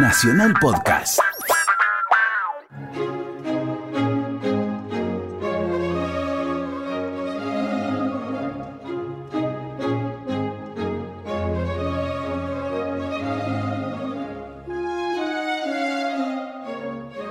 Nacional 0.00 0.54
Podcast. 0.60 1.18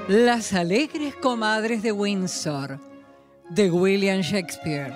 Las 0.10 0.52
alegres 0.52 1.16
comadres 1.16 1.82
de 1.82 1.94
Windsor, 1.94 2.80
de 3.50 3.72
William 3.72 4.20
Shakespeare. 4.20 4.94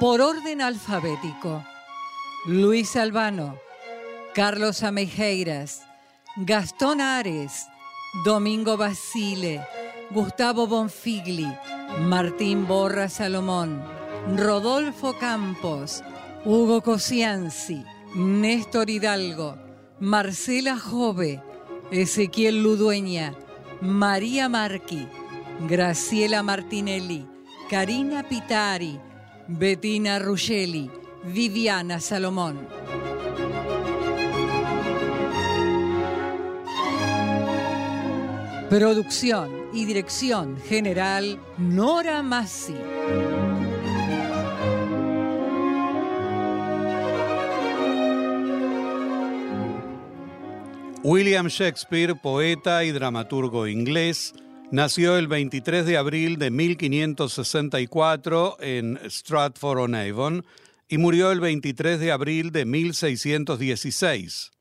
Por 0.00 0.20
orden 0.20 0.60
alfabético. 0.60 1.62
Luis 2.48 2.94
Albano, 2.94 3.58
Carlos 4.32 4.84
Amejeiras, 4.84 5.82
Gastón 6.36 7.00
Ares, 7.00 7.66
Domingo 8.24 8.76
Basile, 8.76 9.66
Gustavo 10.12 10.68
Bonfigli, 10.68 11.52
Martín 12.02 12.68
Borra 12.68 13.08
Salomón, 13.08 13.82
Rodolfo 14.36 15.18
Campos, 15.18 16.04
Hugo 16.44 16.82
Cosianzi, 16.82 17.84
Néstor 18.14 18.90
Hidalgo, 18.90 19.58
Marcela 19.98 20.78
Jove, 20.78 21.42
Ezequiel 21.90 22.62
Ludueña, 22.62 23.34
María 23.80 24.48
Marqui, 24.48 25.08
Graciela 25.68 26.44
Martinelli, 26.44 27.26
Karina 27.68 28.22
Pitari, 28.22 29.00
Bettina 29.48 30.20
Ruggeli, 30.20 30.88
Viviana 31.26 32.00
Salomón. 32.00 32.68
Producción 38.70 39.50
y 39.72 39.84
dirección 39.86 40.56
general 40.68 41.40
Nora 41.58 42.22
Massi. 42.22 42.76
William 51.02 51.48
Shakespeare, 51.48 52.14
poeta 52.14 52.84
y 52.84 52.92
dramaturgo 52.92 53.66
inglés, 53.66 54.32
nació 54.70 55.16
el 55.16 55.26
23 55.28 55.86
de 55.86 55.96
abril 55.96 56.36
de 56.38 56.50
1564 56.50 58.58
en 58.60 59.00
Stratford-on-Avon 59.08 60.44
y 60.88 60.98
murió 60.98 61.32
el 61.32 61.40
23 61.40 61.98
de 61.98 62.12
abril 62.12 62.52
de 62.52 62.64
1616. 62.64 64.52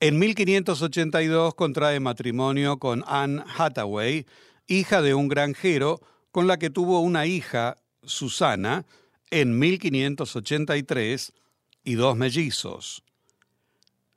En 0.00 0.18
1582 0.18 1.54
contrae 1.54 2.00
matrimonio 2.00 2.78
con 2.78 3.04
Anne 3.06 3.44
Hathaway, 3.56 4.26
hija 4.66 5.02
de 5.02 5.14
un 5.14 5.28
granjero, 5.28 6.00
con 6.30 6.46
la 6.46 6.58
que 6.58 6.70
tuvo 6.70 7.00
una 7.00 7.26
hija, 7.26 7.76
Susana, 8.02 8.86
en 9.30 9.58
1583 9.58 11.32
y 11.84 11.94
dos 11.94 12.16
mellizos. 12.16 13.04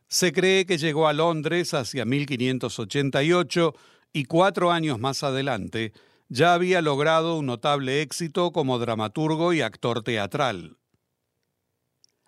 Se 0.08 0.32
cree 0.32 0.66
que 0.66 0.78
llegó 0.78 1.08
a 1.08 1.14
Londres 1.14 1.74
hacia 1.74 2.06
1588 2.06 3.76
y 4.14 4.26
cuatro 4.26 4.72
años 4.72 5.00
más 5.00 5.24
adelante 5.24 5.94
ya 6.30 6.54
había 6.54 6.82
logrado 6.82 7.38
un 7.38 7.46
notable 7.46 8.02
éxito 8.02 8.52
como 8.52 8.80
dramaturgo 8.80 9.54
y 9.54 9.62
actor 9.62 10.02
teatral. 10.02 10.78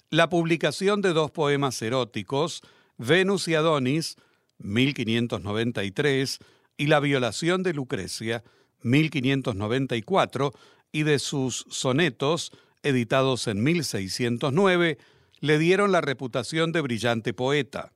La 0.10 0.30
publicación 0.30 1.02
de 1.02 1.12
dos 1.12 1.32
poemas 1.32 1.82
eróticos, 1.82 2.62
Venus 2.98 3.50
y 3.50 3.56
Adonis, 3.56 4.16
1593, 4.60 6.40
y 6.78 6.88
La 6.88 7.02
violación 7.02 7.62
de 7.62 7.74
Lucrecia, 7.74 8.44
1594, 8.84 10.54
y 10.94 11.04
de 11.04 11.20
sus 11.20 11.66
sonetos, 11.70 12.54
editados 12.84 13.48
en 13.48 13.62
1609, 13.62 14.98
le 15.42 15.60
dieron 15.60 15.92
la 15.92 16.00
reputación 16.00 16.72
de 16.72 16.80
brillante 16.80 17.34
poeta. 17.34 17.92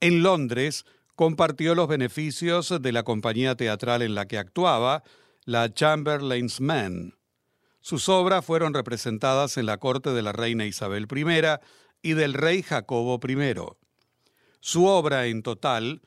En 0.00 0.24
Londres 0.24 0.86
compartió 1.14 1.76
los 1.76 1.86
beneficios 1.86 2.82
de 2.82 2.92
la 2.92 3.04
compañía 3.04 3.54
teatral 3.54 4.02
en 4.02 4.16
la 4.16 4.26
que 4.26 4.38
actuaba, 4.38 5.04
la 5.44 5.72
Chamberlain's 5.72 6.60
Men. 6.60 7.14
Sus 7.84 8.08
obras 8.08 8.42
fueron 8.46 8.72
representadas 8.72 9.58
en 9.58 9.66
la 9.66 9.76
corte 9.76 10.14
de 10.14 10.22
la 10.22 10.32
reina 10.32 10.64
Isabel 10.64 11.06
I 11.14 11.60
y 12.00 12.14
del 12.14 12.32
rey 12.32 12.62
Jacobo 12.62 13.20
I. 13.28 13.54
Su 14.60 14.86
obra 14.86 15.26
en 15.26 15.42
total, 15.42 16.00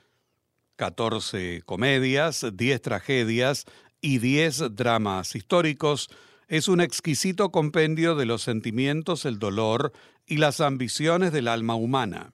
14 0.78 1.62
comedias, 1.68 2.48
10 2.52 2.82
tragedias 2.82 3.66
y 4.02 4.18
10 4.18 4.76
dramas 4.76 5.36
históricos, 5.36 6.10
es 6.48 6.68
un 6.68 6.82
exquisito 6.82 7.52
compendio 7.52 8.16
de 8.16 8.26
los 8.26 8.42
sentimientos, 8.42 9.26
el 9.26 9.38
dolor 9.38 9.94
y 10.26 10.38
las 10.38 10.62
ambiciones 10.62 11.32
del 11.32 11.48
alma 11.48 11.76
humana. 11.76 12.34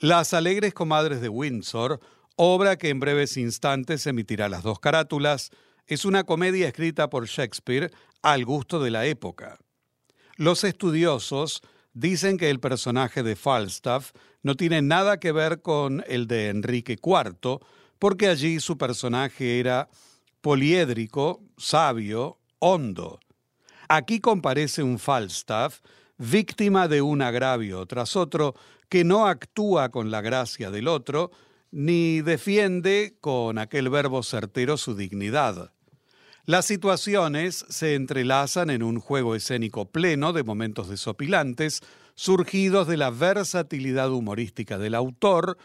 Las 0.00 0.34
Alegres 0.34 0.74
Comadres 0.74 1.20
de 1.20 1.28
Windsor, 1.28 2.00
obra 2.34 2.76
que 2.76 2.88
en 2.88 2.98
breves 2.98 3.36
instantes 3.36 4.08
emitirá 4.08 4.48
las 4.48 4.64
dos 4.64 4.80
carátulas, 4.80 5.52
es 5.86 6.04
una 6.04 6.24
comedia 6.24 6.68
escrita 6.68 7.10
por 7.10 7.26
Shakespeare 7.26 7.90
al 8.22 8.44
gusto 8.44 8.80
de 8.80 8.90
la 8.90 9.06
época. 9.06 9.58
Los 10.36 10.64
estudiosos 10.64 11.62
dicen 11.92 12.38
que 12.38 12.50
el 12.50 12.60
personaje 12.60 13.22
de 13.22 13.36
Falstaff 13.36 14.12
no 14.42 14.56
tiene 14.56 14.82
nada 14.82 15.18
que 15.18 15.32
ver 15.32 15.62
con 15.62 16.04
el 16.06 16.26
de 16.26 16.48
Enrique 16.48 16.96
IV, 17.02 17.60
porque 17.98 18.28
allí 18.28 18.60
su 18.60 18.76
personaje 18.78 19.60
era 19.60 19.88
poliédrico, 20.40 21.42
sabio, 21.56 22.38
hondo. 22.58 23.20
Aquí 23.88 24.20
comparece 24.20 24.82
un 24.82 24.98
Falstaff, 24.98 25.80
víctima 26.16 26.88
de 26.88 27.02
un 27.02 27.22
agravio 27.22 27.86
tras 27.86 28.16
otro, 28.16 28.54
que 28.88 29.04
no 29.04 29.26
actúa 29.26 29.90
con 29.90 30.10
la 30.10 30.20
gracia 30.20 30.70
del 30.70 30.88
otro, 30.88 31.30
ni 31.72 32.20
defiende 32.20 33.16
con 33.20 33.58
aquel 33.58 33.88
verbo 33.88 34.22
certero 34.22 34.76
su 34.76 34.94
dignidad. 34.94 35.72
Las 36.44 36.66
situaciones 36.66 37.64
se 37.68 37.94
entrelazan 37.94 38.68
en 38.70 38.82
un 38.82 39.00
juego 39.00 39.34
escénico 39.34 39.90
pleno 39.90 40.32
de 40.32 40.44
momentos 40.44 40.88
desopilantes, 40.88 41.80
surgidos 42.14 42.86
de 42.86 42.98
la 42.98 43.10
versatilidad 43.10 44.10
humorística 44.10 44.76
del 44.78 44.94
autor, 44.94 45.56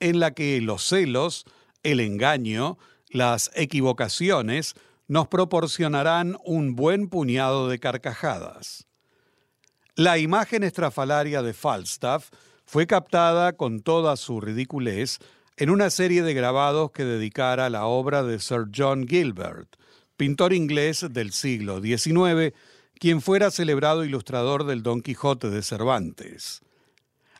en 0.00 0.18
la 0.18 0.32
que 0.32 0.60
los 0.60 0.82
celos, 0.82 1.44
el 1.82 2.00
engaño, 2.00 2.76
las 3.08 3.50
equivocaciones 3.54 4.74
nos 5.06 5.28
proporcionarán 5.28 6.36
un 6.44 6.74
buen 6.74 7.08
puñado 7.08 7.68
de 7.68 7.78
carcajadas. 7.78 8.86
La 9.94 10.18
imagen 10.18 10.64
estrafalaria 10.64 11.42
de 11.42 11.52
Falstaff 11.52 12.30
fue 12.64 12.86
captada 12.86 13.52
con 13.52 13.80
toda 13.80 14.16
su 14.16 14.40
ridiculez 14.40 15.18
en 15.56 15.70
una 15.70 15.90
serie 15.90 16.22
de 16.22 16.34
grabados 16.34 16.92
que 16.92 17.04
dedicara 17.04 17.66
a 17.66 17.70
la 17.70 17.86
obra 17.86 18.22
de 18.22 18.38
Sir 18.38 18.66
John 18.74 19.06
Gilbert, 19.06 19.76
pintor 20.16 20.52
inglés 20.52 21.06
del 21.10 21.32
siglo 21.32 21.80
XIX, 21.80 22.54
quien 22.98 23.20
fuera 23.20 23.50
celebrado 23.50 24.04
ilustrador 24.04 24.64
del 24.64 24.82
Don 24.82 25.02
Quijote 25.02 25.50
de 25.50 25.62
Cervantes. 25.62 26.60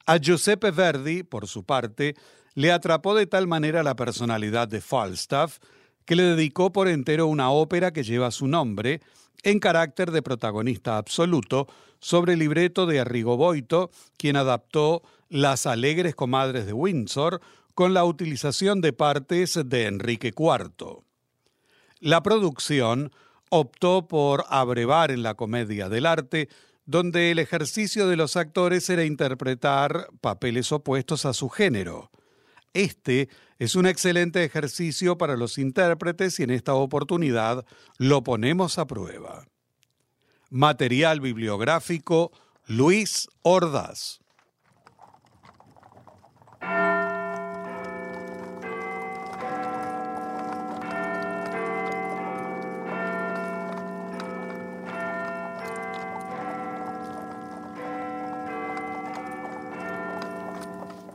A 0.06 0.18
Giuseppe 0.18 0.70
Verdi, 0.72 1.22
por 1.22 1.46
su 1.46 1.64
parte, 1.64 2.14
le 2.54 2.72
atrapó 2.72 3.14
de 3.14 3.26
tal 3.26 3.46
manera 3.46 3.82
la 3.82 3.96
personalidad 3.96 4.68
de 4.68 4.80
Falstaff 4.80 5.58
que 6.04 6.16
le 6.16 6.24
dedicó 6.24 6.72
por 6.72 6.88
entero 6.88 7.26
una 7.26 7.50
ópera 7.50 7.92
que 7.92 8.02
lleva 8.02 8.30
su 8.30 8.48
nombre, 8.48 9.00
en 9.44 9.60
carácter 9.60 10.10
de 10.10 10.22
protagonista 10.22 10.98
absoluto, 10.98 11.68
sobre 12.00 12.32
el 12.32 12.40
libreto 12.40 12.86
de 12.86 13.00
Arrigo 13.00 13.36
Boito, 13.36 13.90
quien 14.16 14.36
adaptó 14.36 15.02
Las 15.28 15.66
alegres 15.66 16.14
comadres 16.14 16.66
de 16.66 16.72
Windsor 16.72 17.40
con 17.74 17.94
la 17.94 18.04
utilización 18.04 18.80
de 18.80 18.92
partes 18.92 19.58
de 19.64 19.86
Enrique 19.86 20.32
IV. 20.36 21.04
La 22.00 22.22
producción 22.22 23.12
optó 23.50 24.08
por 24.08 24.44
abrevar 24.48 25.10
en 25.10 25.22
la 25.22 25.34
comedia 25.34 25.88
del 25.88 26.06
arte, 26.06 26.48
donde 26.86 27.30
el 27.30 27.38
ejercicio 27.38 28.08
de 28.08 28.16
los 28.16 28.36
actores 28.36 28.88
era 28.90 29.04
interpretar 29.04 30.08
papeles 30.20 30.72
opuestos 30.72 31.26
a 31.26 31.32
su 31.32 31.48
género. 31.48 32.10
Este 32.72 33.28
es 33.58 33.76
un 33.76 33.86
excelente 33.86 34.42
ejercicio 34.42 35.18
para 35.18 35.36
los 35.36 35.58
intérpretes 35.58 36.40
y 36.40 36.44
en 36.44 36.50
esta 36.50 36.74
oportunidad 36.74 37.64
lo 37.98 38.24
ponemos 38.24 38.78
a 38.78 38.86
prueba. 38.86 39.46
Material 40.50 41.20
bibliográfico 41.20 42.32
Luis 42.66 43.28
Ordaz. 43.42 44.21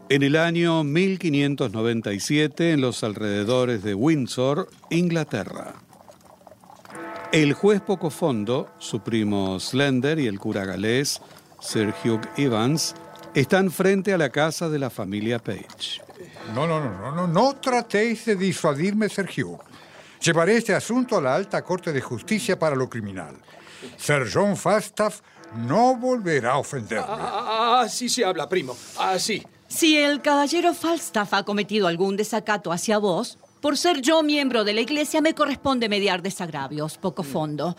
En 0.09 0.24
el 0.24 0.38
año 0.38 0.86
1597, 0.86 2.71
en 2.71 2.80
los 2.80 3.04
alrededores 3.04 3.83
de 3.83 3.94
Windsor, 3.94 4.69
Inglaterra. 4.89 5.74
El 7.33 7.51
juez 7.51 7.81
Pocofondo, 7.81 8.69
su 8.80 9.01
primo 9.01 9.59
Slender 9.59 10.18
y 10.19 10.27
el 10.27 10.39
cura 10.39 10.63
galés 10.63 11.21
Sir 11.59 11.94
Hugh 12.06 12.21
Evans 12.38 12.95
están 13.33 13.69
frente 13.69 14.13
a 14.13 14.18
la 14.18 14.30
casa 14.30 14.69
de 14.69 14.80
la 14.80 14.89
familia 14.89 15.39
Page. 15.39 16.01
No, 16.56 16.65
no, 16.65 16.80
no, 16.80 16.98
no, 17.01 17.12
no, 17.12 17.27
no 17.27 17.57
tratéis 17.57 18.24
de 18.27 18.38
disuadirme, 18.38 19.09
Sir 19.09 19.27
Hugh. 19.27 19.59
Llevaré 20.21 20.56
este 20.56 20.74
asunto 20.74 21.18
a 21.18 21.21
la 21.21 21.36
alta 21.36 21.62
corte 21.63 21.92
de 21.92 22.00
justicia 22.00 22.57
para 22.57 22.77
lo 22.77 22.89
criminal. 22.89 23.36
Sir 23.98 24.25
John 24.33 24.56
Falstaff 24.56 25.19
no 25.68 25.98
volverá 25.98 26.54
a 26.54 26.59
ofenderme. 26.59 27.07
Ah, 27.09 27.81
así 27.83 28.07
se 28.07 28.24
habla, 28.24 28.48
primo. 28.48 28.74
Así. 28.98 29.45
Si 29.68 29.98
el 29.98 30.22
caballero 30.22 30.74
Falstaff 30.74 31.34
ha 31.34 31.44
cometido 31.44 31.88
algún 31.88 32.16
desacato 32.16 32.72
hacia 32.72 32.98
vos, 32.98 33.38
por 33.62 33.78
ser 33.78 34.02
yo 34.02 34.24
miembro 34.24 34.64
de 34.64 34.74
la 34.74 34.81
iglesia 34.81 35.22
me 35.22 35.34
corresponde 35.34 35.90
mediar 35.90 36.22
desagravios, 36.22 36.98
poco 36.98 37.24
fondo. 37.24 37.75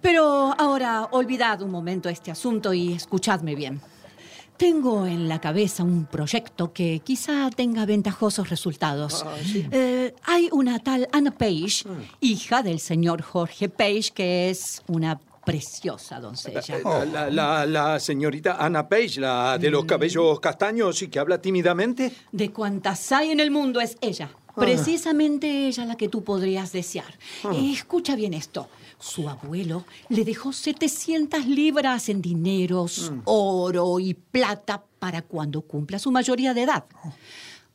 Pero 0.00 0.54
ahora 0.58 1.08
olvidad 1.12 1.62
un 1.62 1.70
momento 1.70 2.08
este 2.08 2.30
asunto 2.30 2.72
y 2.72 2.94
escuchadme 2.94 3.54
bien. 3.54 3.80
Tengo 4.56 5.06
en 5.06 5.28
la 5.28 5.40
cabeza 5.40 5.84
un 5.84 6.04
proyecto 6.04 6.72
que 6.74 7.00
quizá 7.02 7.48
tenga 7.48 7.86
ventajosos 7.86 8.50
resultados. 8.50 9.24
Eh, 9.72 10.14
hay 10.24 10.50
una 10.52 10.78
tal 10.80 11.08
Anna 11.12 11.30
Page, 11.30 11.84
hija 12.20 12.62
del 12.62 12.78
señor 12.78 13.22
Jorge 13.22 13.70
Page, 13.70 14.10
que 14.12 14.50
es 14.50 14.82
una 14.86 15.18
preciosa 15.50 16.20
doncella. 16.20 16.62
La, 16.84 17.04
la- 17.04 17.30
la- 17.30 17.66
la 17.66 18.00
señorita 18.00 18.56
Anna 18.58 18.88
Page, 18.88 19.20
la 19.20 19.58
de 19.58 19.70
los 19.70 19.84
cabellos 19.84 20.40
castaños 20.40 21.02
y 21.02 21.08
que 21.08 21.18
habla 21.18 21.40
tímidamente. 21.40 22.12
De 22.32 22.50
cuantas 22.50 23.12
hay 23.12 23.30
en 23.30 23.40
el 23.40 23.50
mundo 23.50 23.80
es 23.80 23.96
ella. 24.00 24.30
Precisamente 24.56 25.66
ella 25.68 25.84
la 25.86 25.96
que 25.96 26.08
tú 26.08 26.22
podrías 26.24 26.72
desear. 26.72 27.12
Eh, 27.52 27.72
escucha 27.72 28.14
bien 28.16 28.34
esto. 28.34 28.68
Su 28.98 29.28
abuelo 29.28 29.84
le 30.10 30.24
dejó 30.24 30.52
700 30.52 31.46
libras 31.46 32.08
en 32.10 32.20
dineros, 32.20 33.12
oro 33.24 33.98
y 33.98 34.12
plata 34.14 34.82
para 34.98 35.22
cuando 35.22 35.62
cumpla 35.62 35.98
su 35.98 36.10
mayoría 36.10 36.52
de 36.52 36.62
edad. 36.62 36.84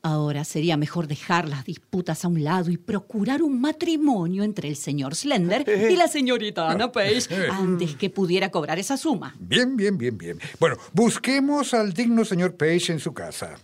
Ahora 0.06 0.44
sería 0.44 0.76
mejor 0.76 1.08
dejar 1.08 1.48
las 1.48 1.64
disputas 1.64 2.24
a 2.24 2.28
un 2.28 2.44
lado 2.44 2.70
y 2.70 2.76
procurar 2.76 3.42
un 3.42 3.60
matrimonio 3.60 4.44
entre 4.44 4.68
el 4.68 4.76
señor 4.76 5.16
Slender 5.16 5.64
y 5.90 5.96
la 5.96 6.06
señorita 6.06 6.70
Anna 6.70 6.92
Page 6.92 7.22
antes 7.50 7.96
que 7.96 8.08
pudiera 8.08 8.52
cobrar 8.52 8.78
esa 8.78 8.96
suma. 8.96 9.34
Bien, 9.40 9.76
bien, 9.76 9.98
bien, 9.98 10.16
bien. 10.16 10.38
Bueno, 10.60 10.76
busquemos 10.92 11.74
al 11.74 11.92
digno 11.92 12.24
señor 12.24 12.54
Page 12.54 12.92
en 12.92 13.00
su 13.00 13.12
casa. 13.12 13.56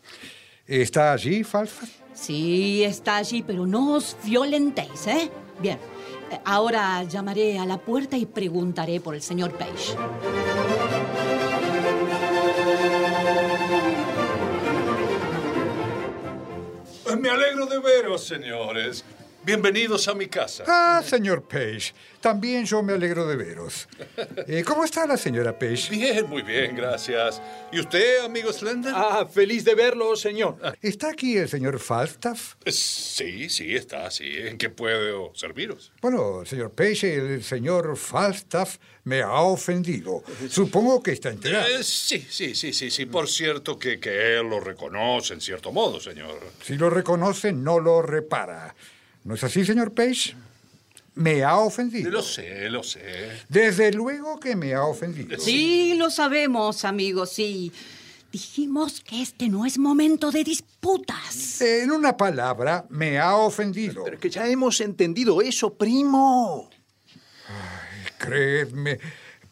¿Está 0.67 1.13
allí, 1.13 1.45
Falstaff? 1.45 1.89
Sí, 2.13 2.83
está 2.83 3.19
allí, 3.19 3.45
pero 3.47 3.65
no 3.65 3.93
os 3.93 4.17
violentéis, 4.25 5.07
¿eh? 5.07 5.31
Bien. 5.61 5.79
Eh, 6.33 6.41
Ahora 6.45 7.05
llamaré 7.05 7.61
a 7.61 7.67
la 7.67 7.79
puerta 7.79 8.17
y 8.17 8.27
preguntaré 8.27 8.99
por 8.99 9.15
el 9.15 9.23
señor 9.23 9.53
Page. 9.53 9.95
Me 17.19 17.29
alegro 17.29 17.67
de 17.67 17.79
veros, 17.79 18.27
señores. 18.27 19.05
Bienvenidos 19.45 20.07
a 20.07 20.15
mi 20.15 20.29
casa. 20.29 20.63
Ah, 20.69 21.03
señor 21.05 21.43
Page. 21.43 21.93
También 22.21 22.65
yo 22.65 22.81
me 22.81 22.93
alegro 22.93 23.27
de 23.27 23.35
veros. 23.35 23.89
Eh, 24.47 24.63
¿Cómo 24.65 24.85
está 24.85 25.05
la 25.05 25.17
señora 25.17 25.59
Page? 25.59 25.91
Bien, 25.91 26.29
muy 26.29 26.43
bien, 26.43 26.77
gracias. 26.77 27.43
¿Y 27.73 27.81
usted, 27.81 28.25
amigo 28.25 28.53
Slender? 28.53 28.93
Ah, 28.95 29.27
feliz 29.27 29.65
de 29.65 29.75
verlo, 29.75 30.15
señor. 30.15 30.59
¿Está 30.81 31.11
aquí 31.11 31.37
el 31.37 31.49
señor 31.49 31.81
Falstaff? 31.81 32.55
Sí, 32.67 33.51
sí, 33.51 33.75
está, 33.75 34.09
sí. 34.13 34.31
¿En 34.33 34.59
qué 34.59 34.71
puedo 34.71 35.35
serviros? 35.35 35.93
Bueno, 36.01 36.45
señor 36.47 36.71
Page, 36.71 37.13
el 37.17 37.43
señor 37.43 37.97
Falstaff 37.97 38.77
me 39.03 39.23
ha 39.23 39.41
ofendido. 39.41 40.23
Supongo 40.49 41.03
que 41.03 41.11
está 41.11 41.31
enterado. 41.31 41.67
Eh, 41.67 41.83
sí, 41.83 42.25
sí, 42.31 42.55
sí, 42.55 42.73
sí, 42.73 42.93
sí. 42.93 43.07
Por 43.07 43.29
cierto 43.29 43.77
que, 43.77 43.99
que 43.99 44.39
él 44.39 44.49
lo 44.49 44.61
reconoce 44.61 45.35
en 45.35 45.41
cierto 45.41 45.73
modo, 45.73 45.99
señor. 45.99 46.39
Si 46.63 46.77
lo 46.77 46.89
reconoce, 46.91 47.53
no 47.53 47.81
lo 47.81 48.03
repara. 48.03 48.73
¿No 49.25 49.35
es 49.35 49.45
así, 49.45 49.65
señor 49.65 49.93
Page? 49.93 50.35
Me 51.15 51.45
ha 51.45 51.59
ofendido. 51.59 52.11
Lo 52.11 52.23
sé, 52.23 52.71
lo 52.71 52.83
sé. 52.83 53.01
Desde 53.49 53.93
luego 53.93 54.41
que 54.41 54.57
me 54.57 54.75
ha 54.75 54.85
ofendido. 54.85 55.39
Sí, 55.39 55.95
lo 55.97 56.11
sabemos, 56.11 56.85
amigos, 56.85 57.33
sí. 57.33 57.71
Dijimos 58.33 59.03
que 59.03 59.21
este 59.21 59.49
no 59.49 59.67
es 59.67 59.77
momento 59.77 60.31
de 60.31 60.43
disputas. 60.43 61.61
En 61.61 61.91
una 61.91 62.17
palabra, 62.17 62.87
me 62.89 63.19
ha 63.19 63.37
ofendido. 63.37 64.05
Pero 64.05 64.19
que 64.19 64.31
ya 64.31 64.49
hemos 64.49 64.81
entendido 64.81 65.43
eso, 65.43 65.75
primo. 65.75 66.71
Creedme, 68.17 68.99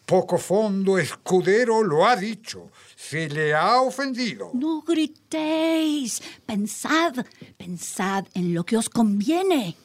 poco 0.06 0.38
fondo 0.38 0.98
escudero 0.98 1.82
lo 1.82 2.06
ha 2.06 2.16
dicho. 2.16 2.70
Se 3.08 3.28
le 3.28 3.54
ha 3.54 3.80
ofendido. 3.80 4.50
No 4.52 4.82
gritéis. 4.82 6.20
Pensad, 6.46 7.14
pensad 7.56 8.26
en 8.34 8.54
lo 8.54 8.62
que 8.64 8.76
os 8.76 8.88
conviene. 8.88 9.76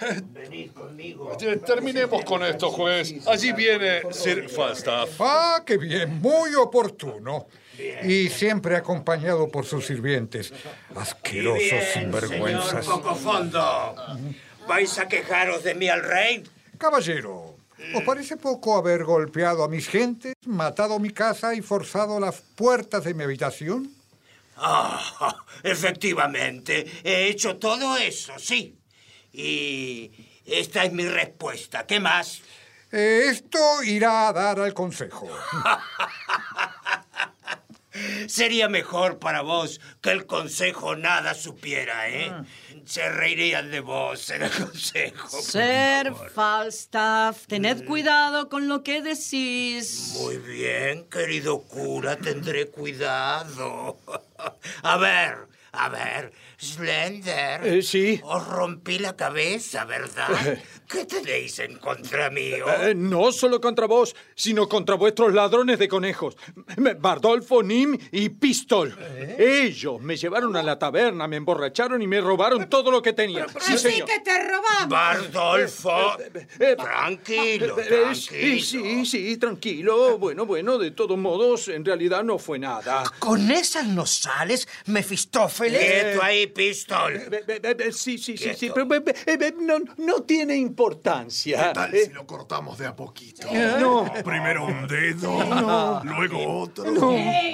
Eh, 0.00 1.56
Terminemos 1.66 2.24
con 2.24 2.44
esto, 2.44 2.70
juez. 2.70 3.26
Allí 3.26 3.52
viene 3.52 4.02
Sir 4.12 4.48
Falstaff. 4.48 5.20
Ah, 5.20 5.62
qué 5.64 5.78
bien, 5.78 6.20
muy 6.20 6.54
oportuno. 6.54 7.46
Y 8.04 8.28
siempre 8.28 8.76
acompañado 8.76 9.48
por 9.48 9.64
sus 9.64 9.86
sirvientes. 9.86 10.52
Asquerosos 10.94 11.84
sinvergüenzas. 11.92 12.84
Señor 12.84 13.02
Cocofondo, 13.02 13.96
¿vais 14.68 14.98
a 14.98 15.08
quejaros 15.08 15.64
de 15.64 15.74
mí 15.74 15.88
al 15.88 16.02
rey? 16.02 16.44
Caballero, 16.78 17.53
¿os 17.94 18.02
parece 18.04 18.36
poco 18.36 18.76
haber 18.76 19.04
golpeado 19.04 19.64
a 19.64 19.68
mis 19.68 19.88
gentes, 19.88 20.34
matado 20.46 20.98
mi 20.98 21.10
casa 21.10 21.54
y 21.54 21.62
forzado 21.62 22.20
las 22.20 22.40
puertas 22.54 23.04
de 23.04 23.14
mi 23.14 23.24
habitación? 23.24 23.90
Ah, 24.56 25.34
efectivamente, 25.62 26.86
he 27.02 27.28
hecho 27.28 27.56
todo 27.56 27.96
eso, 27.96 28.38
sí. 28.38 28.78
Y 29.32 30.10
esta 30.46 30.84
es 30.84 30.92
mi 30.92 31.06
respuesta. 31.06 31.86
¿Qué 31.86 31.98
más? 31.98 32.40
Eh, 32.92 33.24
esto 33.26 33.82
irá 33.82 34.28
a 34.28 34.32
dar 34.32 34.60
al 34.60 34.72
consejo. 34.72 35.28
Sería 38.26 38.68
mejor 38.68 39.18
para 39.18 39.42
vos 39.42 39.80
que 40.00 40.10
el 40.10 40.26
consejo 40.26 40.96
nada 40.96 41.34
supiera, 41.34 42.08
¿eh? 42.08 42.32
Se 42.84 43.08
reirían 43.08 43.70
de 43.70 43.80
vos 43.80 44.30
en 44.30 44.42
el 44.42 44.50
consejo. 44.50 45.28
Ser. 45.40 46.12
Falstaff, 46.34 47.46
tened 47.46 47.84
cuidado 47.84 48.48
con 48.48 48.68
lo 48.68 48.82
que 48.82 49.00
decís. 49.00 50.14
Muy 50.20 50.38
bien, 50.38 51.08
querido 51.08 51.62
cura, 51.62 52.16
tendré 52.16 52.66
cuidado. 52.68 53.98
A 54.82 54.96
ver, 54.98 55.48
a 55.76 55.88
ver, 55.88 56.32
Slender. 56.56 57.66
Eh, 57.66 57.82
sí. 57.82 58.20
Os 58.22 58.46
rompí 58.46 58.98
la 58.98 59.16
cabeza, 59.16 59.84
¿verdad? 59.84 60.28
¿Qué 60.88 61.04
tenéis 61.06 61.58
en 61.60 61.78
contra 61.78 62.30
mío? 62.30 62.66
Eh, 62.82 62.94
no 62.94 63.32
solo 63.32 63.60
contra 63.60 63.86
vos, 63.86 64.14
sino 64.34 64.68
contra 64.68 64.96
vuestros 64.96 65.32
ladrones 65.32 65.78
de 65.78 65.88
conejos. 65.88 66.36
Bardolfo, 66.98 67.62
Nim 67.62 67.96
y 68.12 68.28
Pistol. 68.28 68.96
Ellos 69.38 70.00
me 70.00 70.16
llevaron 70.16 70.54
a 70.56 70.62
la 70.62 70.78
taberna, 70.78 71.26
me 71.26 71.36
emborracharon 71.36 72.02
y 72.02 72.06
me 72.06 72.20
robaron 72.20 72.68
todo 72.68 72.90
lo 72.90 73.00
que 73.02 73.12
tenía. 73.12 73.46
Sí, 73.60 73.78
señor. 73.78 74.08
te 74.24 74.38
robamos. 74.48 74.88
Bardolfo, 74.88 76.18
Eh, 76.58 76.76
tranquilo, 76.76 77.78
Eh, 77.78 78.14
Sí, 78.14 78.28
tranquilo. 78.28 78.64
sí, 78.64 79.06
sí, 79.06 79.36
tranquilo. 79.38 80.18
Bueno, 80.18 80.46
bueno, 80.46 80.78
de 80.78 80.90
todos 80.90 81.16
modos, 81.18 81.68
en 81.68 81.84
realidad 81.84 82.22
no 82.24 82.38
fue 82.38 82.58
nada. 82.58 83.04
¿Con 83.18 83.50
esas 83.50 83.86
no 83.86 84.06
sales, 84.06 84.68
Mefistófeles? 84.86 85.80
Quieto 85.80 86.22
ahí, 86.22 86.46
Pistol. 86.48 87.16
Eh, 87.16 87.28
eh, 87.48 87.60
eh, 87.62 87.76
eh, 87.80 87.92
Sí, 87.92 88.18
sí, 88.18 88.36
sí, 88.36 88.50
sí, 88.56 88.70
pero 88.74 88.92
eh, 88.94 89.02
eh, 89.26 89.38
eh, 89.40 89.54
no, 89.58 89.78
no 89.98 90.22
tiene 90.22 90.56
importancia. 90.56 90.83
Tal 90.92 91.94
Eh, 91.94 92.04
si 92.06 92.12
lo 92.12 92.26
cortamos 92.26 92.78
de 92.78 92.86
a 92.86 92.94
poquito? 92.96 93.46
No. 93.78 94.12
Primero 94.24 94.64
un 94.66 94.86
dedo, 94.86 96.02
luego 96.04 96.60
otro, 96.62 96.84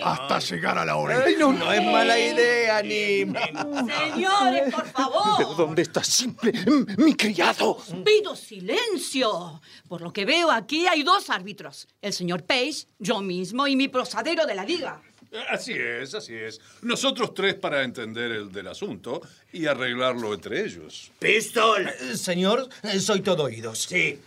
hasta 0.04 0.38
llegar 0.40 0.78
a 0.78 0.84
la 0.84 0.96
oreja. 0.96 1.22
Ay, 1.26 1.36
no, 1.38 1.52
No 1.52 1.72
es 1.72 1.84
mala 1.84 2.18
idea, 2.18 2.82
Nim. 2.82 3.34
Señores, 4.12 4.72
por 4.74 4.82
¿Pero 4.84 4.92
favor. 4.92 5.56
dónde 5.56 5.82
está 5.82 6.02
simple? 6.02 6.52
Mi 6.98 7.14
criado. 7.14 7.78
Pido 8.04 8.34
silencio. 8.36 9.60
Por 9.88 10.00
lo 10.00 10.12
que 10.12 10.24
veo 10.24 10.50
aquí 10.50 10.86
hay 10.86 11.02
dos 11.02 11.30
árbitros. 11.30 11.88
El 12.00 12.12
señor 12.12 12.44
Page, 12.44 12.86
yo 12.98 13.20
mismo 13.20 13.66
y 13.66 13.76
mi 13.76 13.88
prosadero 13.88 14.46
de 14.46 14.54
la 14.54 14.64
liga. 14.64 15.00
Así 15.48 15.72
es, 15.72 16.14
así 16.14 16.34
es. 16.34 16.60
Nosotros 16.82 17.34
tres 17.34 17.54
para 17.54 17.82
entender 17.84 18.32
el 18.32 18.50
del 18.50 18.66
asunto 18.66 19.20
y 19.52 19.66
arreglarlo 19.66 20.34
entre 20.34 20.64
ellos. 20.64 21.12
Pistol. 21.18 21.88
Señor, 22.16 22.68
eh, 22.82 22.98
soy 22.98 23.20
todo 23.20 23.44
oídos. 23.44 23.82
Sí. 23.88 24.18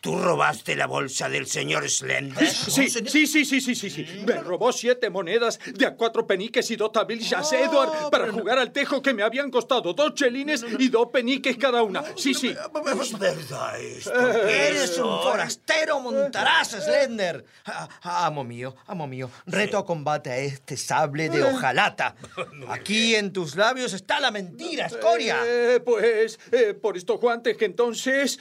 ¿Tú 0.00 0.18
robaste 0.18 0.76
la 0.76 0.86
bolsa 0.86 1.28
del 1.28 1.46
señor 1.46 1.88
Slender? 1.90 2.48
Sí, 2.48 2.88
sí, 2.88 3.04
sí, 3.06 3.26
sí, 3.26 3.60
sí, 3.60 3.74
sí, 3.74 3.90
sí. 3.90 4.06
Me 4.26 4.34
robó 4.40 4.72
siete 4.72 5.10
monedas 5.10 5.60
de 5.74 5.84
a 5.84 5.94
cuatro 5.94 6.26
peniques 6.26 6.70
y 6.70 6.76
dos 6.76 6.90
tablillas, 6.92 7.52
Edward, 7.52 8.08
para 8.10 8.32
jugar 8.32 8.58
al 8.58 8.72
tejo 8.72 9.02
que 9.02 9.12
me 9.12 9.22
habían 9.22 9.50
costado 9.50 9.92
dos 9.92 10.14
chelines 10.14 10.64
y 10.78 10.88
dos 10.88 11.08
peniques 11.12 11.58
cada 11.58 11.82
una. 11.82 12.02
Sí, 12.16 12.32
sí. 12.32 12.48
Es 12.48 13.18
verdad 13.18 13.78
esto. 13.78 14.48
Eres 14.48 14.96
un 14.96 15.22
forastero 15.22 16.00
montaraz, 16.00 16.70
Slender. 16.70 17.44
Ah, 17.66 17.86
ah, 18.02 18.26
amo 18.26 18.42
mío, 18.42 18.74
amo 18.86 19.06
mío. 19.06 19.30
Reto 19.44 19.76
a 19.76 19.84
combate 19.84 20.30
a 20.30 20.38
este 20.38 20.78
sable 20.78 21.28
de 21.28 21.44
hojalata. 21.44 22.14
Aquí 22.68 23.14
en 23.14 23.34
tus 23.34 23.54
labios 23.54 23.92
está 23.92 24.18
la 24.18 24.30
mentira, 24.30 24.86
escoria. 24.86 25.40
Eh, 25.44 25.80
pues, 25.84 26.40
eh, 26.52 26.72
por 26.72 26.96
estos 26.96 27.20
guantes 27.20 27.58
que 27.58 27.66
entonces... 27.66 28.38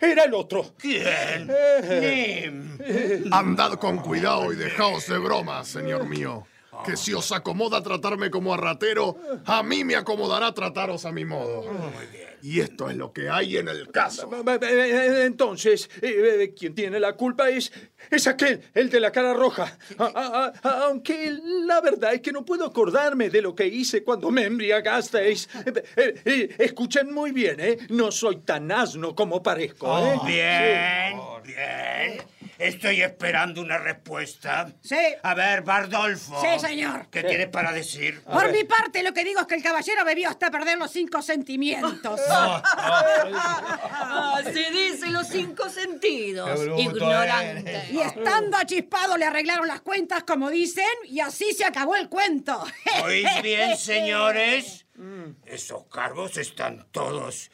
Era 0.00 0.24
el 0.24 0.34
otro. 0.34 0.74
¿Quién? 0.78 1.48
Nim. 2.00 2.78
Andad 3.32 3.74
con 3.74 3.98
cuidado 3.98 4.52
y 4.52 4.56
dejaos 4.56 5.06
de 5.06 5.18
bromas, 5.18 5.68
señor 5.68 6.06
mío. 6.06 6.46
Que 6.84 6.96
si 6.96 7.14
os 7.14 7.32
acomoda 7.32 7.82
tratarme 7.82 8.30
como 8.30 8.52
a 8.52 8.56
ratero, 8.56 9.16
a 9.46 9.62
mí 9.62 9.84
me 9.84 9.96
acomodará 9.96 10.52
trataros 10.52 11.06
a 11.06 11.12
mi 11.12 11.24
modo. 11.24 11.64
Y 12.48 12.60
esto 12.60 12.88
es 12.88 12.96
lo 12.96 13.12
que 13.12 13.28
hay 13.28 13.56
en 13.56 13.66
el 13.66 13.90
caso. 13.90 14.30
Eh, 14.46 14.58
eh, 14.62 15.22
Entonces, 15.24 15.90
eh, 16.00 16.42
eh, 16.42 16.54
quien 16.56 16.76
tiene 16.76 17.00
la 17.00 17.14
culpa 17.14 17.50
es, 17.50 17.72
es 18.08 18.28
aquel, 18.28 18.62
el 18.72 18.88
de 18.88 19.00
la 19.00 19.10
cara 19.10 19.34
roja. 19.34 19.76
A- 19.98 20.04
a- 20.04 20.52
a- 20.68 20.84
aunque 20.84 21.36
la 21.64 21.80
verdad 21.80 22.14
es 22.14 22.20
que 22.20 22.30
no 22.30 22.44
puedo 22.44 22.64
acordarme 22.64 23.30
de 23.30 23.42
lo 23.42 23.52
que 23.52 23.66
hice 23.66 24.04
cuando 24.04 24.30
me 24.30 24.44
embriagasteis. 24.44 25.48
Escuchen 26.24 27.12
muy 27.12 27.32
bien, 27.32 27.58
¿eh? 27.58 27.78
No 27.88 28.12
soy 28.12 28.36
tan 28.42 28.70
asno 28.70 29.16
como 29.16 29.42
parezco, 29.42 29.98
¿eh? 29.98 30.20
Bien, 30.24 31.18
bien. 31.44 32.22
Estoy 32.58 33.02
esperando 33.02 33.60
una 33.60 33.76
respuesta. 33.76 34.72
Sí. 34.80 34.96
A 35.22 35.34
ver, 35.34 35.60
Bardolfo. 35.62 36.40
Sí, 36.40 36.58
señor. 36.58 37.08
¿Qué 37.10 37.22
tienes 37.22 37.48
para 37.48 37.70
decir? 37.70 38.22
Por 38.22 38.50
mi 38.50 38.64
parte, 38.64 39.02
lo 39.02 39.12
que 39.12 39.24
digo 39.24 39.40
es 39.40 39.46
que 39.46 39.56
el 39.56 39.62
caballero 39.62 40.04
bebió 40.06 40.30
hasta 40.30 40.50
perder 40.50 40.78
los 40.78 40.90
cinco 40.90 41.20
sentimientos. 41.20 42.20
Así 44.34 44.64
dicen 44.72 45.12
los 45.12 45.26
cinco 45.28 45.68
sentidos. 45.68 46.60
Ignorante. 46.78 47.88
Y 47.92 47.98
estando 48.00 48.56
achispado 48.56 49.16
le 49.16 49.24
arreglaron 49.24 49.66
las 49.66 49.80
cuentas, 49.80 50.24
como 50.24 50.50
dicen, 50.50 50.84
y 51.04 51.20
así 51.20 51.52
se 51.52 51.64
acabó 51.64 51.96
el 51.96 52.08
cuento. 52.08 52.62
¿Oís 53.04 53.26
bien, 53.42 53.76
señores? 53.78 54.86
Esos 55.44 55.84
cargos 55.90 56.36
están 56.36 56.86
todos 56.90 57.50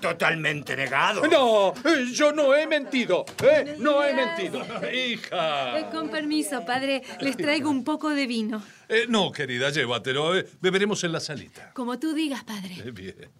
totalmente 0.00 0.76
negados. 0.76 1.28
No, 1.28 1.74
eh, 1.84 2.06
yo 2.12 2.30
no 2.32 2.54
he 2.54 2.64
mentido, 2.68 3.24
¿eh? 3.42 3.74
No 3.78 4.04
he 4.04 4.14
mentido. 4.14 4.64
Hija. 4.92 5.78
Eh, 5.80 5.86
con 5.90 6.08
permiso, 6.08 6.64
padre, 6.64 7.02
les 7.20 7.36
traigo 7.36 7.68
un 7.70 7.82
poco 7.82 8.10
de 8.10 8.26
vino. 8.28 8.62
Eh, 8.88 9.06
no, 9.08 9.32
querida, 9.32 9.70
llévatelo. 9.70 10.38
eh, 10.38 10.46
beberemos 10.60 11.02
en 11.02 11.10
la 11.12 11.18
salita. 11.18 11.72
Como 11.74 11.98
tú 11.98 12.12
digas, 12.14 12.44
padre. 12.44 12.76
Eh, 12.84 12.90
bien. 12.92 13.30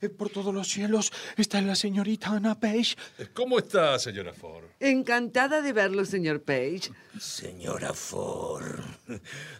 Eh, 0.00 0.08
Por 0.08 0.30
todos 0.30 0.54
los 0.54 0.68
cielos 0.68 1.12
está 1.36 1.60
la 1.60 1.74
señorita 1.74 2.30
Anna 2.30 2.58
Page. 2.58 2.96
Eh, 3.18 3.28
¿Cómo 3.32 3.58
está, 3.58 3.98
señora 3.98 4.32
Ford? 4.32 4.64
Encantada 4.80 5.62
de 5.62 5.72
verlo, 5.72 6.04
señor 6.04 6.42
Page. 6.42 6.90
Señora 7.18 7.92
Ford, 7.92 8.80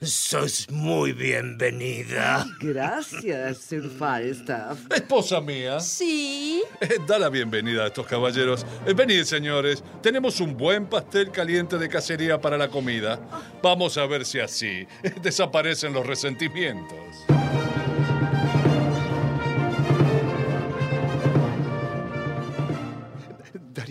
sos 0.03 0.69
muy 0.71 1.13
bienvenida. 1.13 2.47
Gracias, 2.61 3.59
Sir 3.59 3.89
Falstaff. 3.91 4.79
Esposa 4.91 5.41
mía. 5.41 5.81
Sí. 5.81 6.63
Eh, 6.81 6.97
da 7.07 7.19
la 7.19 7.29
bienvenida 7.29 7.85
a 7.85 7.87
estos 7.89 8.07
caballeros. 8.07 8.67
Venid, 8.97 9.25
señores. 9.25 9.83
Tenemos 10.03 10.41
un 10.41 10.57
buen 10.57 10.87
pastel 10.87 11.31
caliente 11.31 11.79
de 11.79 11.89
cacería 11.89 12.41
para 12.41 12.59
la 12.59 12.69
comida. 12.69 13.21
Vamos 13.63 13.97
a 13.99 14.07
ver 14.07 14.25
si 14.25 14.41
así 14.41 14.87
desaparecen 15.23 15.93
los 15.93 16.07
resentimientos. 16.07 16.99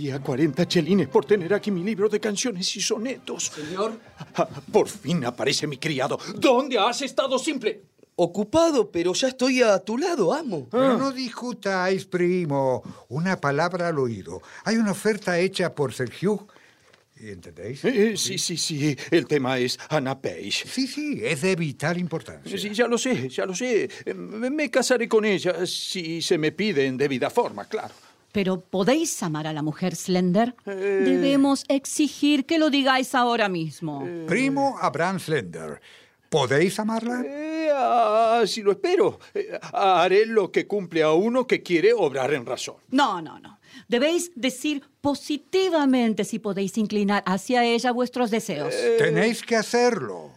Daría 0.03 0.19
40 0.21 0.67
chelines 0.67 1.07
por 1.07 1.23
tener 1.23 1.53
aquí 1.53 1.71
mi 1.71 1.81
libro 1.81 2.09
de 2.09 2.19
canciones 2.19 2.75
y 2.75 2.81
sonetos. 2.81 3.45
Señor. 3.55 3.97
Ah, 4.35 4.49
Por 4.69 4.89
fin 4.89 5.23
aparece 5.23 5.65
mi 5.65 5.77
criado. 5.77 6.19
¿Dónde 6.35 6.77
has 6.77 7.01
estado 7.03 7.39
simple? 7.39 7.83
Ocupado, 8.17 8.91
pero 8.91 9.13
ya 9.13 9.29
estoy 9.29 9.61
a 9.61 9.79
tu 9.79 9.97
lado, 9.97 10.33
amo. 10.33 10.67
Pero 10.69 10.97
no 10.97 11.13
discutáis, 11.13 12.03
primo. 12.05 12.83
Una 13.07 13.39
palabra 13.39 13.87
al 13.87 13.97
oído. 13.97 14.41
Hay 14.65 14.75
una 14.75 14.91
oferta 14.91 15.39
hecha 15.39 15.73
por 15.73 15.93
Sir 15.93 16.11
Hugh. 16.21 16.47
¿Entendéis? 17.21 17.85
Eh, 17.85 18.15
sí, 18.17 18.37
sí, 18.37 18.57
sí. 18.57 18.97
El 19.09 19.25
tema 19.25 19.57
es 19.57 19.79
Anna 19.87 20.19
Page. 20.21 20.51
Sí, 20.67 20.85
sí, 20.85 21.21
es 21.23 21.41
de 21.43 21.55
vital 21.55 21.97
importancia. 21.97 22.57
Sí, 22.57 22.71
ya 22.73 22.87
lo 22.89 22.97
sé, 22.97 23.29
ya 23.29 23.45
lo 23.45 23.55
sé. 23.55 23.87
Eh, 24.05 24.13
Me 24.13 24.69
casaré 24.69 25.07
con 25.07 25.23
ella 25.23 25.65
si 25.65 26.21
se 26.21 26.37
me 26.37 26.51
pide 26.51 26.85
en 26.87 26.97
debida 26.97 27.29
forma, 27.29 27.63
claro. 27.69 27.93
Pero 28.33 28.61
¿podéis 28.61 29.21
amar 29.21 29.45
a 29.45 29.53
la 29.53 29.61
mujer 29.61 29.95
Slender? 29.95 30.55
Eh. 30.65 31.03
Debemos 31.05 31.63
exigir 31.69 32.45
que 32.45 32.57
lo 32.57 32.71
digáis 32.71 33.13
ahora 33.13 33.47
mismo. 33.47 34.03
Primo 34.27 34.75
Abraham 34.81 35.19
Slender. 35.19 35.79
¿Podéis 36.29 36.79
amarla? 36.79 37.21
Eh, 37.23 37.69
así 38.41 38.63
lo 38.63 38.71
espero. 38.71 39.19
Eh, 39.35 39.59
haré 39.71 40.25
lo 40.25 40.51
que 40.51 40.65
cumple 40.65 41.03
a 41.03 41.11
uno 41.13 41.45
que 41.45 41.61
quiere 41.61 41.93
obrar 41.93 42.33
en 42.33 42.43
razón. 42.47 42.77
No, 42.89 43.21
no, 43.21 43.39
no. 43.39 43.59
Debéis 43.87 44.31
decir 44.33 44.81
positivamente 44.99 46.23
si 46.23 46.39
podéis 46.39 46.75
inclinar 46.79 47.21
hacia 47.27 47.63
ella 47.63 47.91
vuestros 47.91 48.31
deseos. 48.31 48.73
Tenéis 48.97 49.43
que 49.43 49.55
hacerlo. 49.55 50.31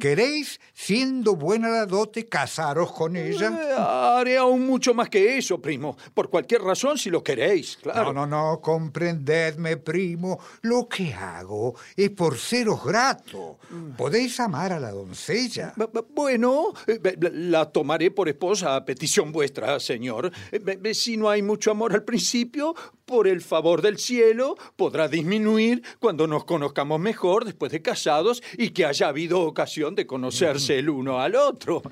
¿Queréis, 0.00 0.60
siendo 0.72 1.36
buena 1.36 1.68
la 1.68 1.86
dote, 1.86 2.26
casaros 2.26 2.90
con 2.92 3.16
ella? 3.16 3.52
Eh, 3.62 3.74
haré 3.76 4.36
aún 4.38 4.66
mucho 4.66 4.94
más 4.94 5.10
que 5.10 5.36
eso, 5.36 5.60
primo. 5.60 5.96
Por 6.14 6.30
cualquier 6.30 6.62
razón, 6.62 6.96
si 6.96 7.10
lo 7.10 7.22
queréis, 7.22 7.76
claro. 7.76 8.12
No, 8.12 8.26
no, 8.26 8.52
no, 8.52 8.60
comprendedme, 8.60 9.76
primo. 9.76 10.40
Lo 10.62 10.88
que 10.88 11.12
hago 11.12 11.74
es 11.94 12.10
por 12.10 12.38
seros 12.38 12.82
grato. 12.84 13.58
Podéis 13.96 14.40
amar 14.40 14.72
a 14.72 14.80
la 14.80 14.90
doncella. 14.90 15.74
Bueno, 16.14 16.72
eh, 16.86 16.98
la 17.32 17.70
tomaré 17.70 18.10
por 18.10 18.28
esposa 18.28 18.76
a 18.76 18.84
petición 18.84 19.32
vuestra, 19.32 19.78
señor. 19.80 20.32
Eh, 20.50 20.94
Si 20.94 21.16
no 21.16 21.28
hay 21.28 21.42
mucho 21.42 21.70
amor 21.70 21.92
al 21.92 22.04
principio, 22.04 22.74
por 23.04 23.26
el 23.26 23.40
favor 23.40 23.82
del 23.82 23.98
cielo, 23.98 24.56
podrá 24.76 25.08
disminuir 25.08 25.82
cuando 25.98 26.26
nos 26.26 26.44
conozcamos 26.44 27.00
mejor 27.00 27.44
después 27.44 27.72
de 27.72 27.82
casados 27.82 28.42
y 28.56 28.70
que 28.70 28.86
haya 28.86 29.08
habido 29.08 29.40
ocasión 29.40 29.89
de 29.94 30.06
conocerse 30.06 30.78
el 30.78 30.88
uno 30.90 31.20
al 31.20 31.34
otro. 31.36 31.82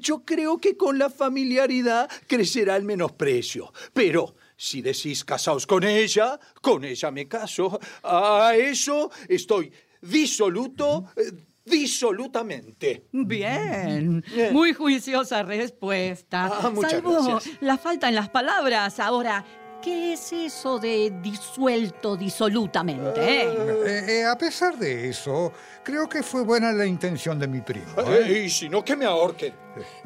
Yo 0.00 0.24
creo 0.24 0.58
que 0.58 0.76
con 0.76 0.98
la 0.98 1.10
familiaridad 1.10 2.08
crecerá 2.26 2.76
el 2.76 2.84
menosprecio. 2.84 3.72
Pero 3.92 4.34
si 4.56 4.82
decís 4.82 5.24
casaos 5.24 5.66
con 5.66 5.84
ella, 5.84 6.38
con 6.60 6.84
ella 6.84 7.10
me 7.10 7.26
caso. 7.28 7.78
A 8.02 8.52
eso 8.56 9.10
estoy 9.28 9.72
disoluto. 10.00 11.04
eh, 11.16 11.32
Disolutamente. 11.64 13.04
Bien, 13.12 14.24
muy 14.52 14.72
juiciosa 14.72 15.42
respuesta. 15.42 16.46
Ah, 16.50 16.72
Salvo 16.88 17.22
gracias. 17.22 17.56
la 17.60 17.76
falta 17.76 18.08
en 18.08 18.14
las 18.14 18.30
palabras. 18.30 18.98
Ahora, 19.00 19.44
¿qué 19.82 20.12
es 20.12 20.32
eso 20.32 20.78
de 20.78 21.12
disuelto 21.22 22.16
disolutamente? 22.16 23.20
eh? 23.20 23.48
Eh, 23.86 24.04
eh, 24.20 24.24
a 24.24 24.36
pesar 24.36 24.76
de 24.78 25.08
eso, 25.08 25.52
creo 25.82 26.08
que 26.08 26.22
fue 26.22 26.42
buena 26.42 26.72
la 26.72 26.86
intención 26.86 27.38
de 27.38 27.48
mi 27.48 27.60
primo. 27.60 27.86
¿eh? 28.06 28.26
Eh, 28.26 28.42
y 28.44 28.50
si 28.50 28.68
no, 28.68 28.84
que 28.84 28.96
me 28.96 29.04
ahorquen. 29.04 29.54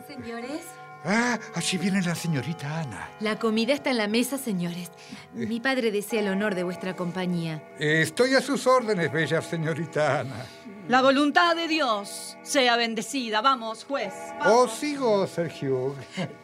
Señores, 0.06 0.62
Ah, 1.04 1.36
allí 1.56 1.78
viene 1.78 2.00
la 2.00 2.14
señorita 2.14 2.78
Ana. 2.82 3.10
la 3.18 3.36
comida 3.36 3.72
está 3.74 3.90
en 3.90 3.96
la 3.96 4.06
mesa, 4.06 4.38
señores. 4.38 4.92
Mi 5.34 5.58
padre 5.58 5.90
desea 5.90 6.20
el 6.20 6.28
honor 6.28 6.54
de 6.54 6.62
vuestra 6.62 6.94
compañía. 6.94 7.60
Estoy 7.76 8.34
a 8.36 8.40
sus 8.40 8.68
órdenes, 8.68 9.10
bella 9.10 9.42
señorita 9.42 10.20
Ana. 10.20 10.46
La 10.88 11.00
voluntad 11.00 11.54
de 11.54 11.68
Dios 11.68 12.36
sea 12.42 12.76
bendecida. 12.76 13.40
Vamos, 13.40 13.84
juez. 13.84 14.12
Os 14.44 14.72
sigo, 14.72 15.26
Sergio. 15.28 15.94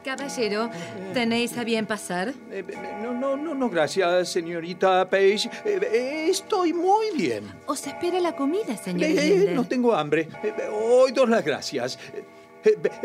Caballero, 0.04 0.71
¿tenéis 1.12 1.59
a 1.59 1.64
bien 1.64 1.87
pasar? 1.87 2.28
Eh, 2.50 2.64
eh, 2.68 2.99
No, 3.02 3.12
no, 3.12 3.37
no, 3.37 3.54
no, 3.54 3.68
gracias, 3.68 4.28
señorita 4.30 5.09
Page. 5.11 5.50
Eh, 5.64 6.28
estoy 6.30 6.73
muy 6.73 7.07
bien. 7.16 7.45
Os 7.66 7.85
espera 7.87 8.21
la 8.21 8.37
comida, 8.37 8.76
señor 8.76 9.02
Eh, 9.11 9.16
Slender. 9.16 9.52
no 9.54 9.64
tengo 9.66 9.92
hambre. 9.95 10.28
Hoy 10.73 11.11
dos 11.12 11.28
las 11.28 11.45
gracias. 11.45 11.99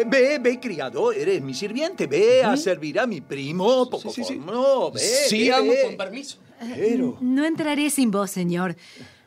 Ve, 0.08 0.40
ve, 0.40 0.60
criado, 0.60 1.12
eres 1.12 1.42
mi 1.42 1.54
sirviente. 1.54 2.06
Ve 2.06 2.44
a 2.44 2.56
servir 2.58 3.00
a 3.00 3.08
mi 3.08 3.22
primo. 3.22 3.90
Poco 3.90 4.12
No, 4.46 4.92
ve, 4.92 5.00
Sí, 5.00 5.48
ve, 5.50 5.54
amo, 5.54 5.72
ve. 5.72 5.82
con 5.84 5.98
permiso. 5.98 6.38
Pero, 6.76 7.18
No 7.22 7.44
entraré 7.44 7.90
sin 7.90 8.12
vos, 8.12 8.30
señor. 8.30 8.76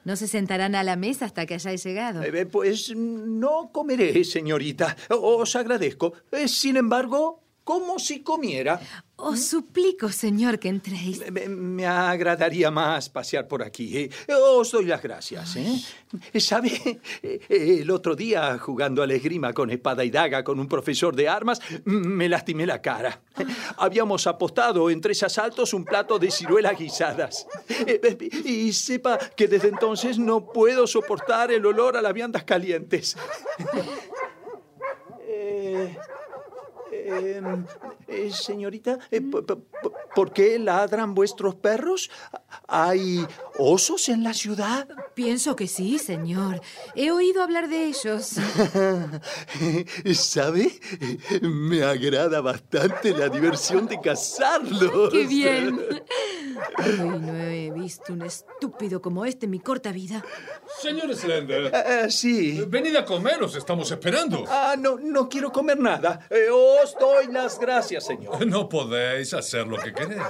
No 0.06 0.14
se 0.14 0.28
sentarán 0.28 0.76
a 0.76 0.84
la 0.84 0.94
mesa 0.94 1.24
hasta 1.24 1.46
que 1.46 1.54
hayáis 1.54 1.82
llegado. 1.84 2.22
eh, 2.22 2.30
eh, 2.32 2.46
pues 2.46 2.94
no 2.94 3.70
comeré, 3.72 4.22
señorita. 4.22 4.96
Os 5.10 5.56
agradezco. 5.56 6.12
Eh, 6.30 6.46
Sin 6.46 6.76
embargo, 6.76 7.42
como 7.66 7.98
si 7.98 8.22
comiera. 8.22 8.78
Os 9.16 9.46
suplico, 9.46 10.08
señor, 10.10 10.58
que 10.60 10.68
entréis. 10.68 11.18
Me, 11.32 11.48
me 11.48 11.84
agradaría 11.86 12.70
más 12.70 13.08
pasear 13.08 13.48
por 13.48 13.62
aquí. 13.64 13.96
eh. 13.98 14.10
Os 14.32 14.70
doy 14.70 14.84
las 14.84 15.02
gracias. 15.02 15.56
¿eh? 15.56 15.82
¿Sabe? 16.38 17.00
Eh, 17.22 17.40
El 17.80 17.90
otro 17.90 18.14
día, 18.14 18.56
jugando 18.58 19.02
a 19.02 19.06
la 19.06 19.14
esgrima 19.14 19.52
con 19.52 19.70
espada 19.70 20.04
y 20.04 20.10
daga 20.10 20.44
con 20.44 20.60
un 20.60 20.68
profesor 20.68 21.16
de 21.16 21.28
armas, 21.28 21.60
me 21.86 22.28
lastimé 22.28 22.66
la 22.66 22.80
cara. 22.80 23.20
Habíamos 23.78 24.28
apostado 24.28 24.88
en 24.88 25.00
tres 25.00 25.24
asaltos 25.24 25.74
un 25.74 25.84
plato 25.84 26.20
de 26.20 26.30
ciruelas 26.30 26.78
guisadas. 26.78 27.48
Y 28.44 28.72
sepa 28.74 29.18
que 29.18 29.48
desde 29.48 29.68
entonces 29.68 30.18
no 30.20 30.52
puedo 30.52 30.86
soportar 30.86 31.50
el 31.50 31.66
olor 31.66 31.96
a 31.96 32.02
las 32.02 32.12
viandas 32.14 32.44
calientes. 32.44 33.16
Eh, 35.26 35.96
Em, 37.04 37.64
eh, 38.08 38.30
señorita, 38.32 38.98
eh, 39.10 39.20
po- 39.20 39.44
po- 39.44 39.58
po- 39.82 39.92
¿por 40.14 40.32
qué 40.32 40.58
ladran 40.58 41.14
vuestros 41.14 41.54
perros? 41.54 42.10
¿Hay 42.68 43.26
osos 43.58 44.08
en 44.08 44.22
la 44.22 44.34
ciudad? 44.34 44.88
Pienso 45.14 45.56
que 45.56 45.66
sí, 45.66 45.98
señor. 45.98 46.60
He 46.94 47.10
oído 47.10 47.42
hablar 47.42 47.68
de 47.68 47.86
ellos. 47.86 48.36
¿Sabe? 50.14 50.72
Me 51.42 51.82
agrada 51.82 52.40
bastante 52.40 53.12
la 53.12 53.28
diversión 53.28 53.86
de 53.86 54.00
cazarlos. 54.00 55.10
¡Qué 55.10 55.26
bien! 55.26 55.80
Ay, 56.76 56.98
no 56.98 57.36
he 57.36 57.70
visto 57.70 58.12
un 58.12 58.22
estúpido 58.22 59.00
como 59.00 59.24
este 59.24 59.46
en 59.46 59.50
mi 59.50 59.60
corta 59.60 59.92
vida. 59.92 60.24
Señor 60.80 61.14
Slender. 61.14 61.74
Ah, 61.74 62.10
sí. 62.10 62.62
Venid 62.68 62.96
a 62.96 63.04
comer, 63.04 63.42
os 63.42 63.56
estamos 63.56 63.90
esperando. 63.90 64.44
Ah, 64.48 64.74
no, 64.78 64.96
no 64.98 65.28
quiero 65.28 65.50
comer 65.52 65.78
nada. 65.78 66.26
Eh, 66.30 66.48
os 66.50 66.96
doy 66.98 67.26
las 67.32 67.58
gracias, 67.58 68.06
señor. 68.06 68.46
No 68.46 68.68
podéis 68.68 69.32
hacer 69.34 69.66
lo 69.66 69.76
que 69.78 69.92
queréis. 69.92 70.22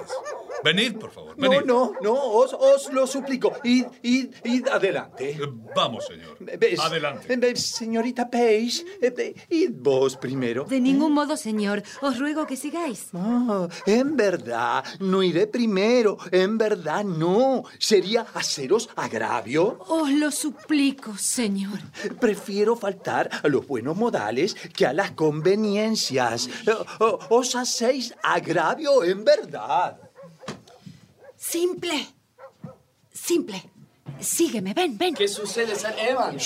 Venid, 0.65 0.97
por 0.97 1.11
favor. 1.11 1.35
No, 1.39 1.51
Venid. 1.51 1.65
no, 1.67 1.93
no, 2.03 2.15
os, 2.15 2.53
os 2.55 2.93
lo 2.93 3.07
suplico. 3.07 3.53
Id, 3.65 3.87
id, 4.03 4.31
id 4.45 4.69
adelante. 4.69 5.39
Vamos, 5.75 6.07
señor. 6.07 6.37
¿Ves? 6.41 6.81
Adelante. 6.81 7.33
Eh, 7.33 7.39
eh, 7.43 7.57
Señorita 7.57 8.29
Page, 8.31 8.85
eh, 9.01 9.15
eh, 9.19 9.35
id 9.51 9.71
vos 9.75 10.17
primero. 10.17 10.65
De 10.65 10.81
ningún 10.81 11.13
modo, 11.13 11.37
señor. 11.37 11.83
Os 12.01 12.19
ruego 12.19 12.47
que 12.47 12.57
sigáis. 12.57 13.09
Ah, 13.13 13.69
en 13.87 14.17
verdad, 14.17 14.85
no 15.01 15.23
iré 15.23 15.47
primero. 15.47 16.17
En 16.31 16.59
verdad, 16.59 17.05
no. 17.05 17.65
Sería 17.79 18.27
haceros 18.35 18.89
agravio. 18.97 19.79
Os 19.89 20.11
lo 20.11 20.31
suplico, 20.31 21.17
señor. 21.17 21.79
Prefiero 22.21 22.77
faltar 22.77 23.29
a 23.43 23.49
los 23.49 23.67
buenos 23.67 23.97
modales 23.97 24.55
que 24.75 24.87
a 24.87 24.93
las 24.93 25.13
conveniencias. 25.13 26.49
Eh, 26.67 26.73
oh, 27.01 27.19
Os 27.31 27.55
hacéis 27.55 28.15
agravio 28.23 29.05
en 29.05 29.25
verdad. 29.25 29.99
Simple. 31.49 32.07
Simple. 33.13 33.63
Sígueme, 34.19 34.75
ven, 34.75 34.99
ven. 34.99 35.15
¿Qué 35.15 35.29
sucede, 35.29 35.77
Sir 35.77 35.95
Evan? 35.97 36.37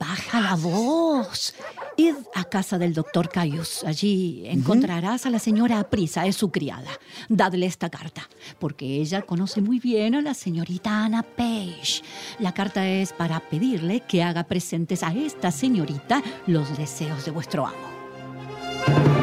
Baja 0.00 0.40
la 0.40 0.54
voz. 0.54 1.54
Id 1.98 2.14
a 2.34 2.44
casa 2.44 2.78
del 2.78 2.94
doctor 2.94 3.28
Caius. 3.28 3.84
Allí 3.84 4.46
encontrarás 4.46 5.26
a 5.26 5.30
la 5.30 5.38
señora 5.38 5.78
Aprisa, 5.78 6.24
es 6.24 6.36
su 6.36 6.50
criada. 6.50 6.90
Dadle 7.28 7.66
esta 7.66 7.90
carta, 7.90 8.28
porque 8.58 8.86
ella 9.02 9.22
conoce 9.22 9.60
muy 9.60 9.78
bien 9.78 10.14
a 10.14 10.22
la 10.22 10.32
señorita 10.32 11.04
Anna 11.04 11.22
Page. 11.22 12.02
La 12.38 12.54
carta 12.54 12.88
es 12.88 13.12
para 13.12 13.40
pedirle 13.40 14.00
que 14.00 14.22
haga 14.22 14.44
presentes 14.44 15.02
a 15.02 15.12
esta 15.12 15.50
señorita 15.50 16.22
los 16.46 16.78
deseos 16.78 17.26
de 17.26 17.30
vuestro 17.30 17.66
amo. 17.66 19.13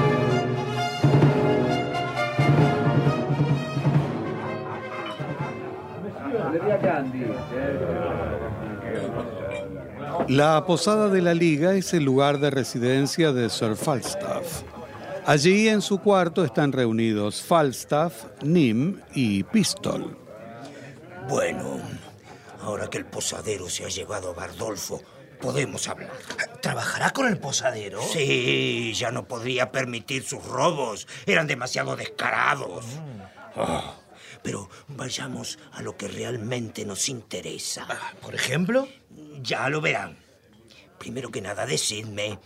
La 10.27 10.65
posada 10.65 11.09
de 11.09 11.21
la 11.21 11.33
Liga 11.33 11.73
es 11.73 11.93
el 11.93 12.03
lugar 12.03 12.39
de 12.39 12.49
residencia 12.49 13.31
de 13.31 13.49
Sir 13.49 13.75
Falstaff. 13.75 14.63
Allí 15.25 15.67
en 15.67 15.81
su 15.81 15.99
cuarto 15.99 16.43
están 16.43 16.71
reunidos 16.71 17.41
Falstaff, 17.41 18.25
Nim 18.41 18.99
y 19.13 19.43
Pistol. 19.43 20.17
Bueno, 21.27 21.79
ahora 22.61 22.89
que 22.89 22.97
el 22.97 23.05
posadero 23.05 23.69
se 23.69 23.85
ha 23.85 23.89
llevado 23.89 24.31
a 24.31 24.33
Bardolfo, 24.33 25.01
podemos 25.39 25.87
hablar. 25.87 26.11
¿Trabajará 26.61 27.11
con 27.11 27.27
el 27.27 27.37
posadero? 27.37 28.01
Sí, 28.01 28.93
ya 28.93 29.11
no 29.11 29.27
podría 29.27 29.71
permitir 29.71 30.23
sus 30.23 30.43
robos. 30.45 31.07
Eran 31.25 31.47
demasiado 31.47 31.95
descarados. 31.95 32.85
Oh, 33.55 33.95
pero 34.43 34.69
vayamos 34.87 35.59
a 35.73 35.81
lo 35.81 35.95
que 35.97 36.07
realmente 36.07 36.85
nos 36.85 37.09
interesa. 37.09 37.87
¿Por 38.21 38.35
ejemplo? 38.35 38.87
Ya 39.41 39.69
lo 39.69 39.81
verán. 39.81 40.17
Primero 40.97 41.31
que 41.31 41.41
nada, 41.41 41.65
decidme, 41.65 42.39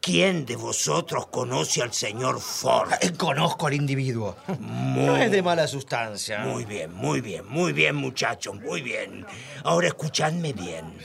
¿quién 0.00 0.44
de 0.44 0.56
vosotros 0.56 1.28
conoce 1.28 1.82
al 1.82 1.92
señor 1.92 2.40
Ford? 2.40 2.92
Eh, 3.00 3.12
Conozco 3.12 3.68
al 3.68 3.74
individuo. 3.74 4.36
No 4.58 5.16
es 5.16 5.30
de 5.30 5.42
mala 5.42 5.66
sustancia. 5.68 6.40
Muy 6.40 6.64
bien, 6.64 6.92
muy 6.92 7.20
bien, 7.20 7.46
muy 7.48 7.72
bien, 7.72 7.94
muchachos, 7.94 8.56
muy 8.60 8.82
bien. 8.82 9.24
Ahora 9.64 9.86
escuchadme 9.88 10.52
bien. 10.52 10.96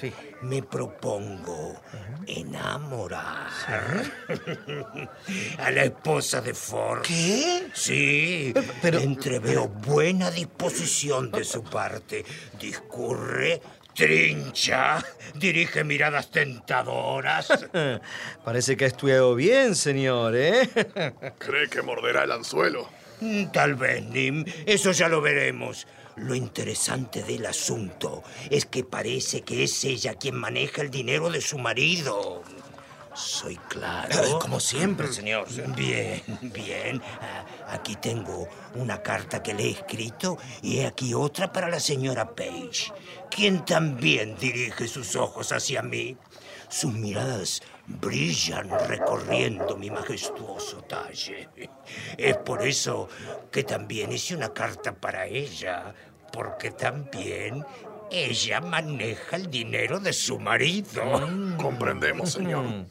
Me 0.41 0.61
propongo 0.63 1.79
enamorar 2.27 3.47
a 5.59 5.71
la 5.71 5.83
esposa 5.83 6.41
de 6.41 6.53
Ford. 6.53 7.01
¿Qué? 7.03 7.67
Sí, 7.73 8.53
pero 8.81 8.99
entreveo 8.99 9.67
buena 9.67 10.29
disposición 10.29 11.31
de 11.31 11.43
su 11.43 11.63
parte. 11.63 12.25
Discurre, 12.59 13.61
trincha, 13.95 15.03
dirige 15.35 15.83
miradas 15.83 16.29
tentadoras. 16.29 17.47
Parece 18.43 18.75
que 18.77 18.85
ha 18.85 18.87
estudiado 18.87 19.33
bien, 19.35 19.75
señor, 19.75 20.35
¿eh? 20.35 20.69
¿Cree 21.37 21.69
que 21.69 21.81
morderá 21.81 22.23
el 22.25 22.31
anzuelo? 22.31 22.89
Mm, 23.21 23.45
Tal 23.47 23.75
vez, 23.75 24.03
Nim. 24.03 24.45
Eso 24.65 24.91
ya 24.91 25.07
lo 25.09 25.21
veremos. 25.21 25.87
Lo 26.17 26.35
interesante 26.35 27.23
del 27.23 27.45
asunto 27.45 28.23
es 28.49 28.65
que 28.65 28.83
parece 28.83 29.41
que 29.41 29.63
es 29.63 29.83
ella 29.83 30.15
quien 30.15 30.35
maneja 30.35 30.81
el 30.81 30.89
dinero 30.89 31.29
de 31.29 31.41
su 31.41 31.57
marido. 31.57 32.43
Soy 33.13 33.55
claro. 33.69 34.39
Como 34.39 34.59
siempre, 34.59 35.11
señor. 35.11 35.47
Bien, 35.75 36.21
bien. 36.41 37.01
Ah, 37.21 37.45
Aquí 37.69 37.95
tengo 37.97 38.47
una 38.75 39.01
carta 39.01 39.43
que 39.43 39.53
le 39.53 39.63
he 39.63 39.71
escrito 39.71 40.37
y 40.61 40.79
aquí 40.81 41.13
otra 41.13 41.51
para 41.51 41.69
la 41.69 41.79
señora 41.79 42.33
Page, 42.33 42.93
quien 43.29 43.65
también 43.65 44.37
dirige 44.37 44.87
sus 44.87 45.15
ojos 45.15 45.51
hacia 45.51 45.81
mí. 45.81 46.15
Sus 46.69 46.93
miradas 46.93 47.61
brillan 47.87 48.69
recorriendo 48.87 49.77
mi 49.77 49.89
majestuoso 49.89 50.81
talle. 50.83 51.49
Es 52.17 52.37
por 52.37 52.65
eso 52.65 53.07
que 53.51 53.63
también 53.63 54.11
hice 54.11 54.35
una 54.35 54.53
carta 54.53 54.93
para 54.93 55.25
ella, 55.25 55.93
porque 56.31 56.71
también 56.71 57.65
ella 58.09 58.61
maneja 58.61 59.35
el 59.35 59.49
dinero 59.49 59.99
de 59.99 60.13
su 60.13 60.39
marido. 60.39 61.27
Comprendemos, 61.57 62.33
señor. 62.33 62.85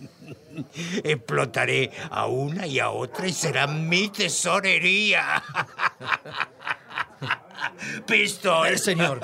Explotaré 1.05 1.91
a 2.11 2.27
una 2.27 2.67
y 2.67 2.79
a 2.79 2.91
otra 2.91 3.29
y 3.29 3.33
será 3.33 3.67
mi 3.67 4.09
tesorería. 4.09 5.43
Pistol. 8.07 8.69
El 8.69 8.79
señor. 8.79 9.21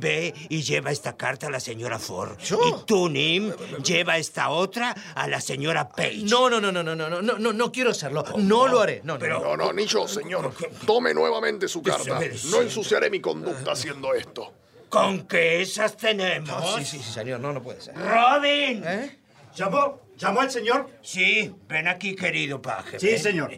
Ve 0.00 0.34
y 0.48 0.62
lleva 0.62 0.90
esta 0.90 1.16
carta 1.16 1.48
a 1.48 1.50
la 1.50 1.60
señora 1.60 1.98
Ford. 1.98 2.38
Y 2.40 2.84
tú, 2.86 3.08
Nim, 3.08 3.52
lleva 3.84 4.16
esta 4.16 4.48
otra 4.48 4.94
a 5.14 5.28
la 5.28 5.40
señora 5.40 5.88
Page. 5.88 6.22
No, 6.24 6.48
no, 6.48 6.60
no, 6.60 6.72
no, 6.72 6.82
no, 6.82 6.96
no, 6.96 7.08
no, 7.08 7.22
no, 7.22 7.38
no, 7.38 7.52
no 7.52 7.72
quiero 7.72 7.90
hacerlo. 7.90 8.24
No 8.38 8.66
lo 8.66 8.80
haré. 8.80 9.02
No, 9.04 9.18
no, 9.18 9.26
no. 9.26 9.40
No, 9.40 9.56
no, 9.56 9.72
ni 9.72 9.86
yo, 9.86 10.08
señor. 10.08 10.52
Tome 10.86 11.12
nuevamente 11.12 11.68
su 11.68 11.82
carta. 11.82 12.18
No 12.50 12.62
ensuciaré 12.62 13.10
mi 13.10 13.20
conducta 13.20 13.72
haciendo 13.72 14.14
esto. 14.14 14.54
¿Con 14.88 15.28
qué 15.28 15.60
esas 15.60 15.96
tenemos? 15.96 16.48
No, 16.48 16.78
sí, 16.78 16.84
sí, 16.84 16.98
sí, 16.98 17.12
señor, 17.12 17.38
no, 17.38 17.52
no 17.52 17.62
puede 17.62 17.80
ser. 17.80 17.94
¡Robin! 17.94 18.84
¿Llamó? 19.54 20.00
¿Llamó 20.16 20.40
al 20.40 20.50
señor? 20.50 20.90
Sí, 21.00 21.54
ven 21.68 21.86
aquí, 21.86 22.16
querido 22.16 22.60
paje. 22.60 22.98
Sí, 22.98 23.16
señor. 23.18 23.52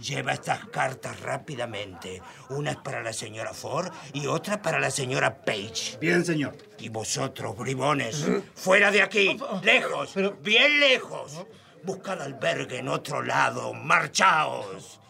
Lleva 0.00 0.32
estas 0.32 0.66
cartas 0.66 1.20
rápidamente. 1.20 2.22
Una 2.48 2.70
es 2.72 2.76
para 2.78 3.02
la 3.02 3.12
señora 3.12 3.52
Ford 3.52 3.92
y 4.12 4.26
otra 4.26 4.62
para 4.62 4.80
la 4.80 4.90
señora 4.90 5.42
Page. 5.42 5.98
Bien, 6.00 6.24
señor. 6.24 6.56
Y 6.78 6.88
vosotros, 6.88 7.56
bribones, 7.56 8.26
fuera 8.54 8.90
de 8.90 9.02
aquí, 9.02 9.38
lejos, 9.62 10.14
bien 10.42 10.80
lejos. 10.80 11.44
Buscad 11.82 12.22
albergue 12.22 12.78
en 12.78 12.88
otro 12.88 13.22
lado, 13.22 13.74
marchaos. 13.74 15.00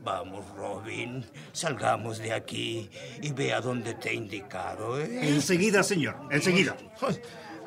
Vamos, 0.00 0.44
Robin, 0.56 1.24
salgamos 1.52 2.18
de 2.18 2.32
aquí 2.32 2.90
y 3.20 3.32
ve 3.32 3.52
a 3.52 3.60
dónde 3.60 3.94
te 3.94 4.10
he 4.10 4.14
indicado. 4.14 4.98
¿eh? 4.98 5.28
Enseguida, 5.28 5.82
señor. 5.82 6.16
Enseguida. 6.30 6.76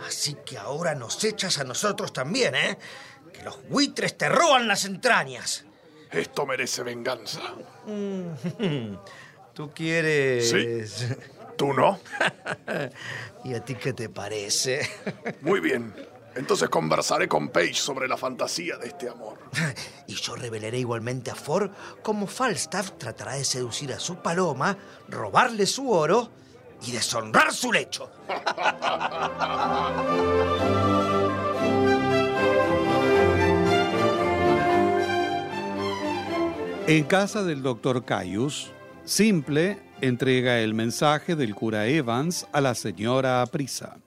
Así 0.05 0.35
que 0.45 0.57
ahora 0.57 0.95
nos 0.95 1.23
echas 1.23 1.59
a 1.59 1.63
nosotros 1.63 2.11
también, 2.11 2.55
¿eh? 2.55 2.77
Que 3.31 3.43
los 3.43 3.67
buitres 3.69 4.17
te 4.17 4.27
roban 4.27 4.67
las 4.67 4.85
entrañas. 4.85 5.65
Esto 6.15 6.45
merece 6.45 6.83
venganza. 6.83 7.41
¿Tú 9.53 9.71
quieres...? 9.73 10.49
Sí. 10.49 11.15
¿Tú 11.57 11.73
no? 11.73 11.99
¿Y 13.43 13.53
a 13.53 13.63
ti 13.63 13.75
qué 13.75 13.93
te 13.93 14.09
parece? 14.09 14.89
Muy 15.41 15.59
bien. 15.59 15.93
Entonces 16.35 16.67
conversaré 16.67 17.29
con 17.29 17.49
Paige 17.49 17.75
sobre 17.75 18.09
la 18.09 18.17
fantasía 18.17 18.77
de 18.77 18.87
este 18.87 19.07
amor. 19.07 19.39
Y 20.05 20.15
yo 20.15 20.35
revelaré 20.35 20.79
igualmente 20.79 21.31
a 21.31 21.35
Ford 21.35 21.71
cómo 22.01 22.27
Falstaff 22.27 22.91
tratará 22.97 23.33
de 23.33 23.45
seducir 23.45 23.93
a 23.93 23.99
su 23.99 24.17
paloma, 24.17 24.77
robarle 25.07 25.65
su 25.65 25.89
oro 25.89 26.29
y 26.85 26.91
deshonrar 26.91 27.53
su 27.53 27.71
lecho. 27.71 28.11
En 36.87 37.03
casa 37.05 37.43
del 37.43 37.63
doctor 37.63 38.05
Caius, 38.05 38.69
Simple 39.05 39.79
entrega 40.01 40.59
el 40.59 40.75
mensaje 40.75 41.35
del 41.35 41.55
cura 41.55 41.87
Evans 41.87 42.45
a 42.51 42.61
la 42.61 42.75
señora 42.75 43.41
Aprisa. 43.41 43.97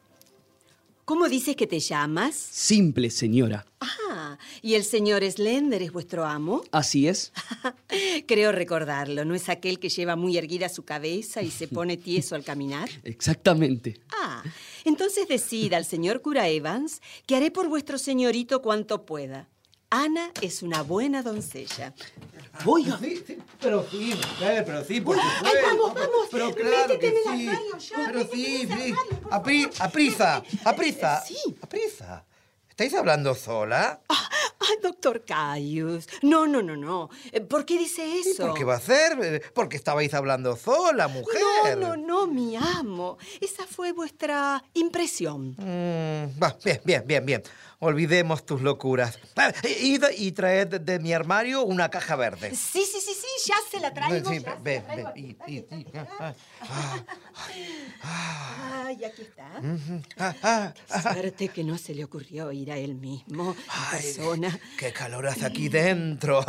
¿Cómo 1.05 1.29
dices 1.29 1.57
que 1.57 1.67
te 1.67 1.81
llamas? 1.81 2.37
Simple, 2.37 3.11
señora. 3.11 3.67
Ah, 3.81 4.39
¿y 4.63 4.75
el 4.75 4.85
señor 4.85 5.29
Slender 5.29 5.83
es 5.83 5.91
vuestro 5.91 6.25
amo? 6.25 6.63
Así 6.71 7.09
es. 7.09 7.33
Creo 8.29 8.53
recordarlo. 8.53 9.25
¿No 9.25 9.35
es 9.35 9.49
aquel 9.49 9.81
que 9.81 9.89
lleva 9.89 10.15
muy 10.15 10.37
erguida 10.37 10.69
su 10.69 10.85
cabeza 10.85 11.43
y 11.43 11.51
se 11.51 11.67
pone 11.67 11.97
tieso 11.97 12.37
al 12.37 12.45
caminar? 12.45 12.89
Exactamente. 13.03 13.99
Ah, 14.23 14.45
entonces 14.85 15.27
decida 15.27 15.79
al 15.79 15.85
señor 15.85 16.23
cura 16.23 16.49
Evans 16.49 17.03
que 17.27 17.35
haré 17.35 17.51
por 17.51 17.69
vuestro 17.69 17.99
señorito 17.99 18.63
cuanto 18.63 19.05
pueda. 19.05 19.49
Ana 19.91 20.31
es 20.43 20.63
una 20.63 20.83
buena 20.83 21.23
doncella. 21.23 21.95
Voy 22.65 22.89
a 22.91 22.99
sí, 22.99 23.23
sí, 23.27 23.39
pero 23.61 23.87
sí, 23.91 24.15
mujer, 24.15 24.65
pero 24.65 24.85
sí, 24.85 25.01
por 25.01 25.17
supuesto. 25.17 25.47
Ay, 25.47 25.55
vamos, 25.65 25.95
vamos. 25.95 26.29
Pero 26.31 26.55
claro 26.55 26.95
Métete 26.95 26.99
que 26.99 27.09
en 27.09 27.17
el 27.17 27.23
sí. 27.39 27.49
armario 27.49 27.79
ya, 27.79 27.97
Pero 28.07 28.21
sí, 28.33 28.57
sí. 28.59 28.73
armario, 28.73 29.21
por 29.23 29.35
Apri, 29.35 29.71
aprisa, 29.79 30.43
aprisa. 30.65 31.25
Sí. 31.27 31.37
Aprisa. 31.63 32.25
¿Estáis 32.69 32.95
hablando 32.95 33.35
sola? 33.35 34.01
Ay, 34.09 34.77
doctor 34.83 35.25
Caius. 35.25 36.07
No, 36.23 36.47
no, 36.47 36.63
no, 36.63 36.77
no. 36.77 37.11
Eh, 37.33 37.41
¿Por 37.41 37.65
qué 37.65 37.77
dice 37.77 38.21
eso? 38.21 38.47
¿Por 38.47 38.55
qué 38.55 38.63
va 38.65 38.77
a 38.77 38.81
ser? 38.81 39.19
Eh, 39.21 39.41
Porque 39.53 39.77
estabais 39.77 40.15
hablando 40.15 40.55
sola, 40.57 41.09
mujer. 41.09 41.41
No, 41.77 41.97
no, 41.97 41.97
no, 41.97 42.27
mi 42.29 42.55
amo. 42.57 43.19
Esa 43.41 43.67
fue 43.67 43.91
vuestra 43.93 44.63
impresión. 44.75 45.57
Mm, 45.59 46.41
va, 46.41 46.57
bien, 46.65 46.81
bien, 46.85 47.03
bien, 47.05 47.27
bien. 47.27 47.43
Olvidemos 47.81 48.45
tus 48.45 48.61
locuras. 48.61 49.21
Ah, 49.37 49.53
Id 49.81 50.03
y 50.17 50.33
traed 50.33 50.81
de, 50.81 50.99
mi 50.99 51.13
armario 51.13 51.63
una 51.63 51.89
caja 51.89 52.17
verde. 52.17 52.51
Sí, 52.51 52.85
sí, 52.85 52.99
sí, 53.01 53.13
sí, 53.15 53.27
ya 53.47 53.55
se 53.71 53.79
la 53.79 53.95
traigo. 53.95 54.29
Sí, 54.29 54.41
ya 54.41 54.57
se 54.57 54.63
ve, 54.63 54.75
la 54.79 54.83
traigo 54.85 55.13
ve, 55.15 55.21
aquí. 55.37 55.37
y- 55.47 55.55
y- 55.55 55.59
y- 55.79 55.87
ah, 55.97 56.35
ah, 56.63 57.05
Ay, 58.85 59.05
aquí 59.05 59.23
está. 59.23 59.49
ah, 60.19 60.35
ah, 60.43 60.75
ah. 60.91 61.13
Suerte 61.13 61.49
que 61.51 61.63
no 61.63 61.79
se 61.79 61.95
le 61.95 62.03
ocurrió 62.03 62.51
ir 62.51 62.73
a 62.73 62.77
él 62.77 62.97
mismo, 62.97 63.55
Ay, 63.69 64.03
persona. 64.03 64.59
¡Qué 64.77 64.93
calor 64.93 65.29
hace 65.29 65.47
aquí 65.47 65.69
dentro! 65.69 66.41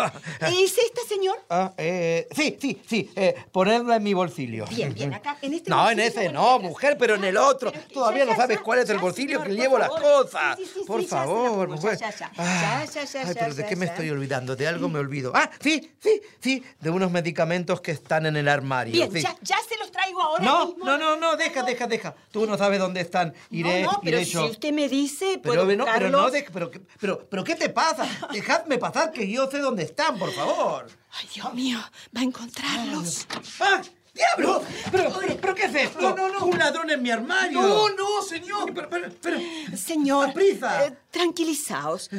¿Es 0.41 0.77
este 0.79 1.01
señor? 1.07 1.37
Ah, 1.49 1.73
eh, 1.77 2.27
sí, 2.35 2.57
sí, 2.59 2.81
sí. 2.87 3.11
Eh, 3.15 3.35
ponedla 3.51 3.97
en 3.97 4.03
mi 4.03 4.15
bolsillo. 4.15 4.65
Bien, 4.67 4.91
bien, 4.95 5.13
acá, 5.13 5.37
en 5.43 5.53
este 5.53 5.69
No, 5.69 5.91
en 5.91 5.99
ese 5.99 6.31
no, 6.31 6.57
mujer, 6.59 6.97
pero 6.97 7.13
en 7.15 7.23
el 7.23 7.37
otro. 7.37 7.71
Todavía 7.93 8.25
no 8.25 8.35
sabes 8.35 8.59
cuál 8.61 8.79
es 8.79 8.89
el 8.89 8.97
bolsillo 8.97 9.43
que 9.43 9.49
llevo 9.49 9.77
las 9.77 9.89
favor. 9.89 10.01
cosas. 10.25 10.57
Sí, 10.57 10.65
sí, 10.65 10.71
sí, 10.79 10.85
Por 10.87 11.03
la 11.03 11.18
favor, 11.25 11.67
pongo, 11.67 11.81
mujer. 11.81 11.97
ya, 11.99 12.09
ya, 12.11 12.17
ya. 12.17 12.31
Ah, 12.37 12.83
Ya, 12.85 13.03
ya, 13.03 13.03
ya, 13.05 13.27
Ay, 13.27 13.35
pero 13.37 13.53
¿de 13.55 13.65
qué 13.65 13.75
me 13.75 13.85
estoy 13.85 14.09
olvidando? 14.09 14.55
De 14.55 14.67
algo 14.67 14.89
me 14.89 14.99
olvido. 14.99 15.31
Ah, 15.35 15.49
sí, 15.59 15.91
sí, 16.01 16.21
sí. 16.39 16.63
De 16.79 16.89
unos 16.89 17.11
medicamentos 17.11 17.81
que 17.81 17.91
están 17.91 18.25
en 18.25 18.37
el 18.37 18.47
armario. 18.47 18.93
Bien, 18.93 19.11
ya, 19.11 19.35
ya 19.41 19.57
se 19.67 19.77
los 19.77 19.91
traigo 19.91 20.21
ahora 20.21 20.43
No, 20.43 20.67
mismo. 20.67 20.85
no, 20.85 20.97
no, 20.97 21.15
no, 21.15 21.35
deja, 21.35 21.63
deja, 21.63 21.87
deja. 21.87 22.15
Tú 22.31 22.45
no 22.45 22.57
sabes 22.57 22.79
dónde 22.79 23.01
están. 23.01 23.33
Iré, 23.49 23.83
no, 23.83 23.91
no, 23.93 24.01
pero 24.03 24.17
iré 24.17 24.25
si 24.25 24.33
yo. 24.33 24.45
usted 24.45 24.71
me 24.71 24.87
dice, 24.89 25.39
Pero, 25.43 25.65
puedo 25.65 25.75
no, 25.77 25.85
pero 25.85 26.09
no, 26.09 26.27
pero, 26.53 26.71
pero, 26.99 27.27
pero, 27.29 27.43
¿qué 27.43 27.55
te 27.55 27.69
pasa? 27.69 28.07
Dejadme 28.33 28.77
pasar 28.77 29.11
que 29.11 29.29
yo 29.29 29.49
sé 29.49 29.59
dónde 29.59 29.83
están, 29.83 30.17
por 30.17 30.31
favor. 30.31 30.87
Ay, 31.11 31.27
Dios 31.33 31.53
mío, 31.53 31.79
va 32.15 32.21
a 32.21 32.23
encontrarlos. 32.23 33.27
¡Ah! 33.59 33.81
¡Diablo! 34.13 34.61
¿Pero, 34.91 35.13
pero, 35.19 35.37
pero 35.41 35.55
qué 35.55 35.65
es 35.65 35.75
esto? 35.75 36.01
No, 36.01 36.15
no, 36.15 36.29
no. 36.29 36.45
Un 36.45 36.57
ladrón 36.57 36.89
en 36.89 37.01
mi 37.01 37.11
armario. 37.11 37.61
No, 37.61 37.89
no, 37.89 38.21
señor. 38.21 38.73
Pero, 38.73 38.89
pero, 38.89 39.09
pero, 39.21 39.39
Señor, 39.77 40.29
¡Aprisa! 40.29 40.85
eh, 40.85 40.97
tranquilizaos. 41.11 42.09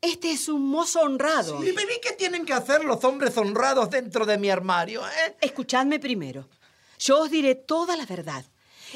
Este 0.00 0.32
es 0.32 0.48
un 0.48 0.68
mozo 0.68 1.00
honrado. 1.00 1.64
¿Y 1.64 1.70
y 1.70 1.74
qué 2.02 2.12
tienen 2.12 2.44
que 2.44 2.52
hacer 2.52 2.84
los 2.84 3.02
hombres 3.04 3.36
honrados 3.38 3.88
dentro 3.88 4.26
de 4.26 4.36
mi 4.36 4.50
armario, 4.50 5.06
eh? 5.06 5.36
Escuchadme 5.40 5.98
primero. 5.98 6.48
Yo 6.98 7.20
os 7.20 7.30
diré 7.30 7.54
toda 7.54 7.96
la 7.96 8.04
verdad. 8.04 8.44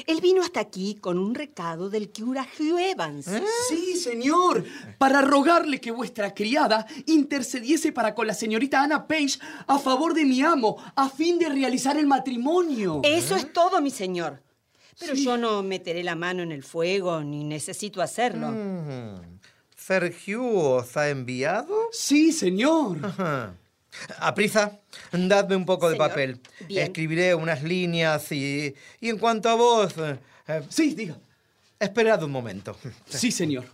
Él 0.07 0.21
vino 0.21 0.41
hasta 0.41 0.59
aquí 0.59 0.95
con 0.95 1.17
un 1.17 1.35
recado 1.35 1.89
del 1.89 2.09
cura 2.11 2.47
Hugh 2.57 2.79
Evans. 2.79 3.29
Sí, 3.69 3.95
señor. 3.95 4.63
Para 4.97 5.21
rogarle 5.21 5.79
que 5.79 5.91
vuestra 5.91 6.33
criada 6.33 6.85
intercediese 7.05 7.91
para 7.91 8.15
con 8.15 8.27
la 8.27 8.33
señorita 8.33 8.81
Anna 8.81 9.07
Page 9.07 9.39
a 9.67 9.79
favor 9.79 10.13
de 10.13 10.25
mi 10.25 10.41
amo, 10.41 10.77
a 10.95 11.09
fin 11.09 11.39
de 11.39 11.49
realizar 11.49 11.97
el 11.97 12.07
matrimonio. 12.07 13.01
Eso 13.03 13.35
es 13.35 13.51
todo, 13.53 13.81
mi 13.81 13.91
señor. 13.91 14.41
Pero 14.99 15.13
yo 15.13 15.37
no 15.37 15.63
meteré 15.63 16.03
la 16.03 16.15
mano 16.15 16.43
en 16.43 16.51
el 16.51 16.63
fuego, 16.63 17.21
ni 17.23 17.43
necesito 17.43 18.01
hacerlo. 18.01 18.49
Mm. 18.49 19.39
¿Sergio 19.75 20.45
os 20.45 20.97
ha 20.97 21.09
enviado? 21.09 21.73
Sí, 21.91 22.31
señor. 22.31 22.97
Ajá. 23.03 23.55
A 24.19 24.33
prisa, 24.33 24.79
dadme 25.11 25.55
un 25.55 25.65
poco 25.65 25.89
de 25.89 25.95
papel. 25.97 26.39
bien. 26.67 26.83
Escribiré 26.83 27.35
unas 27.35 27.63
líneas 27.63 28.31
y... 28.31 28.73
Y 28.99 29.09
en 29.09 29.17
cuanto 29.17 29.49
a 29.49 29.55
vos... 29.55 29.93
eh, 29.97 30.17
eh, 30.47 30.61
Sí, 30.69 30.93
diga. 30.95 31.17
esperad 31.79 32.23
un 32.23 32.31
momento. 32.31 32.75
Sí, 33.07 33.31
señor. 33.31 33.65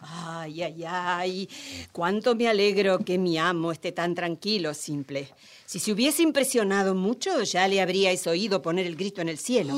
Ay, 0.00 0.62
ay, 0.62 0.84
ay. 0.86 1.48
Cuánto 1.92 2.34
me 2.34 2.48
alegro 2.48 3.00
que 3.00 3.18
mi 3.18 3.36
amo 3.36 3.70
esté 3.70 3.92
tan 3.92 4.14
tranquilo, 4.14 4.72
simple. 4.72 5.28
Si 5.66 5.78
se 5.78 5.92
hubiese 5.92 6.22
impresionado 6.22 6.94
mucho, 6.94 7.42
ya 7.42 7.68
le 7.68 7.80
habríais 7.82 8.26
oído 8.26 8.62
poner 8.62 8.86
el 8.86 8.96
grito 8.96 9.20
en 9.20 9.28
el 9.28 9.38
cielo. 9.38 9.74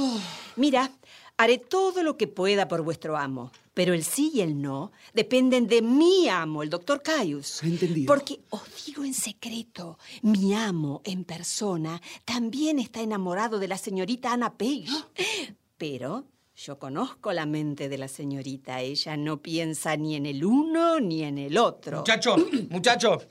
Mira, 0.56 0.92
haré 1.36 1.58
todo 1.58 2.02
lo 2.04 2.16
que 2.16 2.28
pueda 2.28 2.68
por 2.68 2.82
vuestro 2.82 3.16
amo. 3.16 3.50
Pero 3.74 3.94
el 3.94 4.04
sí 4.04 4.30
y 4.35 4.40
el 4.42 4.61
no 4.61 4.92
dependen 5.14 5.66
de 5.66 5.80
mi 5.82 6.28
amo, 6.28 6.62
el 6.62 6.68
doctor 6.70 7.02
Caius. 7.02 7.62
Entendido. 7.62 8.06
Porque 8.06 8.40
os 8.50 8.62
digo 8.87 9.02
en 9.04 9.14
secreto, 9.14 9.98
mi 10.22 10.54
amo 10.54 11.00
en 11.04 11.24
persona 11.24 12.00
también 12.24 12.78
está 12.78 13.00
enamorado 13.00 13.58
de 13.58 13.68
la 13.68 13.78
señorita 13.78 14.32
Anna 14.32 14.52
Page. 14.58 14.88
Pero 15.78 16.26
yo 16.54 16.78
conozco 16.78 17.32
la 17.32 17.46
mente 17.46 17.88
de 17.88 17.96
la 17.98 18.08
señorita. 18.08 18.80
Ella 18.82 19.16
no 19.16 19.40
piensa 19.40 19.96
ni 19.96 20.16
en 20.16 20.26
el 20.26 20.44
uno 20.44 21.00
ni 21.00 21.22
en 21.22 21.38
el 21.38 21.56
otro. 21.56 21.98
Muchacho, 21.98 22.37
muchacho. 22.70 23.22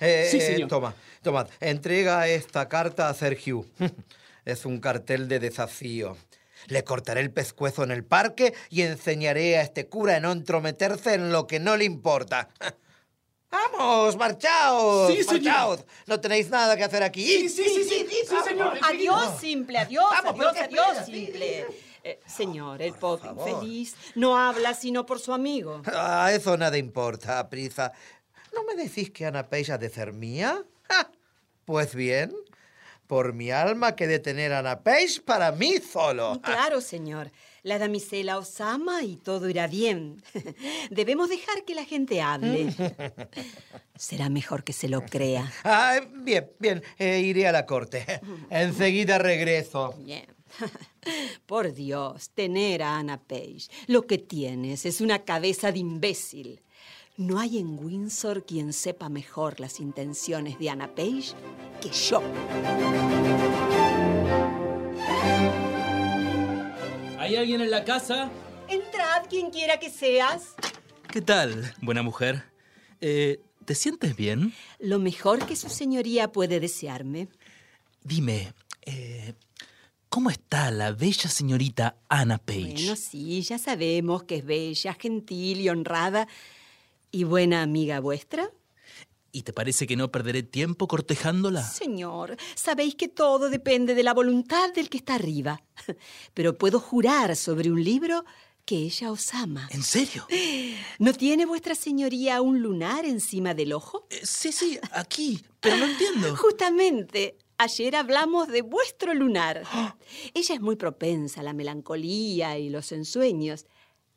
Eh, 0.00 0.28
Sí, 0.30 0.38
eh, 0.38 0.40
señor. 0.40 0.68
toma, 0.68 0.94
toma. 1.22 1.46
Entrega 1.60 2.26
esta 2.28 2.68
carta 2.68 3.08
a 3.08 3.14
Sergio. 3.14 3.66
Es 4.44 4.64
un 4.66 4.80
cartel 4.80 5.28
de 5.28 5.38
desafío. 5.38 6.16
Le 6.72 6.84
cortaré 6.84 7.20
el 7.20 7.30
pescuezo 7.30 7.84
en 7.84 7.90
el 7.90 8.02
parque 8.02 8.54
y 8.70 8.80
enseñaré 8.80 9.58
a 9.58 9.62
este 9.62 9.88
cura 9.90 10.16
a 10.16 10.20
no 10.20 10.32
entrometerse 10.32 11.12
en 11.12 11.30
lo 11.30 11.46
que 11.46 11.60
no 11.60 11.76
le 11.76 11.84
importa. 11.84 12.48
¡Vamos, 13.50 14.16
marchaos! 14.16 15.12
Sí, 15.12 15.22
señor. 15.22 15.42
marchaos. 15.44 15.84
No 16.06 16.18
tenéis 16.18 16.48
nada 16.48 16.74
que 16.74 16.84
hacer 16.84 17.02
aquí. 17.02 17.26
Sí, 17.26 17.48
sí, 17.50 17.64
sí, 17.64 17.84
sí, 17.84 18.06
sí, 18.26 18.36
señor. 18.48 18.78
Adiós, 18.82 19.38
simple, 19.38 19.76
adiós, 19.78 20.06
Vamos, 20.24 20.46
adiós, 20.56 20.86
sí. 21.04 21.26
simple. 21.26 21.66
Eh, 22.04 22.18
señor, 22.26 22.80
el 22.80 22.94
pobre 22.94 23.28
infeliz 23.28 23.94
no 24.14 24.38
habla 24.38 24.72
sino 24.72 25.04
por 25.04 25.20
su 25.20 25.34
amigo. 25.34 25.82
Ah, 25.84 26.30
eso 26.32 26.56
nada 26.56 26.78
importa, 26.78 27.46
prisa. 27.50 27.92
¿No 28.54 28.64
me 28.64 28.74
decís 28.82 29.10
que 29.10 29.26
Ana 29.26 29.46
Page 29.50 29.72
ha 29.72 29.78
de 29.78 29.90
ser 29.90 30.14
mía? 30.14 30.64
Ja, 30.88 31.10
Pues 31.66 31.94
bien, 31.94 32.32
por 33.12 33.34
mi 33.34 33.50
alma 33.50 33.94
que 33.94 34.06
de 34.06 34.20
tener 34.20 34.54
a 34.54 34.60
Ana 34.60 34.82
Page 34.82 35.20
para 35.22 35.52
mí 35.52 35.74
solo. 35.76 36.40
Claro, 36.40 36.80
señor. 36.80 37.30
La 37.62 37.78
damisela 37.78 38.38
os 38.38 38.58
ama 38.62 39.02
y 39.02 39.16
todo 39.16 39.50
irá 39.50 39.66
bien. 39.66 40.22
Debemos 40.90 41.28
dejar 41.28 41.66
que 41.66 41.74
la 41.74 41.84
gente 41.84 42.22
hable. 42.22 42.72
Será 43.96 44.30
mejor 44.30 44.64
que 44.64 44.72
se 44.72 44.88
lo 44.88 45.04
crea. 45.04 45.52
Ah, 45.62 46.00
bien, 46.10 46.50
bien, 46.58 46.82
eh, 46.98 47.20
iré 47.20 47.46
a 47.46 47.52
la 47.52 47.66
corte. 47.66 48.06
Enseguida 48.48 49.18
regreso. 49.18 49.94
Bien. 49.98 50.34
Por 51.44 51.74
Dios, 51.74 52.30
tener 52.30 52.82
a 52.82 52.96
Anna 52.96 53.20
Page. 53.20 53.68
Lo 53.88 54.06
que 54.06 54.16
tienes 54.16 54.86
es 54.86 55.02
una 55.02 55.18
cabeza 55.18 55.70
de 55.70 55.80
imbécil. 55.80 56.62
No 57.18 57.38
hay 57.38 57.58
en 57.58 57.78
Windsor 57.78 58.46
quien 58.46 58.72
sepa 58.72 59.10
mejor 59.10 59.60
las 59.60 59.80
intenciones 59.80 60.58
de 60.58 60.70
Anna 60.70 60.94
Page 60.94 61.34
que 61.82 61.90
yo. 61.90 62.22
¿Hay 67.18 67.36
alguien 67.36 67.60
en 67.60 67.70
la 67.70 67.84
casa? 67.84 68.30
Entrad 68.66 69.26
quien 69.28 69.50
quiera 69.50 69.78
que 69.78 69.90
seas. 69.90 70.54
¿Qué 71.10 71.20
tal, 71.20 71.74
buena 71.82 72.02
mujer? 72.02 72.44
Eh, 73.02 73.42
¿te 73.66 73.74
sientes 73.74 74.16
bien? 74.16 74.54
Lo 74.78 74.98
mejor 74.98 75.44
que 75.44 75.54
su 75.54 75.68
señoría 75.68 76.32
puede 76.32 76.60
desearme. 76.60 77.28
Dime, 78.02 78.54
eh, 78.86 79.34
¿cómo 80.08 80.30
está 80.30 80.70
la 80.70 80.92
bella 80.92 81.28
señorita 81.28 81.98
Anna 82.08 82.38
Page? 82.38 82.72
Bueno, 82.72 82.96
sí, 82.96 83.42
ya 83.42 83.58
sabemos 83.58 84.22
que 84.22 84.36
es 84.36 84.46
bella, 84.46 84.94
gentil 84.94 85.60
y 85.60 85.68
honrada. 85.68 86.26
¿Y 87.14 87.24
buena 87.24 87.60
amiga 87.60 88.00
vuestra? 88.00 88.50
¿Y 89.32 89.42
te 89.42 89.52
parece 89.52 89.86
que 89.86 89.96
no 89.96 90.10
perderé 90.10 90.42
tiempo 90.42 90.88
cortejándola? 90.88 91.62
Señor, 91.62 92.38
sabéis 92.54 92.94
que 92.94 93.08
todo 93.08 93.50
depende 93.50 93.94
de 93.94 94.02
la 94.02 94.14
voluntad 94.14 94.72
del 94.72 94.88
que 94.88 94.96
está 94.96 95.16
arriba. 95.16 95.62
Pero 96.34 96.56
puedo 96.56 96.80
jurar 96.80 97.36
sobre 97.36 97.70
un 97.70 97.84
libro 97.84 98.24
que 98.64 98.76
ella 98.76 99.10
os 99.10 99.34
ama. 99.34 99.68
¿En 99.72 99.82
serio? 99.82 100.26
¿No 100.98 101.12
tiene 101.12 101.44
vuestra 101.44 101.74
señoría 101.74 102.40
un 102.40 102.62
lunar 102.62 103.04
encima 103.04 103.52
del 103.52 103.74
ojo? 103.74 104.06
sí, 104.22 104.52
sí, 104.52 104.78
aquí, 104.92 105.44
pero 105.60 105.76
no 105.76 105.84
entiendo. 105.86 106.34
Justamente, 106.36 107.36
ayer 107.58 107.96
hablamos 107.96 108.48
de 108.48 108.62
vuestro 108.62 109.12
lunar. 109.14 109.64
Ella 110.34 110.54
es 110.54 110.60
muy 110.60 110.76
propensa 110.76 111.40
a 111.40 111.44
la 111.44 111.52
melancolía 111.52 112.56
y 112.58 112.70
los 112.70 112.92
ensueños, 112.92 113.66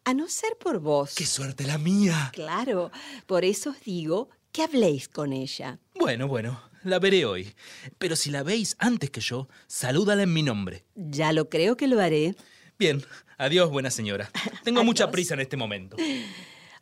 a 0.05 0.13
no 0.13 0.29
ser 0.29 0.55
por 0.57 0.79
vos. 0.79 1.15
¡Qué 1.15 1.25
suerte 1.25 1.65
la 1.65 1.77
mía! 1.77 2.29
Claro, 2.33 2.91
por 3.25 3.43
eso 3.43 3.71
os 3.71 3.81
digo 3.81 4.29
que 4.51 4.63
habléis 4.63 5.09
con 5.09 5.33
ella. 5.33 5.79
Bueno, 5.95 6.27
bueno, 6.27 6.61
la 6.83 6.99
veré 6.99 7.25
hoy. 7.25 7.53
Pero 7.97 8.15
si 8.15 8.29
la 8.31 8.43
veis 8.43 8.75
antes 8.79 9.09
que 9.09 9.19
yo, 9.19 9.49
salúdala 9.67 10.23
en 10.23 10.33
mi 10.33 10.43
nombre. 10.43 10.85
Ya 10.95 11.33
lo 11.33 11.49
creo 11.49 11.75
que 11.75 11.87
lo 11.87 11.99
haré. 11.99 12.35
Bien, 12.77 13.03
adiós, 13.37 13.69
buena 13.71 13.89
señora. 13.89 14.29
Tengo 14.63 14.83
mucha 14.85 15.09
prisa 15.11 15.33
en 15.33 15.41
este 15.41 15.57
momento. 15.57 15.97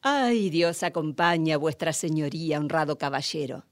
Ay, 0.02 0.50
Dios 0.50 0.84
acompaña 0.84 1.56
a 1.56 1.58
vuestra 1.58 1.94
señoría, 1.94 2.60
honrado 2.60 2.98
caballero. 2.98 3.66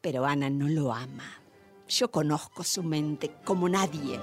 Pero 0.00 0.24
Ana 0.24 0.48
no 0.48 0.68
lo 0.68 0.92
ama. 0.92 1.42
Yo 1.88 2.10
conozco 2.10 2.64
su 2.64 2.82
mente 2.82 3.30
como 3.44 3.68
nadie. 3.68 4.18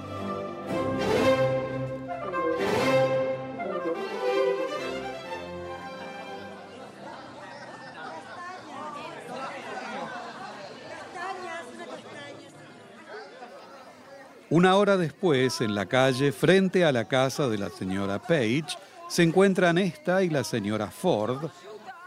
Una 14.52 14.76
hora 14.76 14.98
después, 14.98 15.62
en 15.62 15.74
la 15.74 15.86
calle, 15.86 16.30
frente 16.30 16.84
a 16.84 16.92
la 16.92 17.08
casa 17.08 17.48
de 17.48 17.56
la 17.56 17.70
señora 17.70 18.20
Page, 18.20 18.66
se 19.08 19.22
encuentran 19.22 19.78
esta 19.78 20.22
y 20.22 20.28
la 20.28 20.44
señora 20.44 20.90
Ford, 20.90 21.50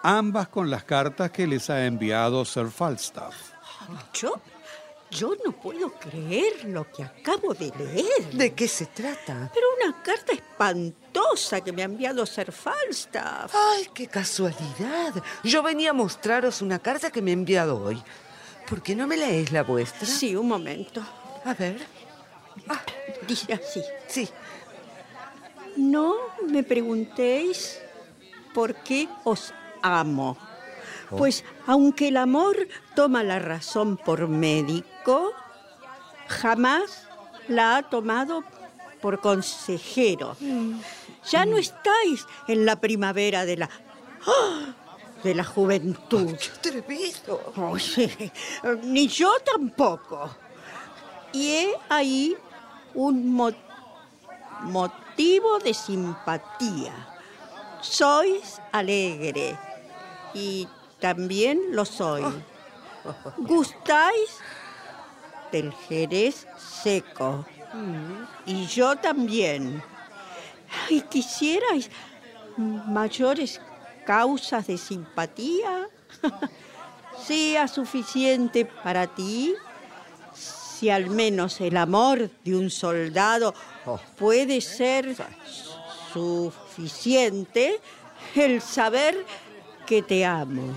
ambas 0.03 0.49
con 0.49 0.69
las 0.69 0.84
cartas 0.84 1.31
que 1.31 1.47
les 1.47 1.71
ha 1.71 1.88
enviado 1.88 2.45
Sir 2.45 2.67
Falstaff. 2.67 3.34
¿Yo? 4.13 4.39
Yo 5.10 5.34
no 5.43 5.53
puedo 5.53 5.91
creer 5.93 6.65
lo 6.65 6.86
que 6.91 7.01
acabo 7.01 7.55
de 7.55 7.73
leer. 7.79 8.31
¿De 8.34 8.53
qué 8.53 8.67
se 8.67 8.86
trata? 8.86 9.49
Pero 9.51 9.65
una 9.84 10.03
carta 10.03 10.34
espantosa 10.34 11.62
que 11.62 11.71
me 11.71 11.81
ha 11.81 11.86
enviado 11.86 12.27
Sir 12.27 12.51
Falstaff. 12.51 13.55
¡Ay, 13.55 13.89
qué 13.91 14.05
casualidad! 14.05 15.15
Yo 15.43 15.63
venía 15.63 15.89
a 15.89 15.93
mostraros 15.93 16.62
una 16.62 16.77
carta 16.77 17.10
que 17.10 17.23
me 17.23 17.31
ha 17.31 17.34
enviado 17.34 17.84
hoy. 17.84 17.99
¿Por 18.69 18.84
qué 18.84 18.95
no 18.95 19.08
me 19.08 19.17
leéis 19.17 19.51
la 19.51 19.63
vuestra? 19.63 20.05
Sí, 20.05 20.36
un 20.36 20.47
momento. 20.47 21.01
A 21.43 21.55
ver. 21.55 21.94
Ah, 22.67 22.81
dice 23.27 23.53
así. 23.53 23.81
Sí. 24.07 24.29
No 25.75 26.15
me 26.47 26.63
preguntéis 26.63 27.79
por 28.53 28.75
qué 28.75 29.09
os 29.23 29.53
amo. 29.81 30.37
Pues 31.09 31.43
aunque 31.67 32.07
el 32.07 32.17
amor 32.17 32.55
toma 32.95 33.23
la 33.23 33.39
razón 33.39 33.97
por 33.97 34.27
médico, 34.27 35.33
jamás 36.27 37.07
la 37.47 37.77
ha 37.77 37.83
tomado 37.83 38.43
por 39.01 39.19
consejero. 39.19 40.35
Ya 41.29 41.45
no 41.45 41.57
estáis 41.57 42.25
en 42.47 42.65
la 42.65 42.77
primavera 42.77 43.45
de 43.45 43.57
la... 43.57 43.69
¡Ah! 44.25 44.75
de 45.25 45.33
la 45.33 45.43
juventud. 45.43 46.35
¡Qué 46.37 46.69
atrevido! 46.69 47.53
Ni 48.83 49.07
yo 49.07 49.31
tampoco. 49.43 50.29
Y 51.33 51.51
he 51.51 51.75
ahí 51.89 52.37
un 52.95 53.31
mo- 53.31 53.51
motivo 54.62 55.60
de 55.60 55.73
simpatía. 55.73 56.93
Sois 57.81 58.60
alegre 58.71 59.58
y 60.34 60.67
también 60.99 61.60
lo 61.71 61.86
soy. 61.86 62.23
¿Gustáis 63.38 64.39
del 65.51 65.71
jerez 65.88 66.47
seco? 66.58 67.45
Y 68.45 68.65
yo 68.67 68.95
también. 68.95 69.84
¿Y 70.89 71.01
quisierais 71.01 71.89
mayores 72.58 73.62
causas 74.05 74.65
de 74.67 74.77
simpatía? 74.77 75.88
sea 77.27 77.67
suficiente 77.67 78.65
para 78.65 79.08
ti 79.08 79.53
si 80.75 80.89
al 80.89 81.09
menos 81.09 81.61
el 81.61 81.77
amor 81.77 82.29
de 82.43 82.55
un 82.55 82.69
soldado 82.69 83.53
puede 84.17 84.59
ser 84.59 85.15
suficiente, 86.11 87.79
el 88.35 88.61
saber 88.61 89.25
que 89.85 90.01
te 90.01 90.25
amo. 90.25 90.73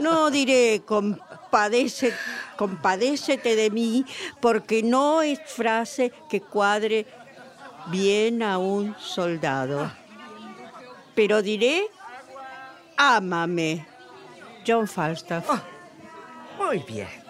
No 0.00 0.30
diré 0.30 0.82
compadece, 0.84 2.14
compadécete 2.56 3.56
de 3.56 3.70
mí, 3.70 4.04
porque 4.40 4.82
no 4.82 5.22
es 5.22 5.40
frase 5.46 6.12
que 6.30 6.40
cuadre 6.40 7.06
bien 7.86 8.42
a 8.42 8.58
un 8.58 8.94
soldado. 8.98 9.90
Pero 11.14 11.42
diré, 11.42 11.82
ámame, 12.96 13.84
John 14.66 14.86
Falstaff. 14.86 15.48
Muy 16.58 16.78
bien. 16.78 17.27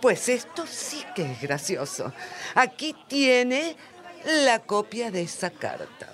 Pues 0.00 0.28
esto 0.28 0.66
sí 0.66 1.04
que 1.14 1.32
es 1.32 1.40
gracioso. 1.40 2.12
Aquí 2.54 2.96
tiene 3.06 3.76
la 4.44 4.60
copia 4.60 5.10
de 5.10 5.22
esa 5.22 5.50
carta. 5.50 6.08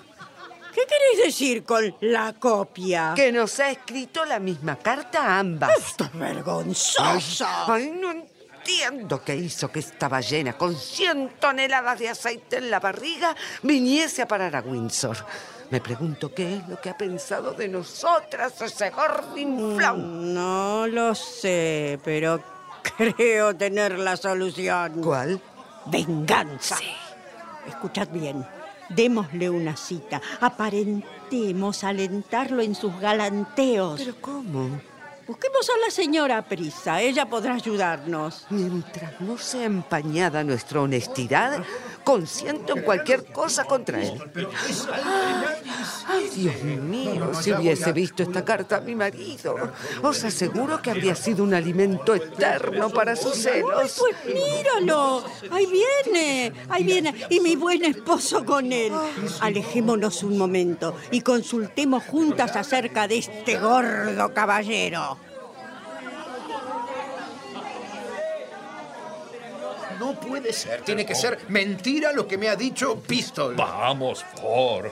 ¿Qué 0.73 0.81
queréis 0.85 1.25
decir 1.25 1.63
con 1.63 1.95
la 2.01 2.33
copia? 2.33 3.13
Que 3.15 3.31
nos 3.31 3.59
ha 3.59 3.71
escrito 3.71 4.25
la 4.25 4.39
misma 4.39 4.77
carta 4.77 5.23
a 5.23 5.39
ambas. 5.39 5.71
Esto 5.75 6.03
es 6.03 6.13
vergonzoso. 6.13 7.47
Ay, 7.67 7.89
no 7.99 8.11
entiendo 8.11 9.23
qué 9.23 9.35
hizo 9.35 9.71
que 9.71 9.79
esta 9.79 10.07
ballena 10.07 10.53
con 10.53 10.75
100 10.75 11.37
toneladas 11.39 11.97
de 11.97 12.09
aceite 12.09 12.57
en 12.57 12.69
la 12.69 12.79
barriga 12.79 13.35
viniese 13.63 14.21
a 14.21 14.27
parar 14.27 14.55
a 14.55 14.61
Windsor. 14.61 15.17
Me 15.71 15.81
pregunto 15.81 16.33
qué 16.33 16.57
es 16.57 16.67
lo 16.67 16.79
que 16.79 16.89
ha 16.89 16.97
pensado 16.97 17.53
de 17.53 17.67
nosotras 17.67 18.61
ese 18.61 18.89
gordinflón. 18.91 20.33
No 20.33 20.85
lo 20.87 21.15
sé, 21.15 21.99
pero 22.03 22.56
creo 22.95 23.55
tener 23.55 23.97
la 23.99 24.17
solución. 24.17 25.01
¿Cuál? 25.01 25.41
Venganza. 25.85 26.77
Escuchad 27.67 28.07
bien. 28.09 28.45
Démosle 28.89 29.49
una 29.49 29.75
cita. 29.75 30.21
Aparentemos 30.39 31.83
alentarlo 31.83 32.61
en 32.61 32.75
sus 32.75 32.97
galanteos. 32.99 33.99
¿Pero 33.99 34.21
cómo? 34.21 34.79
Busquemos 35.27 35.69
a 35.69 35.85
la 35.85 35.91
señora 35.91 36.41
Prisa. 36.41 37.01
Ella 37.01 37.25
podrá 37.25 37.55
ayudarnos. 37.55 38.45
Mientras 38.49 39.19
no 39.19 39.37
sea 39.37 39.65
empañada 39.65 40.41
nuestra 40.45 40.81
honestidad, 40.81 41.63
consiento 42.07 42.77
en 42.77 42.83
cualquier 42.83 43.25
cosa 43.25 43.65
contra 43.65 44.01
él. 44.01 44.17
Ay, 46.07 46.29
Dios 46.33 46.63
mío, 46.63 47.33
si 47.33 47.51
hubiese 47.51 47.91
visto 47.91 48.23
esta 48.23 48.45
carta 48.45 48.77
a 48.77 48.79
mi 48.79 48.95
marido, 48.95 49.73
os 50.01 50.23
aseguro 50.23 50.81
que 50.81 50.91
habría 50.91 51.15
sido 51.15 51.43
un 51.43 51.53
alimento 51.53 52.15
eterno 52.15 52.89
para 52.91 53.17
sus 53.17 53.35
celos. 53.35 53.97
Pues 53.99 54.15
míralo. 54.25 55.25
Ahí 55.51 55.65
viene. 55.65 56.53
Ahí 56.69 56.85
viene. 56.85 57.13
Y 57.29 57.41
mi 57.41 57.57
buen 57.57 57.83
esposo 57.83 58.45
con 58.45 58.71
él. 58.71 58.93
Alejémonos 59.41 60.23
un 60.23 60.37
momento 60.37 60.95
y 61.11 61.19
consultemos 61.19 62.05
juntas 62.05 62.55
acerca 62.55 63.09
de 63.09 63.17
este 63.17 63.59
gordo 63.59 64.33
caballero. 64.33 65.26
No 69.99 70.19
puede 70.19 70.53
ser. 70.53 70.81
Tiene 70.81 71.05
que 71.05 71.15
ser 71.15 71.39
mentira 71.49 72.11
lo 72.13 72.27
que 72.27 72.37
me 72.37 72.49
ha 72.49 72.55
dicho 72.55 72.99
Pistol. 73.01 73.55
Vamos, 73.55 74.23
Ford. 74.41 74.87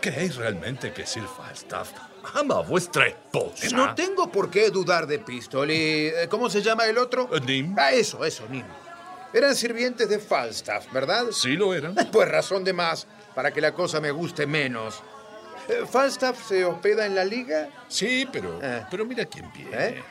¿Creéis 0.00 0.36
realmente 0.36 0.92
que 0.92 1.06
Sir 1.06 1.24
Falstaff 1.24 1.90
ama 2.34 2.56
a 2.56 2.62
vuestra 2.62 3.06
esposa? 3.06 3.68
No 3.76 3.94
tengo 3.94 4.30
por 4.30 4.50
qué 4.50 4.70
dudar 4.70 5.06
de 5.06 5.18
Pistol. 5.18 5.70
¿Y 5.70 6.06
eh, 6.08 6.26
cómo 6.30 6.48
se 6.48 6.62
llama 6.62 6.84
el 6.86 6.96
otro? 6.98 7.28
Nim. 7.46 7.74
Ah, 7.78 7.92
eso, 7.92 8.24
eso, 8.24 8.46
Nim. 8.48 8.64
Eran 9.32 9.54
sirvientes 9.54 10.08
de 10.08 10.18
Falstaff, 10.18 10.90
¿verdad? 10.92 11.26
Sí 11.32 11.50
lo 11.56 11.74
eran. 11.74 11.94
Pues 12.12 12.28
razón 12.28 12.64
de 12.64 12.72
más 12.72 13.06
para 13.34 13.52
que 13.52 13.60
la 13.60 13.72
cosa 13.74 14.00
me 14.00 14.10
guste 14.10 14.46
menos. 14.46 15.02
Eh, 15.68 15.84
¿Falstaff 15.88 16.48
se 16.48 16.64
hospeda 16.64 17.06
en 17.06 17.14
la 17.14 17.24
liga? 17.24 17.68
Sí, 17.88 18.26
pero, 18.32 18.58
Eh. 18.62 18.84
pero 18.90 19.04
mira 19.04 19.26
quién 19.26 19.52
viene. 19.52 19.70
¿Eh? 19.86 20.02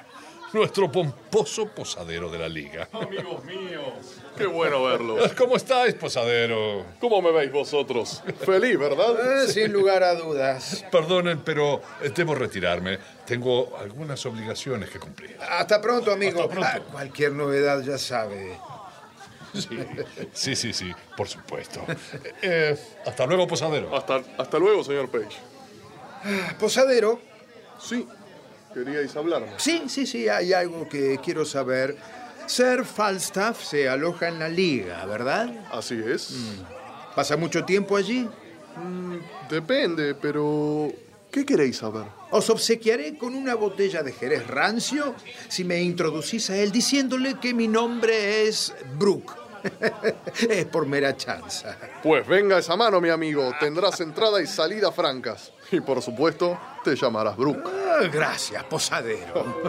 Nuestro 0.53 0.91
pomposo 0.91 1.67
posadero 1.67 2.29
de 2.29 2.39
la 2.39 2.49
liga. 2.49 2.87
Amigos 2.91 3.43
míos, 3.45 4.17
qué 4.37 4.45
bueno 4.45 4.83
verlos. 4.83 5.33
¿Cómo 5.37 5.55
estáis, 5.55 5.93
posadero? 5.95 6.85
¿Cómo 6.99 7.21
me 7.21 7.31
veis 7.31 7.51
vosotros? 7.51 8.23
Feliz, 8.45 8.77
¿verdad? 8.77 9.43
Eh, 9.43 9.47
sin 9.47 9.71
lugar 9.71 10.03
a 10.03 10.15
dudas. 10.15 10.85
Perdonen, 10.91 11.41
pero 11.41 11.81
eh, 12.01 12.11
debo 12.15 12.35
retirarme. 12.35 12.99
Tengo 13.25 13.77
algunas 13.77 14.25
obligaciones 14.25 14.89
que 14.89 14.99
cumplir. 14.99 15.37
Hasta 15.39 15.79
pronto, 15.81 16.11
amigo. 16.11 16.41
Hasta 16.41 16.51
pronto. 16.53 16.69
Ah, 16.71 16.79
cualquier 16.91 17.31
novedad 17.33 17.81
ya 17.81 17.97
sabe. 17.97 18.57
Sí, 19.53 19.67
sí, 20.33 20.55
sí, 20.55 20.73
sí, 20.73 20.91
por 21.17 21.27
supuesto. 21.27 21.81
Eh, 22.41 22.77
hasta 23.05 23.25
luego, 23.25 23.47
posadero. 23.47 23.95
Hasta, 23.95 24.21
hasta 24.37 24.59
luego, 24.59 24.83
señor 24.83 25.09
Page. 25.09 25.37
Ah, 26.23 26.53
Posadero. 26.59 27.19
Sí, 27.79 28.05
queríais 28.73 29.15
hablarme. 29.15 29.53
Sí, 29.57 29.83
sí, 29.87 30.05
sí, 30.05 30.27
hay 30.27 30.53
algo 30.53 30.87
que 30.87 31.19
quiero 31.23 31.45
saber. 31.45 31.97
Sir 32.45 32.83
Falstaff 32.83 33.63
se 33.63 33.87
aloja 33.87 34.27
en 34.27 34.39
la 34.39 34.49
liga, 34.49 35.05
¿verdad? 35.05 35.67
Así 35.71 36.01
es. 36.03 36.33
¿Pasa 37.15 37.37
mucho 37.37 37.63
tiempo 37.63 37.95
allí? 37.95 38.27
Mm, 38.75 39.17
depende, 39.49 40.15
pero... 40.15 40.91
¿Qué 41.31 41.45
queréis 41.45 41.77
saber? 41.77 42.05
Os 42.31 42.49
obsequiaré 42.49 43.15
con 43.15 43.35
una 43.35 43.53
botella 43.53 44.01
de 44.01 44.13
Jerez 44.13 44.47
rancio 44.47 45.13
si 45.47 45.63
me 45.63 45.79
introducís 45.79 46.49
a 46.49 46.57
él 46.57 46.71
diciéndole 46.71 47.35
que 47.39 47.53
mi 47.53 47.67
nombre 47.67 48.47
es 48.47 48.73
Brooke. 48.97 49.33
es 50.49 50.65
por 50.65 50.87
mera 50.87 51.15
chanza. 51.15 51.77
Pues 52.01 52.27
venga 52.27 52.57
esa 52.57 52.75
mano, 52.75 52.99
mi 52.99 53.09
amigo. 53.09 53.51
Tendrás 53.59 53.99
entrada 54.01 54.41
y 54.41 54.47
salida 54.47 54.91
francas. 54.91 55.51
Y 55.71 55.79
por 55.81 56.01
supuesto, 56.01 56.57
te 56.83 56.95
llamarás 56.95 57.37
Brooke. 57.37 57.63
Ah, 57.65 58.07
gracias, 58.11 58.63
posadero. 58.63 59.61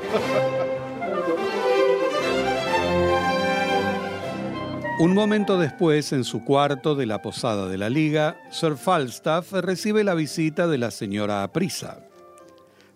Un 5.00 5.14
momento 5.14 5.58
después, 5.58 6.12
en 6.12 6.24
su 6.24 6.44
cuarto 6.44 6.94
de 6.94 7.06
la 7.06 7.22
posada 7.22 7.68
de 7.68 7.78
la 7.78 7.88
liga, 7.88 8.38
Sir 8.50 8.76
Falstaff 8.76 9.50
recibe 9.52 10.04
la 10.04 10.12
visita 10.12 10.66
de 10.66 10.76
la 10.76 10.90
señora 10.90 11.42
Aprisa. 11.42 12.06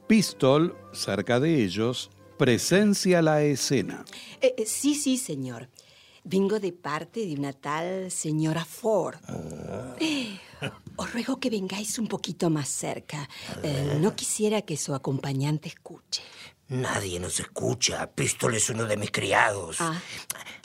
Pistol, 0.06 0.76
cerca 0.92 1.40
de 1.40 1.64
ellos, 1.64 2.10
presencia 2.36 3.22
la 3.22 3.42
escena. 3.42 4.04
Eh, 4.42 4.54
eh, 4.58 4.66
sí, 4.66 4.94
sí, 4.94 5.16
señor. 5.16 5.70
Vengo 6.24 6.60
de 6.60 6.72
parte 6.72 7.24
de 7.24 7.34
una 7.34 7.54
tal 7.54 8.10
señora 8.10 8.66
Ford. 8.66 9.16
Eh, 9.98 10.38
Os 10.96 11.12
ruego 11.12 11.40
que 11.40 11.50
vengáis 11.50 11.98
un 11.98 12.07
poquito 12.09 12.50
más 12.50 12.68
cerca. 12.68 13.28
Eh, 13.62 13.98
no 14.00 14.14
quisiera 14.14 14.62
que 14.62 14.76
su 14.76 14.94
acompañante 14.94 15.68
escuche. 15.68 16.22
Nadie 16.68 17.18
nos 17.20 17.40
escucha. 17.40 18.11
Pistol 18.11 18.54
es 18.54 18.70
uno 18.70 18.85
de 18.87 18.96
mis 18.96 19.11
criados. 19.11 19.76
Ah. 19.80 20.00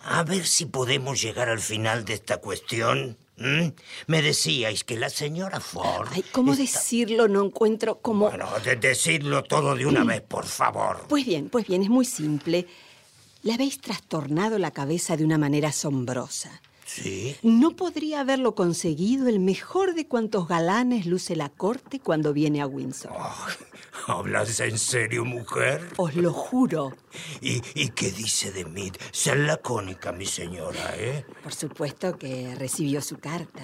A 0.04 0.24
ver 0.24 0.46
si 0.46 0.66
podemos 0.66 1.22
llegar 1.22 1.50
al 1.50 1.60
final 1.60 2.06
de 2.06 2.14
esta 2.14 2.38
cuestión. 2.38 3.18
¿Mm? 3.38 3.70
Me 4.08 4.22
decíais 4.22 4.84
que 4.84 4.98
la 4.98 5.10
señora 5.10 5.60
Ford... 5.62 6.10
Ay, 6.12 6.24
¿cómo 6.34 6.56
decirlo? 6.58 7.28
No 7.30 7.44
encuentro 7.46 8.00
cómo... 8.02 8.28
Bueno, 8.30 8.50
de- 8.66 8.76
decidlo 8.76 9.44
todo 9.44 9.76
de 9.76 9.86
una 9.86 10.04
vez, 10.04 10.22
por 10.22 10.46
favor. 10.46 11.06
Pues 11.08 11.26
bien, 11.26 11.50
pues 11.50 11.66
bien, 11.66 11.82
es 11.82 11.90
muy 11.90 12.04
simple. 12.06 12.68
Le 13.44 13.54
habéis 13.54 13.80
trastornado 13.80 14.60
la 14.60 14.72
cabeza 14.72 15.16
de 15.16 15.24
una 15.24 15.38
manera 15.38 15.70
asombrosa. 15.70 16.62
¿Sí? 16.96 17.36
No 17.44 17.76
podría 17.76 18.22
haberlo 18.22 18.56
conseguido 18.56 19.28
el 19.28 19.40
mejor 19.40 19.94
de 19.94 20.08
cuantos 20.08 20.48
galanes 20.48 21.06
luce 21.06 21.36
la 21.36 21.50
corte 21.50 22.00
cuando 22.00 22.34
viene 22.34 22.62
a 22.62 22.68
Windsor. 22.68 23.12
¿Hablas 24.08 24.60
en 24.60 24.78
serio, 24.80 25.24
mujer? 25.24 25.88
Os 25.98 26.16
lo 26.16 26.34
juro. 26.34 26.96
¿Y, 27.42 27.62
y 27.76 27.90
qué 27.90 28.10
dice 28.12 28.52
de 28.52 28.66
mí? 28.66 28.92
Ser 29.12 29.38
lacónica, 29.40 30.12
mi 30.12 30.26
señora, 30.26 30.96
¿eh? 30.96 31.26
Por 31.44 31.54
supuesto 31.54 32.18
que 32.18 32.56
recibió 32.56 33.02
su 33.02 33.18
carta. 33.20 33.62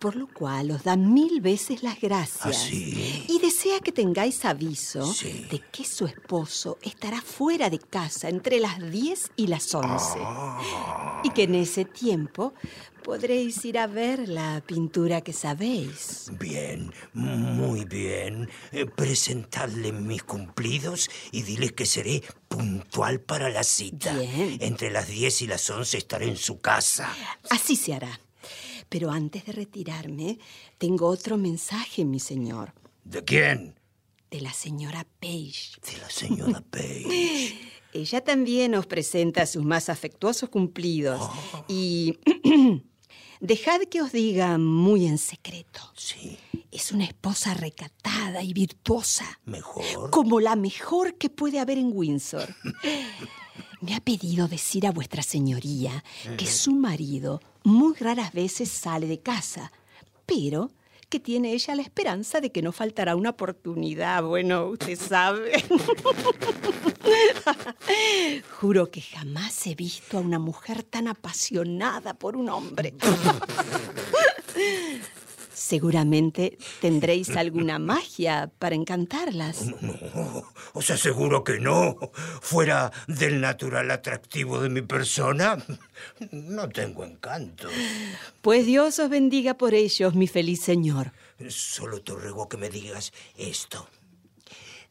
Por 0.00 0.16
lo 0.16 0.26
cual 0.26 0.72
os 0.72 0.82
da 0.84 0.96
mil 0.96 1.40
veces 1.40 1.82
las 1.82 2.00
gracias. 2.00 2.46
¿Ah, 2.46 2.52
sí? 2.52 3.24
Y 3.28 3.38
desea 3.38 3.78
que 3.80 3.92
tengáis 3.92 4.44
aviso 4.44 5.06
Sí. 5.12 5.46
de 5.50 5.60
que 5.70 5.84
su 5.84 6.06
esposo 6.06 6.78
estará 6.82 7.20
fuera 7.22 7.70
de 7.70 7.78
casa 7.78 8.28
entre 8.28 8.58
las 8.60 8.78
10 8.90 9.32
y 9.36 9.46
las 9.46 9.72
11. 9.74 10.18
Ah. 10.20 11.20
Y 11.24 11.30
que 11.30 11.44
en 11.44 11.54
ese 11.56 11.86
tiempo 11.92 12.54
podréis 13.02 13.64
ir 13.64 13.78
a 13.78 13.86
ver 13.86 14.28
la 14.28 14.62
pintura 14.66 15.20
que 15.20 15.32
sabéis. 15.32 16.30
Bien, 16.38 16.92
muy 17.12 17.84
bien. 17.84 18.48
Eh, 18.72 18.86
presentadle 18.86 19.92
mis 19.92 20.22
cumplidos 20.22 21.10
y 21.30 21.42
dile 21.42 21.70
que 21.70 21.86
seré 21.86 22.22
puntual 22.48 23.20
para 23.20 23.48
la 23.50 23.64
cita. 23.64 24.16
Bien. 24.18 24.58
Entre 24.60 24.90
las 24.90 25.08
10 25.08 25.42
y 25.42 25.46
las 25.46 25.68
11 25.68 25.98
estaré 25.98 26.28
en 26.28 26.36
su 26.36 26.60
casa. 26.60 27.14
Así 27.50 27.76
se 27.76 27.94
hará. 27.94 28.20
Pero 28.88 29.10
antes 29.10 29.46
de 29.46 29.52
retirarme, 29.52 30.38
tengo 30.78 31.06
otro 31.06 31.36
mensaje, 31.38 32.04
mi 32.04 32.20
señor. 32.20 32.74
¿De 33.04 33.24
quién? 33.24 33.74
De 34.30 34.40
la 34.40 34.52
señora 34.52 35.06
Page. 35.20 35.80
De 35.90 35.98
la 36.00 36.10
señora 36.10 36.62
Page. 36.70 37.71
Ella 37.92 38.22
también 38.22 38.74
os 38.74 38.86
presenta 38.86 39.46
sus 39.46 39.64
más 39.64 39.88
afectuosos 39.88 40.48
cumplidos. 40.48 41.20
Oh. 41.20 41.64
Y 41.68 42.18
dejad 43.40 43.82
que 43.90 44.00
os 44.00 44.12
diga 44.12 44.56
muy 44.58 45.06
en 45.06 45.18
secreto. 45.18 45.80
Sí. 45.96 46.38
Es 46.70 46.90
una 46.92 47.04
esposa 47.04 47.52
recatada 47.54 48.42
y 48.42 48.54
virtuosa. 48.54 49.40
¿Mejor? 49.44 50.10
Como 50.10 50.40
la 50.40 50.56
mejor 50.56 51.16
que 51.16 51.28
puede 51.28 51.60
haber 51.60 51.78
en 51.78 51.90
Windsor. 51.92 52.54
Me 53.82 53.94
ha 53.94 54.00
pedido 54.00 54.48
decir 54.48 54.86
a 54.86 54.92
vuestra 54.92 55.22
señoría 55.22 56.04
que 56.38 56.46
su 56.46 56.72
marido 56.72 57.40
muy 57.64 57.94
raras 57.94 58.32
veces 58.32 58.70
sale 58.70 59.06
de 59.08 59.20
casa, 59.20 59.72
pero 60.24 60.70
que 61.12 61.20
tiene 61.20 61.52
ella 61.52 61.74
la 61.74 61.82
esperanza 61.82 62.40
de 62.40 62.50
que 62.50 62.62
no 62.62 62.72
faltará 62.72 63.14
una 63.16 63.28
oportunidad. 63.28 64.22
Bueno, 64.22 64.68
usted 64.68 64.98
sabe. 64.98 65.62
Juro 68.58 68.90
que 68.90 69.02
jamás 69.02 69.66
he 69.66 69.74
visto 69.74 70.16
a 70.16 70.22
una 70.22 70.38
mujer 70.38 70.82
tan 70.82 71.08
apasionada 71.08 72.14
por 72.14 72.34
un 72.34 72.48
hombre. 72.48 72.94
Seguramente 75.62 76.58
tendréis 76.80 77.30
alguna 77.36 77.78
magia 77.78 78.50
para 78.58 78.74
encantarlas. 78.74 79.70
No, 79.80 80.42
os 80.74 80.90
aseguro 80.90 81.44
que 81.44 81.60
no. 81.60 81.96
Fuera 82.40 82.90
del 83.06 83.40
natural 83.40 83.92
atractivo 83.92 84.60
de 84.60 84.68
mi 84.68 84.82
persona, 84.82 85.64
no 86.32 86.68
tengo 86.68 87.04
encanto. 87.04 87.68
Pues 88.42 88.66
Dios 88.66 88.98
os 88.98 89.08
bendiga 89.08 89.54
por 89.54 89.72
ellos, 89.72 90.16
mi 90.16 90.26
feliz 90.26 90.60
señor. 90.60 91.12
Solo 91.48 92.02
te 92.02 92.12
ruego 92.12 92.48
que 92.48 92.56
me 92.56 92.68
digas 92.68 93.12
esto. 93.36 93.86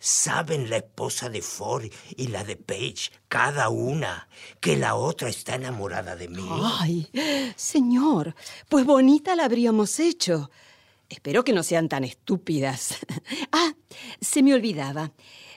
¿Saben 0.04 0.72
la 0.72 0.78
esposa 0.78 1.30
de 1.30 1.44
Ford 1.44 1.86
y 2.18 2.30
la 2.30 2.44
de 2.44 2.56
Page, 2.56 3.12
cada 3.28 3.70
una, 3.70 4.28
que 4.60 4.76
la 4.76 4.96
otra 4.96 5.30
está 5.30 5.54
enamorada 5.54 6.16
de 6.16 6.28
mí? 6.28 6.44
Ay, 6.80 7.08
señor, 7.56 8.34
pues 8.68 8.84
bonita 8.84 9.36
la 9.36 9.46
habríamos 9.46 10.00
hecho. 10.00 10.50
Espero 11.08 11.44
que 11.44 11.54
no 11.54 11.62
sean 11.62 11.88
tan 11.88 12.04
estúpidas. 12.04 12.98
Ah, 13.52 13.74
se 14.20 14.42
me 14.42 14.56
olvidaba. 14.56 15.12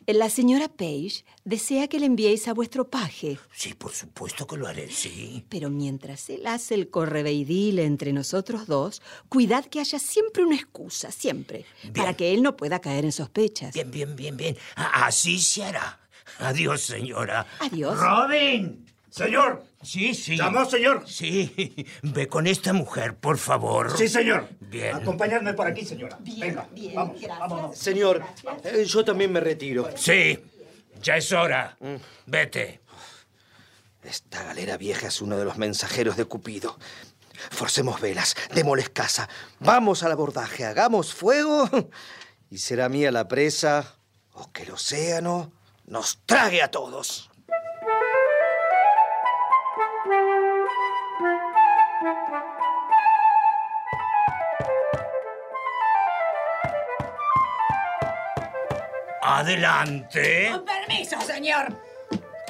La 0.07 0.29
señora 0.29 0.69
Page 0.69 1.25
desea 1.45 1.89
que 1.89 1.99
le 1.99 2.07
enviéis 2.07 2.47
a 2.49 2.53
vuestro 2.53 2.91
paje. 2.91 3.39
Sí, 3.55 3.73
por 3.73 3.93
supuesto 3.93 4.47
que 4.47 4.59
lo 4.59 4.67
haré, 4.67 4.91
sí. 4.91 5.47
Pero 5.49 5.71
mientras 5.71 6.29
él 6.29 6.47
hace 6.47 6.75
el 6.75 6.91
correveidil 6.91 7.79
entre 7.79 8.13
nosotros 8.13 8.67
dos, 8.67 9.01
cuidad 9.31 9.65
que 9.65 9.81
haya 9.81 9.99
siempre 9.99 10.45
una 10.45 10.57
excusa, 10.57 11.11
siempre, 11.11 11.65
para 11.95 12.15
que 12.15 12.35
él 12.35 12.43
no 12.43 12.55
pueda 12.55 12.81
caer 12.81 13.07
en 13.07 13.13
sospechas. 13.13 13.73
Bien, 13.73 13.91
bien, 13.91 14.15
bien, 14.15 14.37
bien. 14.37 14.57
Así 14.77 15.39
se 15.41 15.65
hará. 15.65 16.01
Adiós, 16.39 16.83
señora. 16.83 17.47
Adiós. 17.61 17.99
Robin. 17.99 18.85
Señor. 19.15 19.65
Sí, 19.81 20.13
sí. 20.13 20.37
¿Llamó, 20.37 20.65
señor? 20.65 21.05
Sí. 21.07 21.87
Ve 22.03 22.27
con 22.27 22.49
esta 22.49 22.73
mujer, 22.73 23.15
por 23.17 23.39
favor. 23.39 23.97
Sí, 23.97 24.09
señor. 24.09 24.49
Bien. 24.75 24.97
Acompañadme 24.97 25.55
por 25.55 25.69
aquí, 25.69 25.85
señora. 25.85 26.19
Venga, 26.21 26.67
vamos, 26.95 27.21
vámonos. 27.29 27.79
Señor, 27.79 28.25
eh, 28.65 28.85
yo 28.85 29.05
también 29.05 29.31
me 29.31 29.39
retiro. 29.39 29.89
Sí. 29.97 30.37
Ya 31.01 31.17
es 31.17 31.31
hora. 31.31 31.77
Vete. 32.27 32.81
Esta 34.03 34.43
galera 34.43 34.77
vieja 34.77 35.07
es 35.07 35.23
uno 35.23 35.39
de 35.39 35.45
los 35.45 35.59
mensajeros 35.59 36.17
de 36.17 36.25
Cupido. 36.25 36.77
Forcemos 37.51 38.01
velas, 38.01 38.35
démosles 38.53 38.91
casa. 38.91 39.29
Vamos 39.61 40.03
al 40.03 40.11
abordaje, 40.11 40.65
hagamos 40.65 41.15
fuego. 41.15 41.69
Y 42.51 42.59
será 42.59 42.89
mía 42.89 43.13
la 43.13 43.29
presa 43.29 43.97
o 44.33 44.51
que 44.51 44.65
el 44.65 44.73
océano 44.73 45.53
nos 45.87 46.19
trague 46.27 46.63
a 46.63 46.71
todos. 46.71 47.31
Adelante. 59.25 60.51
Con 60.53 60.65
permiso, 60.67 61.19
señor. 61.23 61.81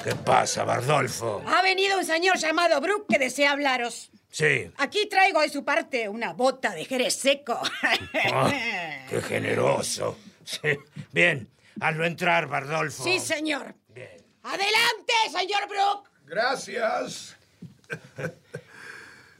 ¿Qué 0.03 0.13
pasa, 0.13 0.65
Bardolfo? 0.65 1.41
Ha 1.47 1.61
venido 1.61 1.97
un 1.97 2.03
señor 2.05 2.37
llamado 2.37 2.81
Brooke 2.81 3.05
que 3.09 3.17
desea 3.17 3.51
hablaros. 3.53 4.11
Sí. 4.29 4.69
Aquí 4.77 5.07
traigo 5.07 5.39
de 5.39 5.47
su 5.49 5.63
parte 5.63 6.09
una 6.09 6.33
bota 6.33 6.71
de 6.75 6.83
jerez 6.83 7.15
seco. 7.15 7.59
Ah, 8.33 8.51
qué 9.09 9.21
generoso. 9.21 10.17
Sí. 10.43 10.77
Bien, 11.11 11.49
hazlo 11.79 12.05
entrar, 12.05 12.47
Bardolfo. 12.47 13.03
sí, 13.03 13.19
señor. 13.19 13.73
Adelante, 14.43 15.13
señor 15.31 15.67
Brooke. 15.69 16.09
Gracias. 16.25 17.35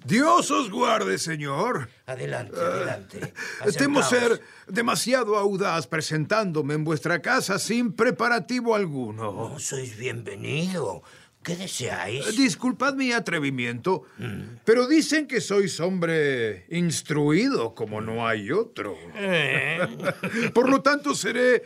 Dios 0.06 0.52
os 0.52 0.70
guarde, 0.70 1.18
señor. 1.18 1.90
Adelante, 2.06 2.60
adelante. 2.60 3.34
Temo 3.78 4.02
Acercaos. 4.02 4.38
ser 4.38 4.42
demasiado 4.68 5.36
audaz 5.36 5.88
presentándome 5.88 6.76
en 6.76 6.84
vuestra 6.84 7.22
casa 7.22 7.58
sin 7.58 7.92
preparativo 7.94 8.76
alguno. 8.76 9.50
No 9.50 9.60
sois 9.60 9.98
bienvenido. 9.98 11.02
¿Qué 11.42 11.56
deseáis? 11.56 12.38
Disculpad 12.38 12.96
mi 12.96 13.12
atrevimiento, 13.12 14.04
pero 14.64 14.88
dicen 14.88 15.28
que 15.28 15.42
sois 15.42 15.80
hombre 15.80 16.66
instruido 16.70 17.76
como 17.76 18.02
no 18.02 18.28
hay 18.28 18.52
otro. 18.52 18.98
Eh. 19.14 19.80
Por 20.56 20.70
lo 20.70 20.82
tanto, 20.82 21.14
seré 21.14 21.62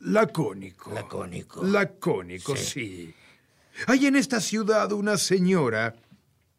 lacónico. 0.00 0.92
Lacónico. 0.92 1.62
Lacónico, 1.64 2.56
sí. 2.56 3.14
Hay 3.86 4.06
en 4.06 4.16
esta 4.16 4.40
ciudad 4.40 4.90
una 4.92 5.18
señora 5.18 5.94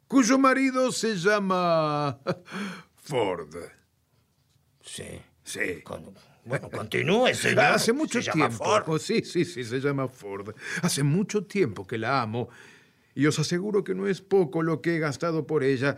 cuyo 0.07 0.37
marido 0.37 0.91
se 0.91 1.15
llama 1.15 2.19
Ford. 2.95 3.55
Sí. 4.81 5.21
Sí. 5.43 5.83
Bueno, 6.45 6.69
continúe, 6.69 7.27
señor. 7.33 7.59
Hace 7.59 7.93
mucho 7.93 8.21
Se 8.21 8.27
llama 8.31 8.47
tiempo. 8.49 8.63
Ford. 8.65 8.99
Sí, 8.99 9.21
sí, 9.23 9.45
sí, 9.45 9.63
se 9.63 9.79
llama 9.79 10.07
Ford. 10.07 10.55
Hace 10.81 11.03
mucho 11.03 11.45
tiempo 11.45 11.85
que 11.85 11.97
la 11.97 12.21
amo 12.21 12.49
y 13.15 13.25
os 13.25 13.39
aseguro 13.39 13.83
que 13.83 13.95
no 13.95 14.07
es 14.07 14.21
poco 14.21 14.61
lo 14.61 14.81
que 14.81 14.95
he 14.95 14.99
gastado 14.99 15.47
por 15.47 15.63
ella. 15.63 15.97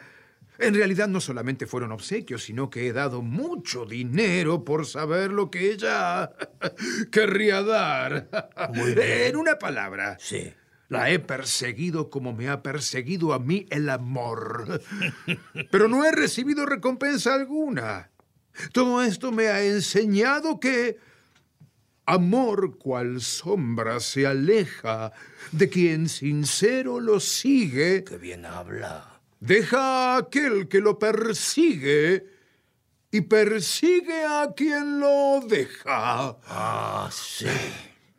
En 0.57 0.73
realidad 0.75 1.07
no 1.07 1.21
solamente 1.21 1.67
fueron 1.67 1.91
obsequios, 1.93 2.43
sino 2.43 2.69
que 2.69 2.87
he 2.87 2.93
dado 2.93 3.21
mucho 3.21 3.85
dinero 3.85 4.65
por 4.65 4.85
saber 4.85 5.31
lo 5.31 5.49
que 5.49 5.71
ella 5.71 6.33
querría 7.11 7.63
dar. 7.63 8.29
Muy 8.73 8.93
bien. 8.93 9.27
En 9.27 9.35
una 9.37 9.57
palabra. 9.57 10.17
Sí. 10.19 10.53
La 10.89 11.11
he 11.11 11.19
perseguido 11.19 12.09
como 12.09 12.33
me 12.33 12.49
ha 12.49 12.63
perseguido 12.63 13.33
a 13.33 13.39
mí 13.39 13.67
el 13.69 13.89
amor. 13.89 14.81
Pero 15.71 15.87
no 15.87 16.03
he 16.03 16.11
recibido 16.11 16.65
recompensa 16.65 17.35
alguna. 17.35 18.09
Todo 18.73 19.01
esto 19.03 19.31
me 19.31 19.47
ha 19.47 19.63
enseñado 19.63 20.59
que 20.59 20.97
amor 22.05 22.79
cual 22.79 23.21
sombra 23.21 23.99
se 23.99 24.25
aleja 24.25 25.13
de 25.51 25.69
quien 25.69 26.09
sincero 26.09 26.99
lo 26.99 27.19
sigue. 27.19 28.03
Qué 28.03 28.17
bien 28.17 28.45
habla. 28.45 29.21
Deja 29.39 30.15
a 30.15 30.17
aquel 30.17 30.67
que 30.67 30.79
lo 30.79 30.97
persigue 30.97 32.25
y 33.11 33.21
persigue 33.21 34.25
a 34.25 34.53
quien 34.55 34.99
lo 34.99 35.41
deja. 35.47 36.37
Ah, 36.47 37.09
sí. 37.11 37.45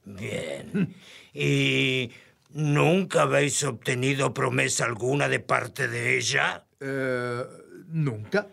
Bien. 0.04 0.94
¿Y 1.34 2.10
nunca 2.52 3.22
habéis 3.22 3.62
obtenido 3.64 4.34
promesa 4.34 4.84
alguna 4.84 5.28
de 5.28 5.40
parte 5.40 5.88
de 5.88 6.16
ella? 6.16 6.64
Eh, 6.80 7.44
nunca. 7.88 8.46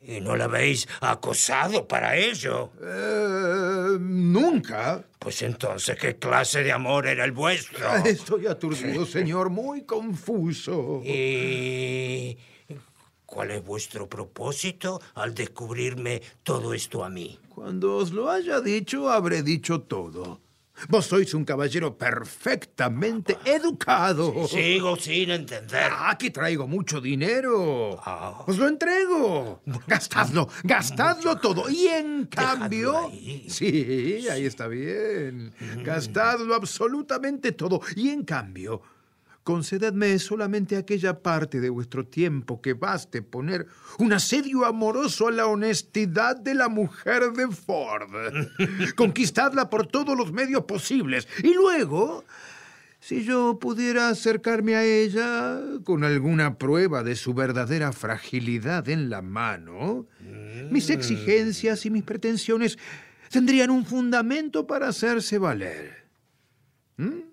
¿Y 0.00 0.20
no 0.20 0.36
la 0.36 0.44
habéis 0.44 0.88
acosado 1.00 1.86
para 1.86 2.16
ello? 2.16 2.70
Eh, 2.80 3.98
nunca. 4.00 5.04
Pues 5.18 5.42
entonces, 5.42 5.98
¿qué 5.98 6.16
clase 6.16 6.62
de 6.62 6.72
amor 6.72 7.06
era 7.06 7.24
el 7.24 7.32
vuestro? 7.32 7.94
Estoy 8.04 8.46
aturdido, 8.46 9.04
señor, 9.06 9.50
muy 9.50 9.82
confuso. 9.82 11.02
¿Y 11.04 12.38
cuál 13.26 13.50
es 13.50 13.64
vuestro 13.64 14.08
propósito 14.08 15.00
al 15.14 15.34
descubrirme 15.34 16.22
todo 16.42 16.72
esto 16.72 17.04
a 17.04 17.10
mí? 17.10 17.38
Cuando 17.48 17.96
os 17.96 18.12
lo 18.12 18.30
haya 18.30 18.60
dicho, 18.60 19.10
habré 19.10 19.42
dicho 19.42 19.80
todo. 19.82 20.40
Vos 20.88 21.06
sois 21.06 21.34
un 21.34 21.44
caballero 21.44 21.96
perfectamente 21.96 23.36
educado. 23.44 24.46
Sigo 24.46 24.96
sin 24.96 25.30
entender. 25.30 25.90
Ah, 25.90 26.10
Aquí 26.10 26.30
traigo 26.30 26.66
mucho 26.66 27.00
dinero. 27.00 28.00
Os 28.46 28.58
lo 28.58 28.68
entrego. 28.68 29.62
Gastadlo, 29.86 30.48
gastadlo 30.62 31.38
todo. 31.38 31.68
Y 31.68 31.86
en 31.88 32.26
cambio... 32.26 33.10
Sí, 33.48 34.26
ahí 34.30 34.46
está 34.46 34.68
bien. 34.68 35.52
Gastadlo 35.84 36.54
absolutamente 36.54 37.52
todo. 37.52 37.80
Y 37.96 38.10
en 38.10 38.24
cambio, 38.24 38.82
concededme 39.48 40.18
solamente 40.18 40.76
aquella 40.76 41.22
parte 41.22 41.58
de 41.58 41.70
vuestro 41.70 42.06
tiempo 42.06 42.60
que 42.60 42.74
baste 42.74 43.22
poner 43.22 43.66
un 43.98 44.12
asedio 44.12 44.66
amoroso 44.66 45.26
a 45.26 45.30
la 45.30 45.46
honestidad 45.46 46.36
de 46.36 46.54
la 46.54 46.68
mujer 46.68 47.32
de 47.32 47.48
Ford. 47.48 48.10
Conquistadla 48.94 49.70
por 49.70 49.86
todos 49.86 50.14
los 50.18 50.32
medios 50.32 50.64
posibles. 50.64 51.26
Y 51.42 51.54
luego, 51.54 52.26
si 53.00 53.24
yo 53.24 53.58
pudiera 53.58 54.10
acercarme 54.10 54.74
a 54.74 54.84
ella 54.84 55.58
con 55.82 56.04
alguna 56.04 56.58
prueba 56.58 57.02
de 57.02 57.16
su 57.16 57.32
verdadera 57.32 57.92
fragilidad 57.92 58.86
en 58.90 59.08
la 59.08 59.22
mano, 59.22 60.04
mis 60.70 60.90
exigencias 60.90 61.86
y 61.86 61.90
mis 61.90 62.02
pretensiones 62.02 62.78
tendrían 63.30 63.70
un 63.70 63.86
fundamento 63.86 64.66
para 64.66 64.88
hacerse 64.88 65.38
valer. 65.38 66.04
¿Mm? 66.98 67.27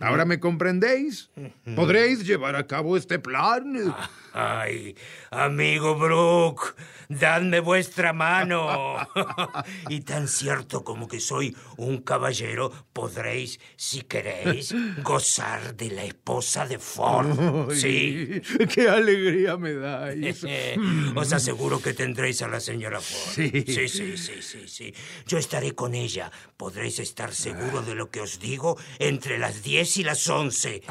¿Ahora 0.00 0.24
me 0.24 0.40
comprendéis? 0.40 1.30
¿Podréis 1.74 2.26
llevar 2.26 2.56
a 2.56 2.66
cabo 2.66 2.96
este 2.96 3.18
plan? 3.18 3.94
Ay, 4.38 4.94
amigo 5.30 5.94
Brooke, 5.94 6.74
dadme 7.08 7.60
vuestra 7.60 8.12
mano. 8.12 8.98
y 9.88 10.00
tan 10.02 10.28
cierto 10.28 10.84
como 10.84 11.08
que 11.08 11.20
soy 11.20 11.56
un 11.78 12.02
caballero, 12.02 12.70
podréis, 12.92 13.58
si 13.76 14.02
queréis, 14.02 14.74
gozar 15.02 15.74
de 15.74 15.90
la 15.90 16.04
esposa 16.04 16.66
de 16.66 16.78
Ford. 16.78 17.70
Ay, 17.70 17.76
Sí. 17.76 18.42
¡Qué 18.74 18.90
alegría 18.90 19.56
me 19.56 19.72
dais! 19.72 20.44
Os 21.14 21.32
aseguro 21.32 21.80
que 21.80 21.94
tendréis 21.94 22.42
a 22.42 22.48
la 22.48 22.60
señora 22.60 23.00
Ford. 23.00 23.34
Sí. 23.34 23.64
sí, 23.66 23.88
sí, 23.88 24.18
sí, 24.18 24.42
sí, 24.42 24.68
sí. 24.68 24.94
Yo 25.26 25.38
estaré 25.38 25.72
con 25.74 25.94
ella. 25.94 26.30
Podréis 26.58 26.98
estar 26.98 27.32
seguro 27.32 27.80
de 27.80 27.94
lo 27.94 28.10
que 28.10 28.20
os 28.20 28.38
digo 28.38 28.76
entre 28.98 29.38
las 29.38 29.62
10 29.62 29.96
y 29.96 30.04
las 30.04 30.28
11. 30.28 30.82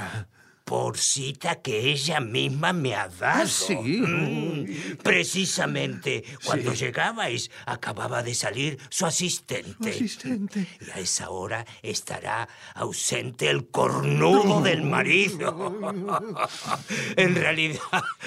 Por 0.66 0.98
cita 0.98 1.62
que 1.62 1.92
ella 1.92 2.20
misma 2.20 2.74
me 2.74 2.96
ha 2.96 3.08
dado. 3.08 3.44
Ah, 3.44 3.48
sí. 3.48 3.76
Mm, 3.76 4.98
Precisamente 5.04 6.24
cuando 6.44 6.74
llegabais, 6.74 7.52
acababa 7.68 8.24
de 8.24 8.34
salir 8.34 8.80
su 8.90 9.06
asistente. 9.06 9.92
Asistente. 9.92 10.68
Y 10.82 10.90
a 10.90 11.00
esa 11.00 11.30
hora 11.30 11.66
estará 11.84 12.50
ausente 12.74 13.48
el 13.50 13.68
cornudo 13.68 14.62
del 14.62 14.82
marido. 14.82 15.78
en 17.16 17.36
realidad 17.36 17.80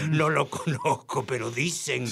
no 0.09 0.31
lo 0.31 0.49
conozco, 0.49 1.27
pero 1.27 1.51
dicen 1.51 2.09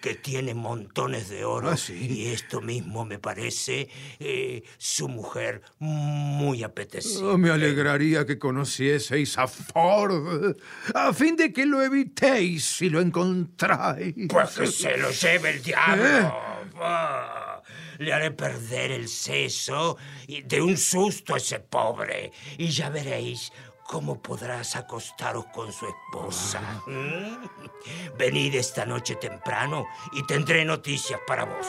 que 0.00 0.14
tiene 0.14 0.52
montones 0.52 1.30
de 1.30 1.44
oro. 1.46 1.70
Ah, 1.70 1.78
sí. 1.78 1.94
Y 1.94 2.26
esto 2.26 2.60
mismo 2.60 3.06
me 3.06 3.18
parece 3.18 3.88
eh, 4.18 4.62
su 4.76 5.08
mujer 5.08 5.62
muy 5.78 6.62
apetecible. 6.62 7.28
Oh, 7.28 7.38
me 7.38 7.48
alegraría 7.48 8.26
que 8.26 8.38
conocieseis 8.38 9.38
a 9.38 9.48
Ford, 9.72 10.56
a 10.94 11.12
fin 11.12 11.36
de 11.36 11.52
que 11.52 11.66
lo 11.66 11.82
evitéis 11.82 12.64
si 12.64 12.90
lo 12.90 13.00
encontráis. 13.00 14.14
Pues 14.28 14.50
que 14.50 14.66
se 14.66 14.96
lo 14.96 15.10
lleve 15.10 15.50
el 15.50 15.62
diablo. 15.62 16.34
Ah, 16.76 17.62
Le 17.98 18.12
haré 18.12 18.30
perder 18.30 18.92
el 18.92 19.08
seso 19.08 19.96
y 20.26 20.42
de 20.42 20.62
un 20.62 20.76
susto 20.76 21.34
a 21.34 21.36
ese 21.36 21.60
pobre. 21.60 22.32
Y 22.56 22.68
ya 22.68 22.88
veréis 22.88 23.52
cómo 23.86 24.22
podrás 24.22 24.76
acostaros 24.76 25.46
con 25.46 25.72
su 25.72 25.86
esposa. 25.86 26.60
¿Mm? 26.86 28.16
Venid 28.16 28.54
esta 28.54 28.86
noche 28.86 29.16
temprano 29.16 29.84
y 30.12 30.24
tendré 30.26 30.64
noticias 30.64 31.20
para 31.26 31.44
vos. 31.44 31.66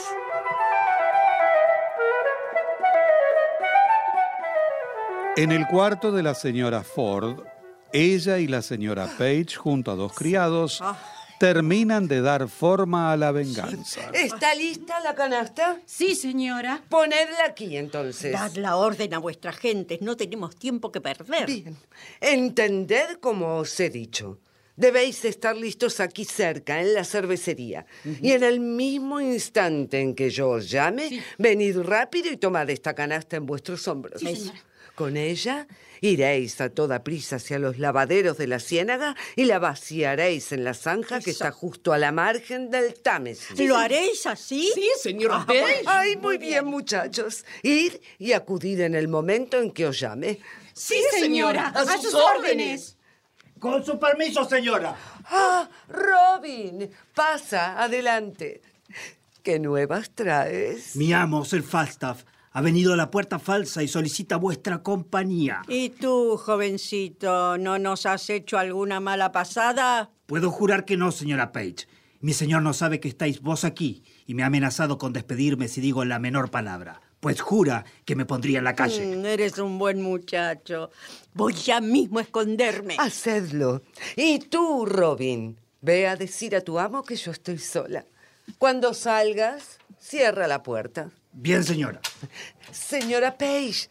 En 5.37 5.51
el 5.51 5.65
cuarto 5.65 6.11
de 6.11 6.23
la 6.23 6.35
señora 6.35 6.83
Ford, 6.83 7.39
ella 7.93 8.39
y 8.39 8.47
la 8.47 8.61
señora 8.61 9.07
Page, 9.17 9.55
junto 9.55 9.91
a 9.91 9.95
dos 9.95 10.13
criados, 10.13 10.81
terminan 11.39 12.07
de 12.07 12.21
dar 12.21 12.47
forma 12.47 13.11
a 13.11 13.17
la 13.17 13.31
venganza. 13.31 14.09
¿Está 14.13 14.53
lista 14.53 14.99
la 14.99 15.15
canasta? 15.15 15.79
Sí, 15.85 16.13
señora. 16.13 16.83
Ponedla 16.87 17.45
aquí 17.47 17.77
entonces. 17.77 18.31
Dad 18.31 18.53
la 18.57 18.75
orden 18.75 19.13
a 19.13 19.17
vuestras 19.17 19.57
gentes, 19.57 20.01
no 20.01 20.15
tenemos 20.15 20.55
tiempo 20.55 20.91
que 20.91 21.01
perder. 21.01 21.47
Bien. 21.47 21.77
Entended 22.19 23.17
como 23.19 23.57
os 23.57 23.79
he 23.79 23.89
dicho. 23.89 24.39
Debéis 24.75 25.25
estar 25.25 25.55
listos 25.55 25.99
aquí 25.99 26.25
cerca, 26.25 26.79
en 26.79 26.93
la 26.93 27.03
cervecería. 27.03 27.85
Y 28.21 28.31
en 28.31 28.43
el 28.43 28.59
mismo 28.59 29.19
instante 29.19 29.99
en 29.99 30.15
que 30.15 30.29
yo 30.29 30.49
os 30.49 30.69
llame, 30.69 31.23
venid 31.37 31.77
rápido 31.79 32.31
y 32.31 32.37
tomad 32.37 32.69
esta 32.69 32.93
canasta 32.93 33.35
en 33.35 33.45
vuestros 33.45 33.87
hombros. 33.87 34.21
Sí, 34.21 34.35
señora. 34.35 34.59
Con 35.01 35.17
ella 35.17 35.65
iréis 36.01 36.61
a 36.61 36.69
toda 36.69 37.03
prisa 37.03 37.37
hacia 37.37 37.57
los 37.57 37.79
lavaderos 37.79 38.37
de 38.37 38.45
la 38.45 38.59
ciénaga 38.59 39.15
y 39.35 39.45
la 39.45 39.57
vaciaréis 39.57 40.51
en 40.51 40.63
la 40.63 40.75
zanja 40.75 41.19
que 41.19 41.31
está 41.31 41.49
justo 41.51 41.91
a 41.91 41.97
la 41.97 42.11
margen 42.11 42.69
del 42.69 42.93
Támesis. 43.01 43.59
¿Lo 43.67 43.77
haréis 43.77 44.27
así? 44.27 44.69
Sí, 44.75 44.87
señora 45.01 45.43
Ah. 45.49 45.53
Ay, 45.87 46.17
muy 46.17 46.37
bien, 46.37 46.65
muchachos. 46.65 47.45
Id 47.63 47.93
y 48.19 48.33
acudid 48.33 48.79
en 48.81 48.93
el 48.93 49.07
momento 49.07 49.59
en 49.59 49.71
que 49.71 49.87
os 49.87 49.99
llame. 49.99 50.37
Sí, 50.73 51.01
señora. 51.19 51.69
A 51.73 51.81
A 51.81 51.97
sus 51.97 52.13
órdenes. 52.13 52.35
órdenes. 52.39 52.97
Con 53.59 53.83
su 53.83 53.97
permiso, 53.99 54.47
señora. 54.47 54.95
Ah, 55.25 55.67
Robin, 55.89 56.91
pasa, 57.15 57.81
adelante. 57.81 58.61
¿Qué 59.41 59.57
nuevas 59.57 60.11
traes? 60.13 60.95
Mi 60.95 61.11
amo, 61.11 61.43
Sir 61.43 61.63
Falstaff, 61.63 62.21
ha 62.51 62.61
venido 62.61 62.93
a 62.93 62.97
la 62.97 63.11
puerta 63.11 63.39
falsa 63.39 63.81
y 63.81 63.87
solicita 63.87 64.35
vuestra 64.35 64.83
compañía. 64.83 65.61
¿Y 65.67 65.89
tú, 65.89 66.37
jovencito, 66.37 67.57
no 67.57 67.79
nos 67.79 68.05
has 68.05 68.29
hecho 68.29 68.57
alguna 68.57 68.99
mala 68.99 69.31
pasada? 69.31 70.11
Puedo 70.25 70.51
jurar 70.51 70.85
que 70.85 70.97
no, 70.97 71.11
señora 71.11 71.51
Page. 71.51 71.87
Mi 72.19 72.33
señor 72.33 72.61
no 72.61 72.73
sabe 72.73 72.99
que 72.99 73.07
estáis 73.07 73.41
vos 73.41 73.63
aquí 73.63 74.03
y 74.27 74.35
me 74.35 74.43
ha 74.43 74.47
amenazado 74.47 74.97
con 74.97 75.13
despedirme 75.13 75.67
si 75.67 75.81
digo 75.81 76.05
la 76.05 76.19
menor 76.19 76.51
palabra. 76.51 77.01
Pues 77.19 77.39
jura 77.39 77.85
que 78.03 78.15
me 78.15 78.25
pondría 78.25 78.57
en 78.59 78.63
la 78.63 78.75
calle. 78.75 79.15
Mm, 79.15 79.25
eres 79.25 79.57
un 79.57 79.77
buen 79.79 80.01
muchacho. 80.01 80.89
Voy 81.33 81.53
ya 81.53 81.79
mismo 81.79 82.19
a 82.19 82.23
esconderme. 82.23 82.95
Hacedlo. 82.99 83.81
Y 84.15 84.39
tú, 84.39 84.85
Robin, 84.85 85.57
ve 85.81 86.07
a 86.07 86.15
decir 86.15 86.55
a 86.55 86.61
tu 86.61 86.79
amo 86.79 87.03
que 87.03 87.15
yo 87.15 87.31
estoy 87.31 87.59
sola. 87.59 88.05
Cuando 88.57 88.93
salgas, 88.93 89.77
cierra 89.99 90.47
la 90.47 90.63
puerta. 90.63 91.11
Bien, 91.33 91.63
señora. 91.63 92.01
Señora 92.71 93.37
Page, 93.37 93.89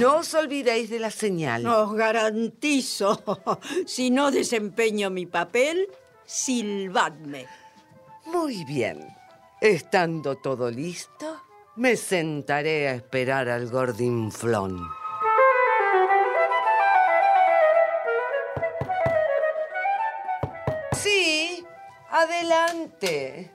no 0.00 0.16
os 0.16 0.34
olvidéis 0.34 0.88
de 0.90 0.98
la 0.98 1.10
señal. 1.10 1.66
Os 1.66 1.92
garantizo, 1.94 3.22
si 3.86 4.10
no 4.10 4.30
desempeño 4.30 5.10
mi 5.10 5.26
papel, 5.26 5.88
silbadme. 6.24 7.46
Muy 8.26 8.64
bien. 8.64 9.06
Estando 9.60 10.36
todo 10.36 10.70
listo, 10.70 11.42
me 11.76 11.96
sentaré 11.96 12.88
a 12.88 12.94
esperar 12.94 13.48
al 13.48 13.68
gordinflón. 13.68 14.88
Sí, 20.92 21.64
adelante. 22.10 23.50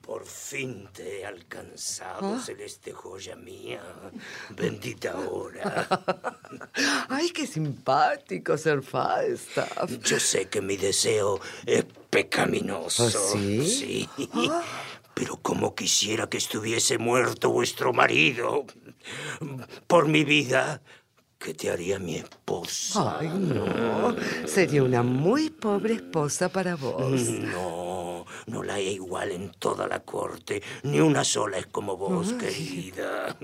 Por 0.00 0.15
fin 0.26 0.88
te 0.92 1.20
he 1.20 1.26
alcanzado, 1.26 2.34
¿Ah? 2.34 2.42
celeste 2.44 2.92
joya 2.92 3.36
mía. 3.36 3.82
Bendita 4.50 5.16
hora. 5.16 5.88
Ay, 7.08 7.30
qué 7.30 7.46
simpático 7.46 8.58
ser 8.58 8.82
Falstaff. 8.82 9.90
Yo 10.02 10.20
sé 10.20 10.48
que 10.48 10.60
mi 10.60 10.76
deseo 10.76 11.40
es 11.64 11.84
pecaminoso. 12.10 13.06
¿Ah, 13.06 13.10
sí? 13.32 13.66
Sí. 13.66 14.08
Pero 15.14 15.36
como 15.38 15.74
quisiera 15.74 16.28
que 16.28 16.36
estuviese 16.36 16.98
muerto 16.98 17.50
vuestro 17.50 17.92
marido. 17.92 18.66
Por 19.86 20.08
mi 20.08 20.24
vida, 20.24 20.82
¿qué 21.38 21.54
te 21.54 21.70
haría 21.70 21.98
mi 21.98 22.16
esposa? 22.16 23.18
Ay, 23.18 23.28
no. 23.28 24.16
Sería 24.46 24.82
una 24.82 25.02
muy 25.02 25.50
pobre 25.50 25.94
esposa 25.94 26.48
para 26.48 26.76
vos. 26.76 27.22
No, 27.28 28.24
no 28.46 28.62
la 28.62 28.74
hay 28.74 28.88
igual 28.88 29.32
en 29.32 29.50
toda 29.52 29.86
la 29.86 30.00
corte. 30.00 30.62
Ni 30.82 31.00
una 31.00 31.24
sola 31.24 31.58
es 31.58 31.66
como 31.66 31.96
vos, 31.96 32.32
Ay. 32.32 32.38
querida. 32.38 33.36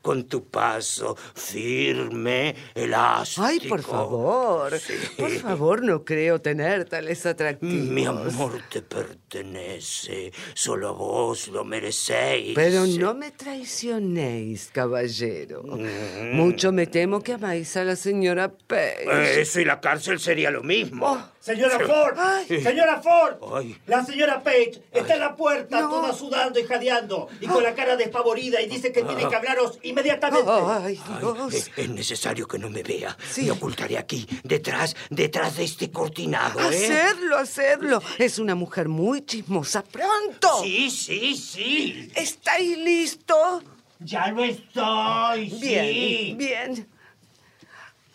Con 0.00 0.24
tu 0.24 0.48
paso 0.48 1.16
firme, 1.34 2.54
elástico. 2.74 3.46
Ay, 3.46 3.60
por 3.68 3.82
favor. 3.82 4.72
Por 5.16 5.30
favor, 5.30 5.82
no 5.82 6.04
creo 6.04 6.40
tener 6.40 6.84
tales 6.84 7.24
atractivos. 7.26 7.88
Mi 7.88 8.04
amor 8.06 8.60
te 8.70 8.82
pertenece. 8.82 10.32
Solo 10.54 10.88
a 10.88 10.92
vos 10.92 11.48
lo 11.48 11.64
merecéis. 11.64 12.54
Pero 12.54 12.86
no 12.86 13.14
me 13.14 13.30
traicionéis, 13.30 14.70
caballero. 14.72 15.62
Mm. 15.62 16.36
Mucho 16.36 16.72
me 16.72 16.86
temo 16.86 17.22
que 17.22 17.34
amáis 17.34 17.76
a 17.76 17.84
la 17.84 17.96
señora 17.96 18.52
Page. 18.52 19.40
Eso 19.40 19.60
y 19.60 19.64
la 19.64 19.80
cárcel 19.80 20.18
sería 20.18 20.50
lo 20.50 20.62
mismo. 20.62 21.32
Señora 21.42 21.76
Sí. 21.76 21.84
Ford, 21.86 22.14
Ay. 22.18 22.62
señora 22.62 23.02
Ford, 23.02 23.34
Ay. 23.56 23.76
la 23.88 24.04
señora 24.04 24.40
Page 24.44 24.80
está 24.92 25.14
en 25.14 25.20
la 25.20 25.34
puerta 25.34 25.80
toda 25.80 26.12
sudando 26.12 26.60
y 26.60 26.62
jadeando 26.62 27.28
y 27.40 27.46
con 27.48 27.64
la 27.64 27.74
cara 27.74 27.96
despavorida 27.96 28.60
y 28.60 28.68
dice 28.68 28.92
que 28.92 29.02
tiene 29.02 29.28
que 29.28 29.34
hablaros 29.34 29.76
inmediatamente. 29.82 30.48
Ay, 30.48 31.00
Ay, 31.08 31.56
es, 31.56 31.68
es 31.76 31.88
necesario 31.88 32.46
que 32.46 32.60
no 32.60 32.70
me 32.70 32.84
vea. 32.84 33.16
Me 33.38 33.50
ocultaré 33.50 33.98
aquí, 33.98 34.24
detrás, 34.44 34.94
detrás 35.10 35.56
de 35.56 35.64
este 35.64 35.90
cortinado, 35.90 36.60
¿eh? 36.70 36.86
Hacedlo, 36.86 37.38
hacedlo. 37.38 38.02
Es 38.18 38.38
una 38.38 38.54
mujer 38.54 38.88
muy 38.88 39.22
chismosa. 39.26 39.82
¡Pronto! 39.82 40.62
Sí, 40.62 40.90
sí, 40.90 41.34
sí. 41.34 42.08
¿Estáis 42.14 42.78
listos? 42.78 43.64
Ya 43.98 44.28
lo 44.28 44.44
estoy, 44.44 45.46
Bien, 45.60 45.84
sí. 45.86 46.34
bien. 46.36 46.88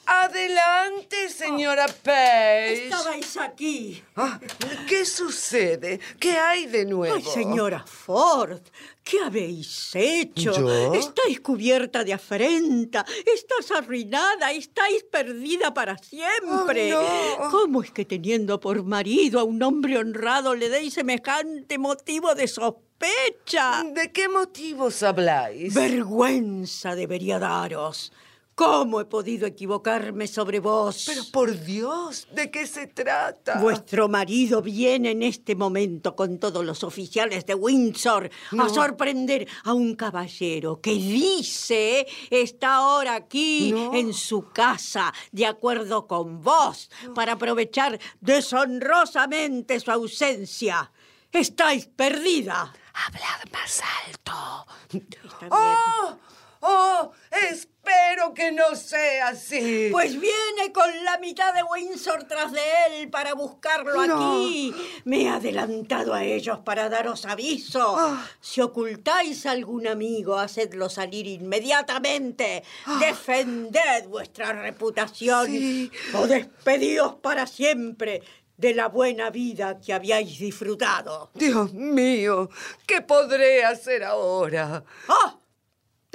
Adelante, 0.09 1.27
señora 1.27 1.85
Page. 1.85 2.85
Estabais 2.85 3.35
aquí. 3.35 4.01
Ah, 4.15 4.39
¿Qué 4.87 5.03
sucede? 5.03 5.99
¿Qué 6.17 6.37
hay 6.37 6.65
de 6.67 6.85
nuevo? 6.85 7.13
Ay, 7.13 7.23
señora 7.23 7.83
Ford, 7.85 8.61
¿qué 9.03 9.19
habéis 9.19 9.91
hecho? 9.93 10.53
¿Yo? 10.53 10.93
Estáis 10.93 11.41
cubierta 11.41 12.05
de 12.05 12.13
afrenta, 12.13 13.05
estás 13.25 13.69
arruinada, 13.71 14.53
estáis 14.53 15.03
perdida 15.03 15.73
para 15.73 15.97
siempre. 15.97 16.95
Oh, 16.95 17.37
no. 17.41 17.51
¿Cómo 17.51 17.83
es 17.83 17.91
que 17.91 18.05
teniendo 18.05 18.61
por 18.61 18.85
marido 18.85 19.41
a 19.41 19.43
un 19.43 19.61
hombre 19.61 19.97
honrado 19.97 20.55
le 20.55 20.69
deis 20.69 20.93
semejante 20.93 21.77
motivo 21.77 22.33
de 22.33 22.47
sospecha? 22.47 23.83
¿De 23.93 24.13
qué 24.13 24.29
motivos 24.29 25.03
habláis? 25.03 25.73
Vergüenza 25.73 26.95
debería 26.95 27.39
daros. 27.39 28.13
¿Cómo 28.57 28.99
he 28.99 29.05
podido 29.05 29.45
equivocarme 29.45 30.25
sobre 30.25 30.59
vos? 30.59 31.03
Pero 31.05 31.21
por 31.31 31.63
Dios, 31.63 32.27
¿de 32.31 32.49
qué 32.49 32.65
se 32.65 32.87
trata? 32.87 33.59
Vuestro 33.59 34.09
marido 34.09 34.63
viene 34.63 35.11
en 35.11 35.21
este 35.21 35.55
momento 35.55 36.15
con 36.15 36.39
todos 36.39 36.65
los 36.65 36.83
oficiales 36.83 37.45
de 37.45 37.53
Windsor 37.53 38.31
a 38.57 38.67
sorprender 38.69 39.47
a 39.63 39.73
un 39.73 39.95
caballero 39.95 40.81
que 40.81 40.93
dice 40.95 42.07
está 42.31 42.77
ahora 42.77 43.13
aquí 43.13 43.71
No. 43.73 43.93
en 43.93 44.11
su 44.11 44.49
casa, 44.49 45.13
de 45.31 45.45
acuerdo 45.45 46.07
con 46.07 46.41
vos, 46.41 46.89
para 47.13 47.33
aprovechar 47.33 47.99
deshonrosamente 48.21 49.79
su 49.79 49.91
ausencia. 49.91 50.91
Estáis 51.31 51.85
perdida. 51.85 52.73
Hablad 53.05 53.51
más 53.53 53.83
alto. 54.07 54.65
Está 54.91 55.41
bien. 55.41 55.51
¡Oh! 55.51 56.17
¡Oh! 56.61 57.11
Espero 57.49 58.33
que 58.33 58.51
no 58.51 58.75
sea 58.75 59.29
así. 59.29 59.89
Pues 59.91 60.19
viene 60.19 60.71
con 60.73 60.89
la 61.05 61.17
mitad 61.19 61.53
de 61.53 61.63
Windsor 61.63 62.25
tras 62.25 62.51
de 62.51 62.61
él 62.89 63.09
para 63.09 63.33
buscarlo 63.33 64.05
No. 64.05 64.31
aquí. 64.43 64.73
Me 65.05 65.23
he 65.23 65.29
adelantado 65.29 66.13
a 66.13 66.23
ellos 66.23 66.59
para 66.59 66.89
daros 66.89 67.25
aviso. 67.25 67.95
Ah. 67.97 68.25
Si 68.41 68.61
ocultáis 68.61 69.45
a 69.45 69.51
algún 69.51 69.87
amigo, 69.87 70.37
hacedlo 70.37 70.89
salir 70.89 71.27
inmediatamente. 71.27 72.63
Defended 72.99 74.07
vuestra 74.07 74.53
reputación 74.53 75.45
Ah. 75.45 75.45
Sí. 75.47 75.91
o 76.13 76.27
despedíos 76.27 77.15
para 77.15 77.47
siempre 77.47 78.21
de 78.57 78.73
la 78.73 78.87
buena 78.87 79.29
vida 79.29 79.79
que 79.79 79.93
habíais 79.93 80.39
disfrutado. 80.39 81.29
Dios 81.35 81.73
mío, 81.73 82.49
¿qué 82.87 83.01
podré 83.01 83.63
hacer 83.63 84.03
ahora? 84.03 84.83
¡Ah! 85.07 85.37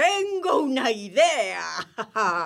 Tengo 0.03 0.59
una 0.63 0.91
idea. 0.91 1.63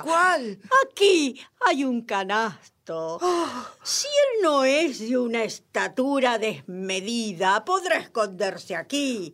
¿Cuál? 0.03 0.61
Aquí 0.85 1.41
hay 1.65 1.85
un 1.85 2.03
canasto 2.03 2.76
Si 3.87 4.07
él 4.09 4.43
no 4.43 4.65
es 4.65 4.99
de 4.99 5.17
una 5.17 5.45
estatura 5.45 6.39
desmedida, 6.39 7.65
podrá 7.65 7.99
esconderse 7.99 8.75
aquí. 8.75 9.33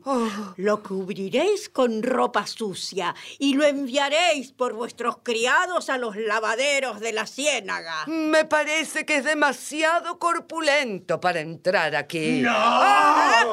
Lo 0.57 0.83
cubriréis 0.83 1.71
con 1.71 2.03
ropa 2.03 2.47
sucia 2.47 3.15
y 3.39 3.55
lo 3.55 3.65
enviaréis 3.65 4.53
por 4.53 4.75
vuestros 4.75 5.17
criados 5.23 5.89
a 5.89 5.97
los 5.97 6.17
lavaderos 6.17 7.01
de 7.01 7.13
la 7.13 7.27
ciénaga. 7.27 8.05
Me 8.07 8.45
parece 8.45 9.07
que 9.07 9.17
es 9.17 9.25
demasiado 9.25 10.19
corpulento 10.19 11.19
para 11.19 11.41
entrar 11.41 11.97
aquí. 11.97 12.43
¡No! 12.43 12.51
¡Ah! 12.53 13.45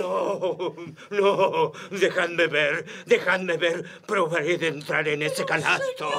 No, 0.00 0.74
no, 1.10 1.72
dejadme 1.90 2.46
ver, 2.46 2.84
dejadme 3.06 3.56
ver. 3.56 3.84
Probaré 4.06 4.58
de 4.58 4.68
entrar 4.68 5.08
en 5.08 5.22
ese 5.22 5.46
canasto. 5.46 6.10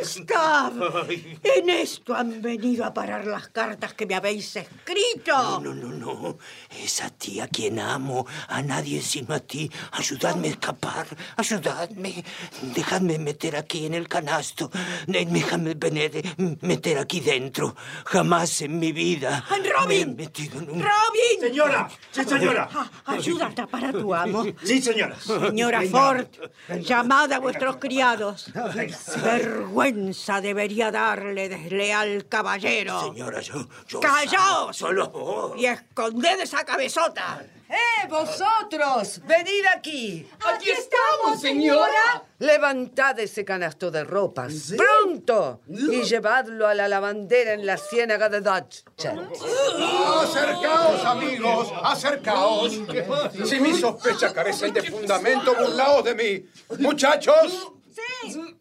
Falstaff, 0.00 0.72
en 1.42 1.68
esto 1.68 2.14
han 2.14 2.40
venido 2.50 2.84
a 2.84 2.92
parar 2.92 3.26
las 3.26 3.46
cartas 3.48 3.94
que 3.94 4.06
me 4.06 4.16
habéis 4.16 4.56
escrito. 4.56 5.60
No, 5.60 5.60
no, 5.60 5.74
no, 5.74 5.90
no. 5.90 6.38
Es 6.82 7.00
a 7.00 7.10
ti 7.10 7.38
a 7.38 7.46
quien 7.46 7.78
amo, 7.78 8.26
a 8.48 8.60
nadie 8.60 9.00
sino 9.02 9.34
a 9.34 9.40
ti. 9.40 9.70
Ayudadme 9.92 10.48
a 10.48 10.50
escapar, 10.50 11.06
ayudadme. 11.36 12.24
Dejadme 12.74 13.18
meter 13.18 13.54
aquí 13.54 13.86
en 13.86 13.94
el 13.94 14.08
canasto. 14.08 14.68
Déjame 15.06 15.74
venir, 15.74 16.10
meter 16.62 16.98
aquí 16.98 17.20
dentro. 17.20 17.76
Jamás 18.04 18.62
en 18.62 18.80
mi 18.80 18.90
vida. 18.90 19.44
Robin. 19.48 19.88
me 19.88 20.00
he 20.00 20.06
metido 20.06 20.58
en 20.58 20.70
un... 20.70 20.80
¡Robin! 20.82 21.36
Señora, 21.40 21.88
sí, 22.10 22.24
señora. 22.24 22.68
Ah, 22.74 22.90
ayuda 23.06 23.46
a 23.46 23.54
tapar 23.54 23.84
a 23.84 23.92
tu 23.92 24.12
amo. 24.12 24.44
Sí, 24.64 24.82
señora. 24.82 25.16
Señora 25.20 25.82
Ford, 25.90 26.26
llamad 26.80 27.32
a 27.32 27.38
vuestros 27.38 27.76
criados. 27.76 28.50
Vergüenza 29.22 30.40
debería 30.40 30.90
darle 30.90 31.48
desleal 31.48 32.26
caballero. 32.40 33.00
Señora, 33.12 33.40
yo... 33.40 33.54
yo 33.86 34.00
¡Callaos! 34.00 34.76
Solo 34.76 35.08
vos. 35.10 35.52
Y 35.56 35.66
esconded 35.66 36.40
esa 36.40 36.64
cabezota. 36.64 37.44
¡Eh, 37.68 38.06
vosotros! 38.08 39.20
¡Venid 39.26 39.64
aquí! 39.76 40.28
¡Aquí 40.44 40.70
estamos, 40.70 41.40
señora! 41.40 42.24
Levantad 42.38 43.18
ese 43.20 43.44
canasto 43.44 43.90
de 43.90 44.02
ropas. 44.04 44.72
¡Pronto! 44.76 45.60
Y 45.68 46.02
llevadlo 46.02 46.66
a 46.66 46.74
la 46.74 46.88
lavandera 46.88 47.52
en 47.52 47.66
la 47.66 47.76
ciénaga 47.76 48.28
de 48.28 48.40
Dutchett. 48.40 49.16
Acercaos, 50.22 51.04
amigos, 51.04 51.72
acercaos. 51.84 52.72
Si 53.44 53.60
mis 53.60 53.78
sospechas 53.80 54.32
carecen 54.32 54.72
de 54.72 54.82
fundamento, 54.82 55.54
burlaos 55.54 56.04
de 56.04 56.14
mí. 56.14 56.46
Muchachos, 56.78 57.72
Sí. 58.24 58.56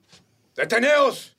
deteneos. 0.56 1.36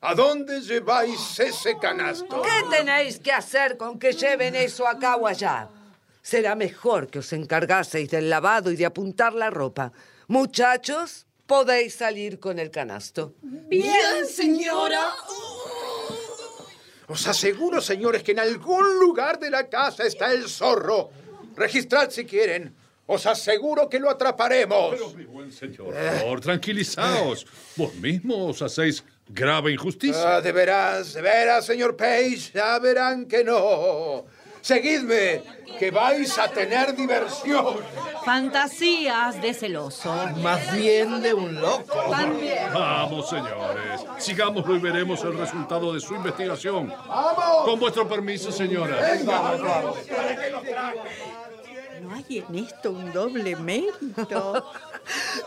¿A 0.00 0.14
dónde 0.14 0.60
lleváis 0.60 1.40
ese 1.40 1.78
canasto? 1.78 2.42
¿Qué 2.42 2.76
tenéis 2.76 3.18
que 3.18 3.32
hacer 3.32 3.76
con 3.76 3.98
que 3.98 4.12
lleven 4.12 4.54
eso 4.54 4.86
a 4.86 4.98
cabo 4.98 5.26
allá? 5.26 5.68
Será 6.22 6.54
mejor 6.54 7.08
que 7.08 7.20
os 7.20 7.32
encargaseis 7.32 8.10
del 8.10 8.28
lavado 8.28 8.70
y 8.70 8.76
de 8.76 8.84
apuntar 8.84 9.32
la 9.32 9.48
ropa. 9.48 9.92
Muchachos, 10.28 11.26
podéis 11.46 11.94
salir 11.94 12.38
con 12.38 12.58
el 12.58 12.70
canasto. 12.70 13.34
Bien, 13.42 14.26
señora. 14.28 15.00
Os 17.08 17.26
aseguro, 17.26 17.80
señores, 17.80 18.22
que 18.22 18.32
en 18.32 18.40
algún 18.40 18.98
lugar 18.98 19.38
de 19.38 19.50
la 19.50 19.68
casa 19.68 20.04
está 20.04 20.32
el 20.32 20.48
zorro. 20.48 21.10
Registrad 21.54 22.10
si 22.10 22.24
quieren. 22.24 22.74
Os 23.06 23.24
aseguro 23.24 23.88
que 23.88 24.00
lo 24.00 24.10
atraparemos. 24.10 24.90
Pero, 24.90 25.10
mi 25.10 25.24
buen 25.24 25.52
señor, 25.52 25.94
por 25.94 25.94
favor, 25.94 26.40
tranquilizaos. 26.40 27.46
Vos 27.76 27.94
mismos 27.94 28.60
os 28.60 28.62
hacéis 28.62 29.04
grave 29.28 29.72
injusticia. 29.72 30.36
Ah, 30.36 30.40
de 30.40 30.52
veras, 30.52 31.14
de 31.14 31.22
veras, 31.22 31.64
señor 31.64 31.96
Page, 31.96 32.52
ya 32.54 32.78
verán 32.78 33.26
que 33.26 33.44
no. 33.44 34.24
Seguidme, 34.60 35.42
que 35.78 35.92
vais 35.92 36.36
a 36.38 36.48
tener 36.48 36.96
diversión. 36.96 37.76
Fantasías 38.24 39.40
de 39.40 39.54
celoso. 39.54 40.12
Más 40.42 40.72
bien 40.74 41.22
de 41.22 41.32
un 41.32 41.54
loco. 41.60 42.10
También. 42.10 42.72
Vamos, 42.74 43.28
señores. 43.28 44.04
Sigámoslo 44.18 44.74
y 44.74 44.80
veremos 44.80 45.22
el 45.22 45.38
resultado 45.38 45.94
de 45.94 46.00
su 46.00 46.16
investigación. 46.16 46.88
¡Vamos! 46.88 47.64
Con 47.64 47.78
vuestro 47.78 48.08
permiso, 48.08 48.50
señora. 48.50 48.98
¿No 52.02 52.14
hay 52.14 52.44
en 52.48 52.54
esto 52.56 52.90
un 52.90 53.12
doble 53.12 53.56
mérito? 53.56 54.64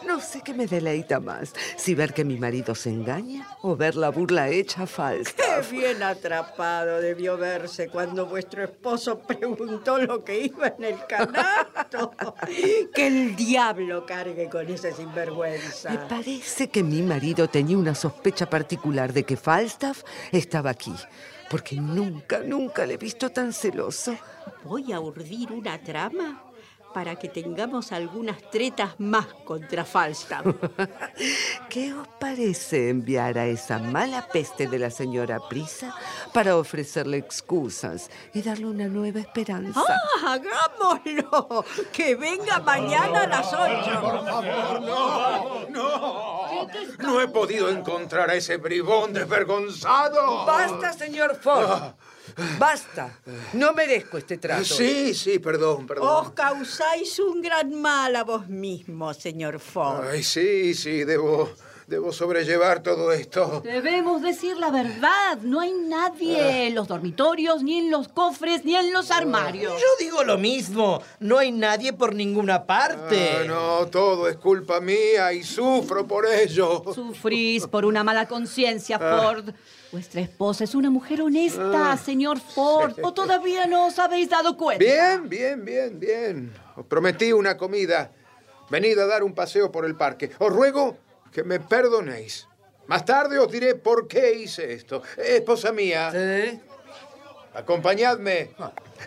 No 0.07 0.21
sé 0.21 0.41
qué 0.41 0.53
me 0.53 0.67
deleita 0.67 1.19
más, 1.19 1.53
si 1.75 1.93
ver 1.93 2.13
que 2.13 2.23
mi 2.23 2.37
marido 2.37 2.73
se 2.73 2.89
engaña 2.89 3.45
o 3.61 3.75
ver 3.75 3.95
la 3.95 4.09
burla 4.09 4.47
hecha 4.47 4.87
falsa. 4.87 5.33
Qué 5.35 5.75
bien 5.75 6.01
atrapado 6.01 7.01
debió 7.01 7.37
verse 7.37 7.89
cuando 7.89 8.25
vuestro 8.25 8.63
esposo 8.63 9.19
preguntó 9.19 9.97
lo 9.97 10.23
que 10.23 10.45
iba 10.45 10.67
en 10.67 10.83
el 10.85 11.05
canasto. 11.07 12.13
Que 12.93 13.07
el 13.07 13.35
diablo 13.35 14.05
cargue 14.05 14.49
con 14.49 14.67
ese 14.69 14.93
sinvergüenza. 14.93 15.91
Me 15.91 15.97
parece 15.97 16.69
que 16.69 16.81
mi 16.81 17.01
marido 17.01 17.49
tenía 17.49 17.77
una 17.77 17.95
sospecha 17.95 18.49
particular 18.49 19.11
de 19.11 19.23
que 19.23 19.35
Falstaff 19.35 20.03
estaba 20.31 20.69
aquí, 20.69 20.93
porque 21.49 21.75
nunca, 21.75 22.39
nunca 22.39 22.85
le 22.85 22.93
he 22.93 22.97
visto 22.97 23.31
tan 23.31 23.53
celoso. 23.53 24.15
Voy 24.63 24.91
a 24.93 24.99
urdir 24.99 25.51
una 25.51 25.81
trama 25.81 26.48
para 26.93 27.15
que 27.17 27.29
tengamos 27.29 27.91
algunas 27.91 28.41
tretas 28.49 28.99
más 28.99 29.25
contra 29.45 29.85
Falstaff. 29.85 30.45
¿Qué 31.69 31.93
os 31.93 32.07
parece 32.19 32.89
enviar 32.89 33.37
a 33.37 33.45
esa 33.45 33.79
mala 33.79 34.27
peste 34.27 34.67
de 34.67 34.79
la 34.79 34.89
señora 34.89 35.39
Prisa 35.49 35.95
para 36.33 36.57
ofrecerle 36.57 37.17
excusas 37.17 38.09
y 38.33 38.41
darle 38.41 38.65
una 38.65 38.87
nueva 38.87 39.19
esperanza? 39.19 39.81
¡Ah, 39.87 40.33
hagámoslo! 40.33 41.65
¡Que 41.91 42.15
venga 42.15 42.59
mañana 42.59 43.23
a 43.23 43.27
las 43.27 43.53
ocho! 43.53 44.01
Por 44.01 44.25
favor, 44.25 44.81
no, 44.81 45.69
no. 45.69 46.67
No 46.99 47.21
he 47.21 47.27
podido 47.27 47.69
encontrar 47.69 48.29
a 48.29 48.35
ese 48.35 48.57
bribón 48.57 49.13
desvergonzado. 49.13 50.45
¡Basta, 50.45 50.93
señor 50.93 51.35
Ford! 51.35 51.93
¡Basta! 52.57 53.19
No 53.53 53.73
merezco 53.73 54.17
este 54.17 54.37
trato. 54.37 54.63
Sí, 54.63 55.13
sí, 55.13 55.39
perdón, 55.39 55.85
perdón. 55.87 56.07
Os 56.25 56.31
causáis 56.31 57.17
un 57.19 57.41
gran 57.41 57.73
mal 57.73 58.15
a 58.15 58.23
vos 58.23 58.47
mismo, 58.47 59.13
señor 59.13 59.59
Ford. 59.59 60.05
Ay, 60.11 60.23
sí, 60.23 60.73
sí, 60.73 61.03
debo, 61.03 61.49
debo 61.87 62.11
sobrellevar 62.13 62.81
todo 62.83 63.11
esto. 63.11 63.61
Debemos 63.63 64.21
decir 64.21 64.57
la 64.57 64.69
verdad. 64.71 65.39
No 65.41 65.59
hay 65.59 65.71
nadie 65.73 66.67
en 66.67 66.75
los 66.75 66.87
dormitorios, 66.87 67.63
ni 67.63 67.79
en 67.79 67.91
los 67.91 68.07
cofres, 68.07 68.63
ni 68.63 68.75
en 68.75 68.93
los 68.93 69.11
armarios. 69.11 69.73
Yo 69.73 69.87
digo 69.99 70.23
lo 70.23 70.37
mismo. 70.37 71.01
No 71.19 71.37
hay 71.39 71.51
nadie 71.51 71.93
por 71.93 72.13
ninguna 72.13 72.65
parte. 72.65 73.37
Ah, 73.41 73.43
no, 73.45 73.87
todo 73.87 74.27
es 74.27 74.37
culpa 74.37 74.79
mía 74.79 75.33
y 75.33 75.43
sufro 75.43 76.05
por 76.07 76.25
ello. 76.25 76.83
Sufrís 76.93 77.67
por 77.67 77.85
una 77.85 78.03
mala 78.03 78.27
conciencia, 78.27 78.97
Ah. 79.01 79.43
Vuestra 79.91 80.21
esposa 80.21 80.63
es 80.63 80.75
una 80.75 80.89
mujer 80.89 81.21
honesta, 81.21 81.91
Ah. 81.93 81.97
señor 81.97 82.39
Ford. 82.39 82.93
¿O 83.01 83.13
todavía 83.13 83.65
no 83.65 83.87
os 83.87 83.97
habéis 83.97 84.29
dado 84.29 84.55
cuenta? 84.55 84.83
Bien, 84.83 85.27
bien, 85.27 85.65
bien, 85.65 85.99
bien. 85.99 86.53
Os 86.75 86.85
prometí 86.85 87.33
una 87.33 87.57
comida. 87.57 88.11
Venid 88.69 88.99
a 88.99 89.07
dar 89.07 89.23
un 89.23 89.33
paseo 89.33 89.71
por 89.71 89.85
el 89.85 89.95
parque. 89.95 90.29
Os 90.37 90.53
ruego 90.53 90.95
que 91.31 91.43
me 91.43 91.59
perdonéis. 91.59 92.47
Más 92.85 93.03
tarde 93.03 93.39
os 93.39 93.51
diré 93.51 93.73
por 93.75 94.07
qué 94.07 94.33
hice 94.33 94.73
esto. 94.73 95.01
Esposa 95.17 95.71
mía. 95.71 96.11
Acompañadme. 97.53 98.51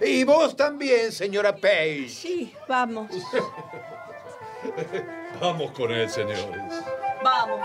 Y 0.00 0.24
vos 0.24 0.56
también, 0.56 1.12
señora 1.12 1.54
Page. 1.54 2.08
Sí, 2.08 2.52
vamos. 2.68 3.08
Vamos 5.40 5.72
con 5.72 5.90
él, 5.90 6.08
señores. 6.08 6.46
Vamos. 7.24 7.60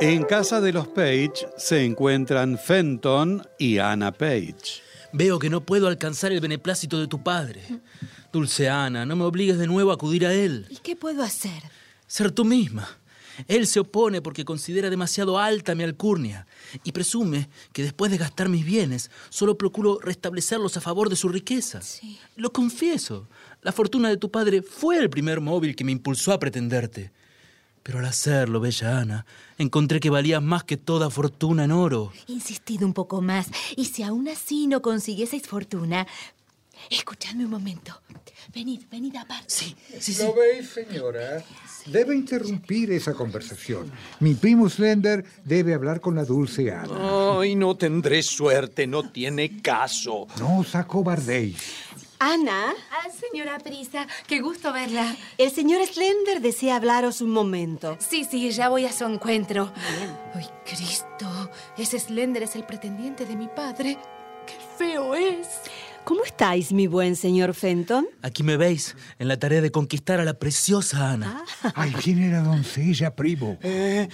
En 0.00 0.24
casa 0.24 0.60
de 0.60 0.74
los 0.74 0.88
Page 0.88 1.48
se 1.56 1.82
encuentran 1.82 2.58
Fenton 2.58 3.42
y 3.58 3.78
Anna 3.78 4.12
Page. 4.12 4.82
Veo 5.14 5.38
que 5.38 5.48
no 5.48 5.62
puedo 5.62 5.88
alcanzar 5.88 6.32
el 6.32 6.40
beneplácito 6.40 7.00
de 7.00 7.06
tu 7.06 7.22
padre. 7.22 7.62
Dulce 8.30 8.68
Ana, 8.68 9.06
no 9.06 9.16
me 9.16 9.24
obligues 9.24 9.56
de 9.56 9.66
nuevo 9.66 9.90
a 9.90 9.94
acudir 9.94 10.26
a 10.26 10.34
él. 10.34 10.66
¿Y 10.68 10.76
qué 10.76 10.96
puedo 10.96 11.22
hacer? 11.22 11.62
Ser 12.06 12.30
tú 12.30 12.44
misma. 12.44 12.86
Él 13.48 13.66
se 13.66 13.80
opone 13.80 14.20
porque 14.20 14.44
considera 14.44 14.90
demasiado 14.90 15.38
alta 15.38 15.74
mi 15.74 15.82
alcurnia 15.84 16.46
y 16.84 16.92
presume 16.92 17.48
que 17.72 17.82
después 17.82 18.10
de 18.10 18.18
gastar 18.18 18.50
mis 18.50 18.66
bienes 18.66 19.10
solo 19.30 19.56
procuro 19.56 19.98
restablecerlos 20.02 20.76
a 20.76 20.82
favor 20.82 21.08
de 21.08 21.16
su 21.16 21.30
riqueza. 21.30 21.80
Lo 22.36 22.52
confieso, 22.52 23.28
la 23.62 23.72
fortuna 23.72 24.10
de 24.10 24.18
tu 24.18 24.30
padre 24.30 24.60
fue 24.60 24.98
el 24.98 25.08
primer 25.08 25.40
móvil 25.40 25.74
que 25.74 25.84
me 25.84 25.92
impulsó 25.92 26.32
a 26.32 26.38
pretenderte. 26.38 27.12
Pero 27.86 28.00
al 28.00 28.06
hacerlo, 28.06 28.58
bella 28.58 28.98
Ana, 28.98 29.26
encontré 29.58 30.00
que 30.00 30.10
valías 30.10 30.42
más 30.42 30.64
que 30.64 30.76
toda 30.76 31.08
fortuna 31.08 31.62
en 31.62 31.70
oro. 31.70 32.12
Insistid 32.26 32.82
un 32.82 32.92
poco 32.92 33.22
más, 33.22 33.46
y 33.76 33.84
si 33.84 34.02
aún 34.02 34.26
así 34.26 34.66
no 34.66 34.82
consiguieseis 34.82 35.46
fortuna, 35.46 36.04
Escuchadme 36.90 37.44
un 37.44 37.50
momento. 37.50 38.00
Venid, 38.54 38.82
venid 38.90 39.16
aparte. 39.16 39.46
Sí, 39.48 40.16
¿Lo 40.20 40.34
veis, 40.34 40.68
señora? 40.68 41.42
Debe 41.86 42.14
interrumpir 42.14 42.92
esa 42.92 43.12
conversación. 43.12 43.90
Mi 44.20 44.34
primo 44.34 44.68
Slender 44.68 45.24
debe 45.44 45.74
hablar 45.74 46.00
con 46.00 46.14
la 46.14 46.24
dulce 46.24 46.70
Ana. 46.70 47.38
Ay, 47.40 47.54
no 47.54 47.76
tendré 47.76 48.22
suerte, 48.22 48.86
no 48.86 49.10
tiene 49.10 49.60
caso. 49.60 50.26
No 50.38 50.58
os 50.58 50.74
acobardéis. 50.74 51.85
Ana, 52.18 52.72
Ah, 52.90 53.08
señora 53.10 53.58
Prisa, 53.58 54.06
qué 54.26 54.40
gusto 54.40 54.72
verla. 54.72 55.14
el 55.36 55.50
señor 55.50 55.84
Slender 55.86 56.40
desea 56.40 56.76
hablaros 56.76 57.20
un 57.20 57.30
momento. 57.30 57.96
Sí, 58.00 58.24
sí, 58.24 58.50
ya 58.52 58.68
voy 58.70 58.86
a 58.86 58.92
su 58.92 59.04
encuentro. 59.04 59.70
¡Ay, 60.34 60.46
Cristo! 60.64 61.50
Ese 61.76 61.98
Slender 62.00 62.42
es 62.42 62.56
el 62.56 62.64
pretendiente 62.64 63.26
de 63.26 63.36
mi 63.36 63.48
padre. 63.48 63.98
¡Qué 64.46 64.54
feo 64.78 65.14
es! 65.14 65.46
¿Cómo 66.06 66.22
estáis, 66.24 66.72
mi 66.72 66.86
buen 66.86 67.16
señor 67.16 67.52
Fenton? 67.52 68.06
Aquí 68.22 68.44
me 68.44 68.56
veis, 68.56 68.94
en 69.18 69.26
la 69.26 69.40
tarea 69.40 69.60
de 69.60 69.72
conquistar 69.72 70.20
a 70.20 70.24
la 70.24 70.38
preciosa 70.38 71.10
Ana. 71.10 71.44
Ahí 71.74 71.92
viene 72.04 72.30
la 72.30 72.42
doncella, 72.42 73.16
primo. 73.16 73.58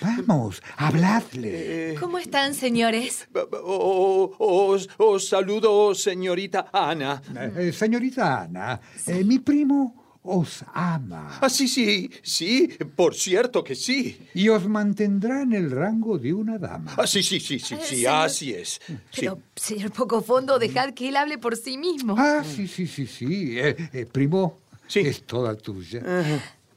Vamos, 0.01 0.63
habladle. 0.79 1.95
¿Cómo 2.01 2.17
están, 2.17 2.55
señores? 2.55 3.29
Os, 3.63 4.89
os 4.97 5.29
saludo, 5.29 5.95
señorita 5.95 6.71
Ana. 6.73 7.21
Eh, 7.59 7.73
señorita 7.75 8.45
Ana, 8.45 8.81
eh, 9.07 9.23
mi 9.23 9.39
primo 9.39 10.02
os 10.25 10.65
ama. 10.73 11.39
Ah, 11.41 11.49
sí, 11.49 11.67
sí, 11.67 12.09
sí, 12.23 12.69
por 12.95 13.15
cierto 13.15 13.65
que 13.65 13.75
sí. 13.75 14.19
Y 14.35 14.49
os 14.49 14.67
mantendrá 14.69 15.43
en 15.43 15.53
el 15.53 15.71
rango 15.71 16.17
de 16.19 16.33
una 16.33 16.59
dama. 16.59 16.95
Ah, 16.97 17.07
sí, 17.07 17.23
sí, 17.23 17.41
sí, 17.41 17.59
sí, 17.59 17.75
sí, 17.83 17.97
señor- 17.97 18.25
así 18.27 18.53
es. 18.55 18.81
Sí. 18.87 18.97
Pero, 19.21 19.41
señor 19.57 19.91
Pocofondo, 19.93 20.59
dejad 20.59 20.95
que 20.95 21.09
él 21.09 21.17
hable 21.17 21.39
por 21.39 21.57
sí 21.57 21.77
mismo. 21.77 22.15
Ah, 22.17 22.43
sí, 22.45 22.69
sí, 22.69 22.87
sí, 22.87 23.07
sí. 23.07 23.59
Eh, 23.59 23.77
eh, 23.93 24.07
primo, 24.07 24.61
es 24.95 25.23
toda 25.25 25.57
tuya. 25.57 26.03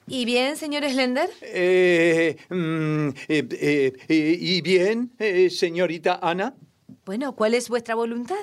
¿Y 0.07 0.25
bien, 0.25 0.55
señor 0.57 0.83
Slender? 0.89 1.29
Eh, 1.41 2.37
mm, 2.49 3.09
eh, 3.27 3.47
eh, 3.51 3.93
eh, 4.07 4.37
¿Y 4.39 4.61
bien, 4.61 5.11
eh, 5.19 5.49
señorita 5.49 6.19
Ana? 6.21 6.53
Bueno, 7.05 7.35
¿cuál 7.35 7.53
es 7.53 7.69
vuestra 7.69 7.93
voluntad? 7.95 8.35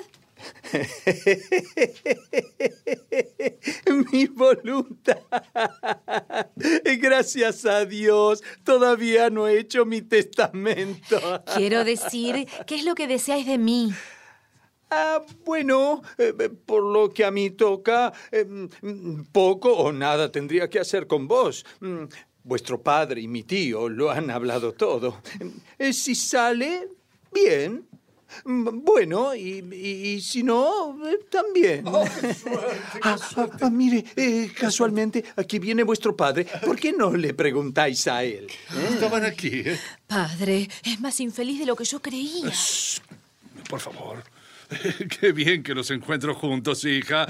Mi 4.11 4.25
voluntad. 4.27 5.19
Gracias 6.99 7.65
a 7.65 7.85
Dios, 7.85 8.43
todavía 8.63 9.29
no 9.29 9.47
he 9.47 9.59
hecho 9.59 9.85
mi 9.85 10.01
testamento. 10.01 11.43
Quiero 11.55 11.83
decir, 11.83 12.47
¿qué 12.65 12.75
es 12.75 12.85
lo 12.85 12.95
que 12.95 13.07
deseáis 13.07 13.45
de 13.45 13.57
mí? 13.57 13.91
Ah, 14.89 15.21
bueno, 15.43 16.01
eh, 16.19 16.33
por 16.65 16.83
lo 16.83 17.11
que 17.11 17.25
a 17.25 17.31
mí 17.31 17.49
toca, 17.49 18.13
eh, 18.31 18.45
poco 19.31 19.73
o 19.73 19.91
nada 19.91 20.31
tendría 20.31 20.69
que 20.69 20.79
hacer 20.79 21.07
con 21.07 21.27
vos. 21.27 21.65
Mm, 21.79 22.03
Vuestro 22.45 22.83
padre 22.83 23.21
y 23.21 23.27
mi 23.29 23.43
tío 23.43 23.87
lo 23.87 24.11
han 24.11 24.29
hablado 24.29 24.73
todo. 24.73 25.21
Eh, 25.79 25.93
Si 25.93 26.13
sale, 26.13 26.89
bien. 27.31 27.87
Mm, 28.45 28.83
Bueno, 28.83 29.33
y, 29.35 29.59
y- 29.71 30.13
y 30.15 30.21
si 30.21 30.43
no, 30.43 30.97
eh, 31.07 31.19
también. 31.29 31.83
Ah, 31.87 33.15
ah, 33.37 33.49
ah, 33.61 33.69
mire, 33.69 34.03
eh, 34.15 34.51
casualmente 34.57 35.23
aquí 35.35 35.59
viene 35.59 35.83
vuestro 35.83 36.15
padre. 36.15 36.45
¿Por 36.65 36.79
qué 36.79 36.91
no 36.93 37.11
le 37.15 37.33
preguntáis 37.33 38.07
a 38.07 38.23
él? 38.23 38.47
Estaban 38.89 39.23
aquí, 39.25 39.61
¿eh? 39.65 39.79
Padre, 40.07 40.69
es 40.83 40.99
más 40.99 41.19
infeliz 41.19 41.59
de 41.59 41.65
lo 41.65 41.75
que 41.75 41.85
yo 41.85 42.01
creía. 42.01 42.51
Por 43.69 43.79
favor. 43.79 44.23
Qué 45.19 45.31
bien 45.33 45.61
que 45.61 45.75
los 45.75 45.91
encuentro 45.91 46.33
juntos, 46.33 46.83
hija. 46.85 47.27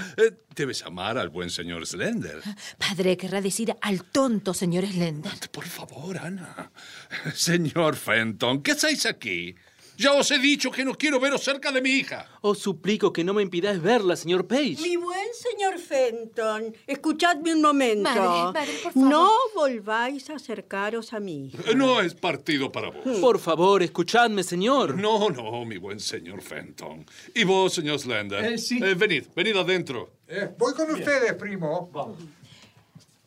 Debes 0.55 0.83
amar 0.83 1.17
al 1.17 1.29
buen 1.29 1.49
señor 1.49 1.85
Slender. 1.85 2.41
Padre, 2.77 3.17
querrá 3.17 3.41
decir 3.41 3.75
al 3.81 4.03
tonto 4.05 4.53
señor 4.53 4.85
Slender. 4.85 5.31
Por 5.51 5.65
favor, 5.65 6.17
Ana. 6.19 6.71
Señor 7.35 7.95
Fenton, 7.95 8.61
¿qué 8.61 8.71
hacéis 8.73 9.05
aquí? 9.05 9.55
Ya 10.03 10.11
os 10.11 10.29
he 10.31 10.37
dicho 10.37 10.69
que 10.69 10.83
no 10.83 10.95
quiero 10.95 11.17
veros 11.17 11.41
cerca 11.41 11.71
de 11.71 11.81
mi 11.81 11.91
hija. 11.91 12.27
Os 12.41 12.59
suplico 12.59 13.13
que 13.13 13.23
no 13.23 13.33
me 13.33 13.41
impidáis 13.41 13.81
verla, 13.81 14.17
señor 14.17 14.45
Page. 14.45 14.75
Mi 14.81 14.97
buen 14.97 15.29
señor 15.33 15.79
Fenton, 15.79 16.75
escuchadme 16.85 17.53
un 17.53 17.61
momento. 17.61 18.09
Madre, 18.09 18.51
madre, 18.59 18.73
por 18.83 18.91
favor. 18.91 19.09
No 19.09 19.31
volváis 19.55 20.29
a 20.29 20.35
acercaros 20.35 21.13
a 21.13 21.21
mí. 21.21 21.53
Eh, 21.67 21.73
No 21.73 22.01
es 22.01 22.15
partido 22.15 22.69
para 22.69 22.89
vos. 22.89 23.17
Por 23.21 23.39
favor, 23.39 23.81
escuchadme, 23.81 24.43
señor. 24.43 24.97
No, 24.97 25.29
no, 25.29 25.63
mi 25.63 25.77
buen 25.77 26.01
señor 26.01 26.41
Fenton. 26.41 27.05
Y 27.33 27.45
vos, 27.45 27.73
señor 27.73 27.97
Slender. 27.97 28.43
Eh, 28.43 28.57
sí. 28.57 28.79
venid, 28.81 29.27
venid 29.33 29.55
adentro. 29.55 30.17
Eh, 30.27 30.49
voy 30.57 30.73
con 30.73 30.91
ustedes, 30.91 31.33
primo. 31.35 31.89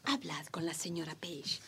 Hablad 0.05 0.47
con 0.51 0.67
la 0.67 0.75
señora 0.75 1.15
Page. 1.19 1.59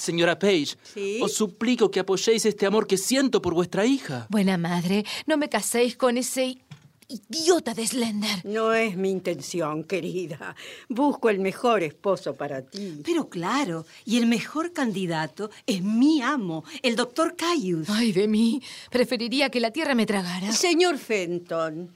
Señora 0.00 0.38
Page, 0.38 0.76
os 1.20 1.34
suplico 1.34 1.90
que 1.90 2.00
apoyéis 2.00 2.44
este 2.46 2.66
amor 2.66 2.86
que 2.86 2.96
siento 2.96 3.40
por 3.42 3.54
vuestra 3.54 3.84
hija. 3.84 4.26
Buena 4.30 4.56
madre, 4.56 5.04
no 5.26 5.36
me 5.36 5.48
caséis 5.48 5.96
con 5.96 6.16
ese 6.16 6.58
idiota 7.10 7.74
de 7.74 7.86
Slender. 7.86 8.44
No 8.44 8.72
es 8.72 8.96
mi 8.96 9.10
intención, 9.10 9.84
querida. 9.84 10.54
Busco 10.88 11.28
el 11.28 11.40
mejor 11.40 11.82
esposo 11.82 12.34
para 12.34 12.62
ti. 12.62 13.02
Pero 13.04 13.28
claro, 13.28 13.84
y 14.04 14.18
el 14.18 14.26
mejor 14.26 14.72
candidato 14.72 15.50
es 15.66 15.82
mi 15.82 16.22
amo, 16.22 16.64
el 16.82 16.96
doctor 16.96 17.36
Caius. 17.36 17.88
Ay, 17.90 18.12
de 18.12 18.28
mí. 18.28 18.62
Preferiría 18.90 19.50
que 19.50 19.60
la 19.60 19.72
tierra 19.72 19.94
me 19.94 20.06
tragara. 20.06 20.52
Señor 20.52 20.98
Fenton, 20.98 21.90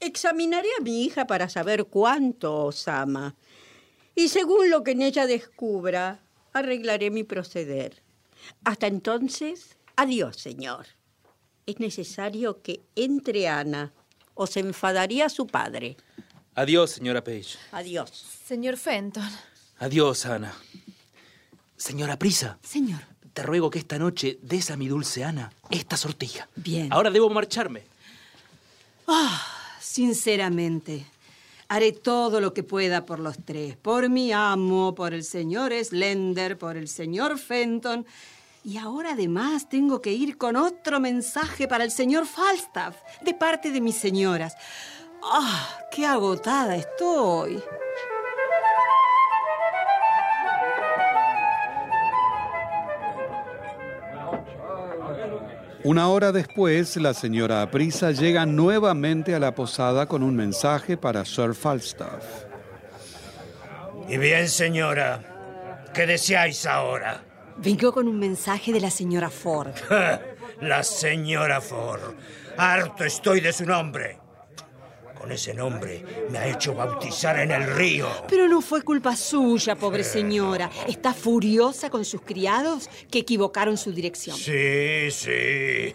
examinaré 0.00 0.68
a 0.78 0.82
mi 0.82 1.04
hija 1.04 1.26
para 1.26 1.48
saber 1.48 1.84
cuánto 1.84 2.66
os 2.66 2.88
ama. 2.88 3.34
Y 4.14 4.28
según 4.28 4.70
lo 4.70 4.82
que 4.82 4.92
en 4.92 5.02
ella 5.02 5.26
descubra, 5.26 6.23
arreglaré 6.54 7.10
mi 7.10 7.24
proceder. 7.24 8.02
Hasta 8.64 8.86
entonces, 8.86 9.76
adiós, 9.96 10.36
señor. 10.36 10.86
Es 11.66 11.80
necesario 11.80 12.62
que 12.62 12.80
entre 12.96 13.48
Ana. 13.48 13.92
Os 14.34 14.56
enfadaría 14.56 15.28
su 15.28 15.46
padre. 15.46 15.96
Adiós, 16.54 16.90
señora 16.90 17.22
Page. 17.22 17.56
Adiós. 17.72 18.10
Señor 18.46 18.76
Fenton. 18.76 19.28
Adiós, 19.78 20.26
Ana. 20.26 20.54
Señora 21.76 22.18
Prisa. 22.18 22.58
Señor. 22.62 23.00
Te 23.32 23.42
ruego 23.42 23.70
que 23.70 23.80
esta 23.80 23.98
noche 23.98 24.38
des 24.42 24.70
a 24.70 24.76
mi 24.76 24.88
dulce 24.88 25.24
Ana 25.24 25.52
esta 25.70 25.96
sortija. 25.96 26.48
Bien. 26.54 26.92
Ahora 26.92 27.10
debo 27.10 27.28
marcharme. 27.30 27.82
Ah, 29.06 29.40
sinceramente, 29.80 31.06
haré 31.68 31.92
todo 31.92 32.40
lo 32.40 32.54
que 32.54 32.62
pueda 32.62 33.04
por 33.06 33.18
los 33.18 33.36
tres. 33.44 33.76
Por 33.76 34.08
mi 34.08 34.32
amo, 34.32 34.94
por 34.94 35.14
el 35.14 35.24
señor 35.24 35.72
Slender, 35.72 36.58
por 36.58 36.76
el 36.76 36.88
señor 36.88 37.38
Fenton. 37.38 38.06
Y 38.64 38.78
ahora 38.78 39.12
además 39.12 39.68
tengo 39.68 40.00
que 40.00 40.12
ir 40.12 40.38
con 40.38 40.56
otro 40.56 40.98
mensaje 40.98 41.68
para 41.68 41.84
el 41.84 41.90
señor 41.90 42.26
Falstaff, 42.26 42.96
de 43.20 43.34
parte 43.34 43.70
de 43.70 43.80
mis 43.80 43.96
señoras. 43.96 44.56
¡Ah, 45.22 45.78
qué 45.90 46.06
agotada 46.06 46.76
estoy! 46.76 47.62
Una 55.84 56.08
hora 56.08 56.32
después, 56.32 56.96
la 56.96 57.12
señora 57.12 57.60
Aprisa 57.60 58.10
llega 58.10 58.46
nuevamente 58.46 59.34
a 59.34 59.38
la 59.38 59.54
posada 59.54 60.06
con 60.06 60.22
un 60.22 60.34
mensaje 60.34 60.96
para 60.96 61.26
Sir 61.26 61.54
Falstaff. 61.54 62.24
Y 64.08 64.16
bien, 64.16 64.48
señora, 64.48 65.84
¿qué 65.92 66.06
deseáis 66.06 66.64
ahora? 66.64 67.22
Vengo 67.58 67.92
con 67.92 68.08
un 68.08 68.18
mensaje 68.18 68.72
de 68.72 68.80
la 68.80 68.90
señora 68.90 69.28
Ford. 69.28 69.74
La 70.62 70.82
señora 70.82 71.60
Ford. 71.60 72.14
Harto 72.56 73.04
estoy 73.04 73.40
de 73.40 73.52
su 73.52 73.66
nombre. 73.66 74.23
Con 75.24 75.32
ese 75.32 75.54
nombre 75.54 76.04
me 76.28 76.36
ha 76.36 76.46
hecho 76.48 76.74
bautizar 76.74 77.38
en 77.38 77.50
el 77.50 77.64
río. 77.76 78.06
Pero 78.28 78.46
no 78.46 78.60
fue 78.60 78.82
culpa 78.82 79.16
suya, 79.16 79.74
pobre 79.74 80.04
señora. 80.04 80.70
Está 80.86 81.14
furiosa 81.14 81.88
con 81.88 82.04
sus 82.04 82.20
criados 82.20 82.90
que 83.10 83.20
equivocaron 83.20 83.78
su 83.78 83.90
dirección. 83.90 84.36
Sí, 84.36 85.10
sí. 85.10 85.94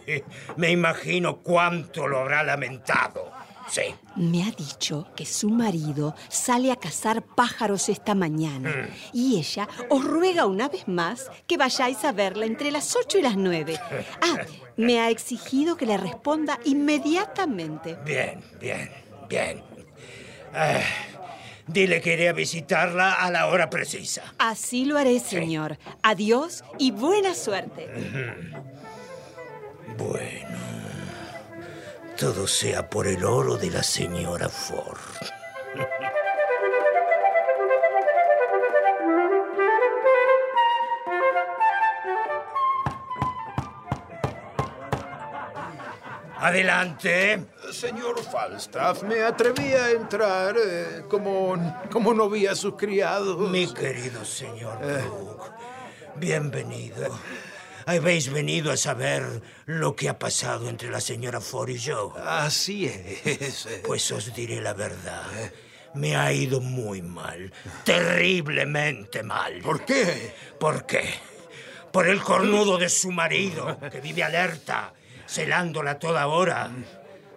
Me 0.57 0.71
imagino 0.71 1.41
cuánto 1.43 2.07
lo 2.07 2.21
habrá 2.21 2.41
lamentado. 2.41 3.32
Sí. 3.69 3.84
Me 4.15 4.41
ha 4.45 4.49
dicho 4.49 5.05
que 5.15 5.27
su 5.27 5.51
marido 5.51 6.15
sale 6.27 6.71
a 6.71 6.75
cazar 6.75 7.21
pájaros 7.21 7.88
esta 7.89 8.15
mañana 8.15 8.89
y 9.13 9.38
ella 9.38 9.67
os 9.89 10.03
ruega 10.03 10.47
una 10.47 10.69
vez 10.69 10.88
más 10.88 11.30
que 11.45 11.57
vayáis 11.57 12.03
a 12.03 12.13
verla 12.13 12.47
entre 12.47 12.71
las 12.71 12.95
ocho 12.95 13.19
y 13.19 13.21
las 13.21 13.38
nueve. 13.38 13.80
Ah, 14.21 14.39
me 14.75 14.99
ha 14.99 15.09
exigido 15.09 15.77
que 15.77 15.86
le 15.86 15.97
responda 15.97 16.59
inmediatamente. 16.65 17.97
Bien, 18.05 18.41
bien, 18.59 18.89
bien. 19.30 19.61
Ah, 20.53 20.82
dile 21.67 22.01
que 22.01 22.13
iré 22.13 22.30
a 22.30 22.34
visitarla 22.34 23.13
a 23.13 23.32
la 23.32 23.47
hora 23.47 23.69
precisa. 23.69 24.23
Así 24.38 24.86
lo 24.86 24.97
haré, 24.97 25.19
señor. 25.19 25.77
Adiós 26.01 26.63
y 26.77 26.91
buena 26.91 27.36
suerte. 27.36 27.88
Bueno, 29.97 30.57
todo 32.17 32.47
sea 32.47 32.89
por 32.89 33.07
el 33.07 33.23
oro 33.23 33.57
de 33.57 33.69
la 33.69 33.84
señora 33.84 34.49
Ford. 34.49 34.99
Adelante. 46.41 47.47
Señor 47.69 48.23
Falstaff, 48.23 49.03
me 49.03 49.21
atreví 49.21 49.73
a 49.73 49.91
entrar 49.91 50.55
eh, 50.57 51.03
como, 51.09 51.57
como 51.91 52.13
no 52.13 52.29
vi 52.29 52.47
a 52.47 52.55
sus 52.55 52.75
criados. 52.75 53.49
Mi 53.49 53.67
querido 53.73 54.23
señor 54.23 54.79
Brooke, 54.79 55.51
bienvenido. 56.15 57.19
Habéis 57.85 58.31
venido 58.31 58.71
a 58.71 58.77
saber 58.77 59.41
lo 59.65 59.97
que 59.97 60.07
ha 60.07 60.17
pasado 60.17 60.69
entre 60.69 60.89
la 60.89 61.01
señora 61.01 61.41
Ford 61.41 61.69
y 61.69 61.77
yo. 61.77 62.13
Así 62.25 62.85
es. 62.85 63.67
Pues 63.85 64.09
os 64.11 64.33
diré 64.33 64.61
la 64.61 64.73
verdad. 64.73 65.25
Me 65.93 66.15
ha 66.15 66.31
ido 66.31 66.61
muy 66.61 67.01
mal. 67.01 67.51
Terriblemente 67.83 69.23
mal. 69.23 69.59
¿Por 69.61 69.83
qué? 69.83 70.33
¿Por 70.57 70.85
qué? 70.85 71.03
Por 71.91 72.07
el 72.07 72.21
cornudo 72.21 72.77
de 72.77 72.87
su 72.87 73.11
marido, 73.11 73.77
que 73.91 73.99
vive 73.99 74.23
alerta, 74.23 74.93
celándola 75.30 75.99
toda 75.99 76.27
hora. 76.27 76.71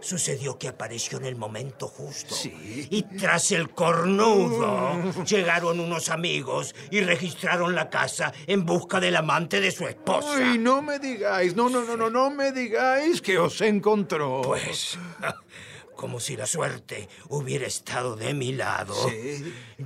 Sucedió 0.01 0.59
que 0.59 0.67
apareció 0.67 1.19
en 1.19 1.27
el 1.27 1.37
momento 1.37 1.87
justo. 1.87 2.35
Y 2.45 3.03
tras 3.19 3.53
el 3.53 3.71
cornudo, 3.71 5.13
llegaron 5.25 5.79
unos 5.79 6.09
amigos 6.09 6.75
y 6.91 7.03
registraron 7.03 7.77
la 7.77 7.89
casa 7.89 8.33
en 8.49 8.67
busca 8.67 8.99
del 8.99 9.15
amante 9.15 9.61
de 9.61 9.71
su 9.71 9.87
esposa. 9.87 10.39
Ay, 10.39 10.59
no 10.59 10.83
me 10.83 10.99
digáis, 10.99 11.55
no, 11.55 11.69
no, 11.69 11.85
no, 11.85 11.97
no, 11.97 12.11
no 12.11 12.31
me 12.31 12.51
digáis 12.51 13.23
que 13.23 13.39
os 13.39 13.61
encontró. 13.61 14.43
Pues, 14.43 14.99
como 15.95 16.19
si 16.19 16.37
la 16.37 16.47
suerte 16.47 17.09
hubiera 17.29 17.69
estado 17.69 18.17
de 18.17 18.35
mi 18.35 18.53
lado, 18.55 18.97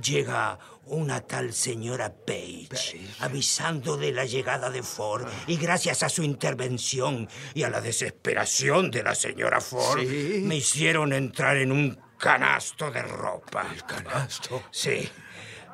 llega 0.01 0.57
una 0.89 1.21
tal 1.21 1.53
señora 1.53 2.13
Page, 2.13 2.99
avisando 3.19 3.97
de 3.97 4.11
la 4.11 4.25
llegada 4.25 4.69
de 4.69 4.83
Ford 4.83 5.27
y 5.47 5.57
gracias 5.57 6.03
a 6.03 6.09
su 6.09 6.23
intervención 6.23 7.27
y 7.53 7.63
a 7.63 7.69
la 7.69 7.81
desesperación 7.81 8.91
de 8.91 9.03
la 9.03 9.15
señora 9.15 9.61
Ford, 9.61 9.99
Sí. 10.01 10.41
me 10.43 10.55
hicieron 10.55 11.13
entrar 11.13 11.57
en 11.57 11.71
un 11.71 11.99
canasto 12.17 12.89
de 12.91 13.01
ropa. 13.03 13.67
¿El 13.73 13.83
canasto? 13.83 14.63
Sí. 14.71 15.09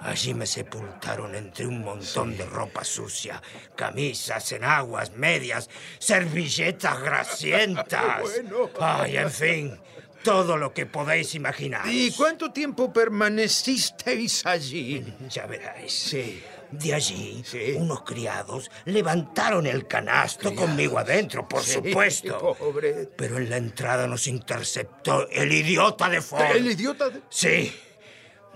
Allí 0.01 0.33
me 0.33 0.45
sepultaron 0.45 1.33
entre 1.33 1.65
un 1.65 1.81
montón 1.81 2.35
de 2.35 2.45
ropa 2.45 2.83
sucia, 2.83 3.41
camisas, 3.77 4.51
enaguas, 4.51 5.13
medias, 5.13 5.69
servilletas 5.97 6.99
grasientas. 7.01 8.21
Bueno. 8.21 8.69
Ay, 8.81 9.15
en 9.17 9.31
fin, 9.31 9.79
todo 10.23 10.57
lo 10.57 10.73
que 10.73 10.85
podéis 10.85 11.35
imaginar. 11.35 11.87
¿Y 11.87 12.11
cuánto 12.11 12.51
tiempo 12.51 12.91
permanecisteis 12.93 14.45
allí? 14.45 15.03
Ya 15.29 15.45
veráis. 15.45 15.91
Sí. 15.93 16.41
De 16.71 16.91
allí, 16.91 17.43
unos 17.77 18.01
criados 18.01 18.71
levantaron 18.85 19.67
el 19.67 19.85
canasto 19.87 20.55
conmigo 20.55 20.97
adentro, 20.97 21.47
por 21.47 21.61
Sí, 21.61 21.73
supuesto. 21.73 22.55
pobre. 22.57 23.09
Pero 23.15 23.37
en 23.37 23.47
la 23.51 23.57
entrada 23.57 24.07
nos 24.07 24.25
interceptó 24.25 25.29
el 25.29 25.51
idiota 25.51 26.09
de 26.09 26.19
Ford. 26.21 26.41
¿El 26.55 26.71
idiota 26.71 27.09
de...? 27.09 27.21
Sí. 27.29 27.71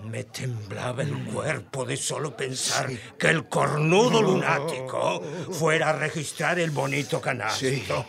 Me 0.02 0.24
temblaba 0.24 1.02
el 1.02 1.12
cuerpo 1.26 1.84
de 1.84 1.96
solo 1.96 2.36
pensar 2.36 2.88
que 3.18 3.28
el 3.28 3.48
cornudo 3.48 4.20
lunático 4.22 5.20
fuera 5.52 5.90
a 5.90 5.92
registrar 5.92 6.58
el 6.58 6.70
bonito 6.72 7.20
canasto. 7.20 8.04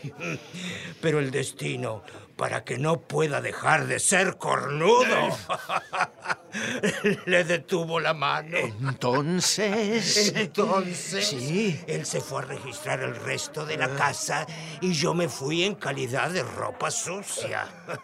Pero 1.01 1.19
el 1.19 1.29
destino, 1.31 2.03
para 2.39 2.63
que 2.63 2.77
no 2.77 3.01
pueda 3.01 3.41
dejar 3.41 3.85
de 3.87 3.99
ser 3.99 4.37
cornudo, 4.37 5.03
le 7.25 7.43
detuvo 7.43 7.99
la 7.99 8.13
mano. 8.13 8.55
Entonces... 8.57 10.31
Entonces, 10.33 11.27
Sí. 11.27 11.81
él 11.85 12.05
se 12.05 12.21
fue 12.21 12.41
a 12.41 12.45
registrar 12.45 13.01
el 13.01 13.13
resto 13.17 13.65
de 13.65 13.75
la 13.75 13.89
casa 13.89 14.47
y 14.79 14.93
yo 14.93 15.13
me 15.13 15.27
fui 15.27 15.65
en 15.65 15.75
calidad 15.75 16.29
de 16.29 16.43
ropa 16.43 16.89
sucia. 16.89 17.67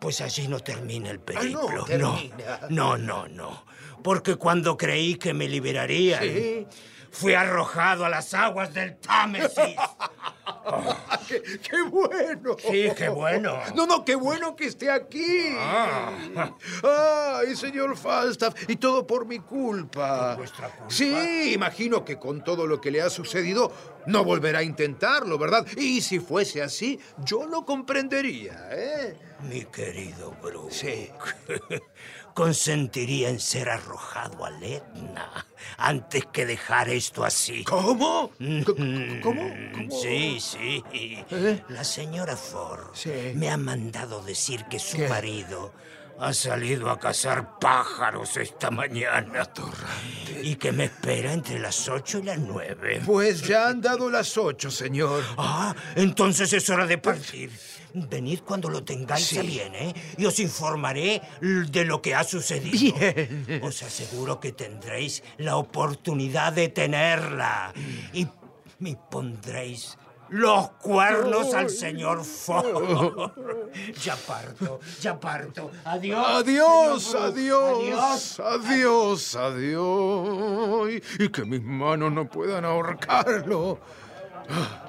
Pues 0.00 0.20
allí 0.20 0.48
no 0.48 0.58
termina 0.58 1.10
el 1.12 1.20
periplo. 1.20 1.70
no 1.70 1.84
termina. 1.84 2.58
no, 2.70 2.98
no, 2.98 3.28
no. 3.28 3.64
Porque 4.02 4.34
cuando 4.34 4.76
creí 4.76 5.14
que 5.14 5.32
me 5.32 5.48
liberarían, 5.48 6.20
Sí. 6.24 6.66
fui 7.12 7.34
arrojado 7.34 8.04
a 8.04 8.08
las 8.08 8.34
aguas 8.34 8.74
del 8.74 8.96
Támesis. 8.96 9.54
¡Qué, 11.28 11.42
qué 11.42 11.82
bueno! 11.90 12.56
Sí, 12.58 12.88
qué 12.96 13.08
bueno. 13.08 13.58
No, 13.74 13.86
no, 13.86 14.04
qué 14.04 14.14
bueno 14.14 14.54
que 14.54 14.66
esté 14.66 14.90
aquí. 14.90 15.56
Ay, 16.82 17.56
señor 17.56 17.96
Falstaff, 17.96 18.54
y 18.68 18.76
todo 18.76 19.06
por 19.06 19.26
mi 19.26 19.38
culpa. 19.38 20.36
vuestra 20.36 20.68
culpa? 20.68 20.90
Sí, 20.90 21.52
imagino 21.54 22.04
que 22.04 22.18
con 22.18 22.42
todo 22.44 22.66
lo 22.66 22.80
que 22.80 22.90
le 22.90 23.02
ha 23.02 23.10
sucedido 23.10 23.72
no 24.06 24.24
volverá 24.24 24.60
a 24.60 24.62
intentarlo, 24.62 25.38
¿verdad? 25.38 25.66
Y 25.76 26.00
si 26.00 26.18
fuese 26.18 26.62
así, 26.62 26.98
yo 27.24 27.46
lo 27.46 27.64
comprendería, 27.64 28.68
¿eh? 28.72 29.16
Mi 29.48 29.64
querido 29.64 30.34
Bruce. 30.42 31.10
Sí. 31.48 31.52
Consentiría 32.34 33.28
en 33.28 33.40
ser 33.40 33.68
arrojado 33.68 34.44
al 34.44 34.62
Etna 34.62 35.46
antes 35.76 36.26
que 36.32 36.46
dejar 36.46 36.88
esto 36.88 37.24
así. 37.24 37.64
¿Cómo? 37.64 38.32
¿Cómo? 39.22 39.50
Sí, 40.02 40.38
sí. 40.40 40.82
La 41.68 41.84
señora 41.84 42.36
Ford 42.36 42.94
me 43.34 43.50
ha 43.50 43.56
mandado 43.56 44.22
decir 44.22 44.64
que 44.66 44.78
su 44.78 44.98
marido 44.98 45.72
ha 46.18 46.32
salido 46.32 46.90
a 46.90 46.98
cazar 46.98 47.58
pájaros 47.58 48.36
esta 48.36 48.70
mañana. 48.70 49.48
Y 50.42 50.56
que 50.56 50.72
me 50.72 50.84
espera 50.84 51.32
entre 51.32 51.58
las 51.58 51.88
ocho 51.88 52.18
y 52.18 52.22
las 52.22 52.38
nueve. 52.38 53.02
Pues 53.04 53.42
ya 53.42 53.68
han 53.68 53.80
dado 53.80 54.08
las 54.10 54.36
ocho, 54.38 54.70
señor. 54.70 55.22
Ah, 55.36 55.74
entonces 55.96 56.52
es 56.52 56.68
hora 56.70 56.86
de 56.86 56.98
partir. 56.98 57.50
Venid 57.94 58.40
cuando 58.40 58.68
lo 58.68 58.82
tengáis 58.84 59.26
Sí. 59.26 59.38
a 59.38 59.42
bien, 59.42 59.74
¿eh? 59.74 59.94
Y 60.16 60.24
os 60.24 60.38
informaré 60.40 61.20
de 61.40 61.84
lo 61.84 62.00
que 62.00 62.14
ha 62.14 62.24
sucedido. 62.24 62.96
Bien. 62.98 63.60
Os 63.62 63.82
aseguro 63.82 64.40
que 64.40 64.52
tendréis 64.52 65.22
la 65.38 65.56
oportunidad 65.56 66.52
de 66.52 66.68
tenerla. 66.68 67.72
Y 68.12 68.26
me 68.78 68.96
pondréis 69.10 69.96
los 70.30 70.70
cuernos 70.80 71.52
al 71.52 71.68
señor 71.68 72.24
Ford. 72.24 73.30
Ya 74.02 74.16
parto, 74.16 74.80
ya 75.00 75.20
parto. 75.20 75.70
Adiós. 75.84 76.26
Adiós, 76.26 77.10
Brooke. 77.12 77.26
adiós, 77.26 78.40
adiós, 78.40 79.36
adiós. 79.36 81.02
Y 81.18 81.28
que 81.28 81.44
mis 81.44 81.62
manos 81.62 82.12
no 82.12 82.26
puedan 82.28 82.64
ahorcarlo. 82.64 83.78
Ah, 84.48 84.86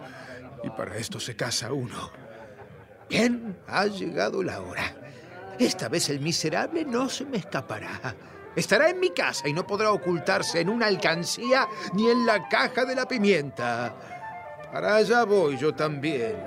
Y 0.63 0.69
para 0.69 0.95
esto 0.97 1.19
se 1.19 1.35
casa 1.35 1.73
uno. 1.73 2.09
Bien, 3.13 3.55
ha 3.67 3.85
llegado 3.85 4.41
la 4.41 4.59
hora. 4.59 4.91
Esta 5.59 5.87
vez 5.87 6.09
el 6.09 6.19
miserable 6.19 6.83
no 6.83 7.07
se 7.09 7.25
me 7.25 7.37
escapará. 7.37 8.15
Estará 8.55 8.89
en 8.89 8.99
mi 8.99 9.11
casa 9.11 9.47
y 9.47 9.53
no 9.53 9.67
podrá 9.67 9.91
ocultarse 9.91 10.61
en 10.61 10.67
una 10.67 10.87
alcancía 10.87 11.67
ni 11.93 12.09
en 12.09 12.25
la 12.25 12.49
caja 12.49 12.85
de 12.85 12.95
la 12.95 13.07
pimienta. 13.07 13.93
Para 14.71 14.95
allá 14.95 15.25
voy 15.25 15.57
yo 15.59 15.75
también. 15.75 16.37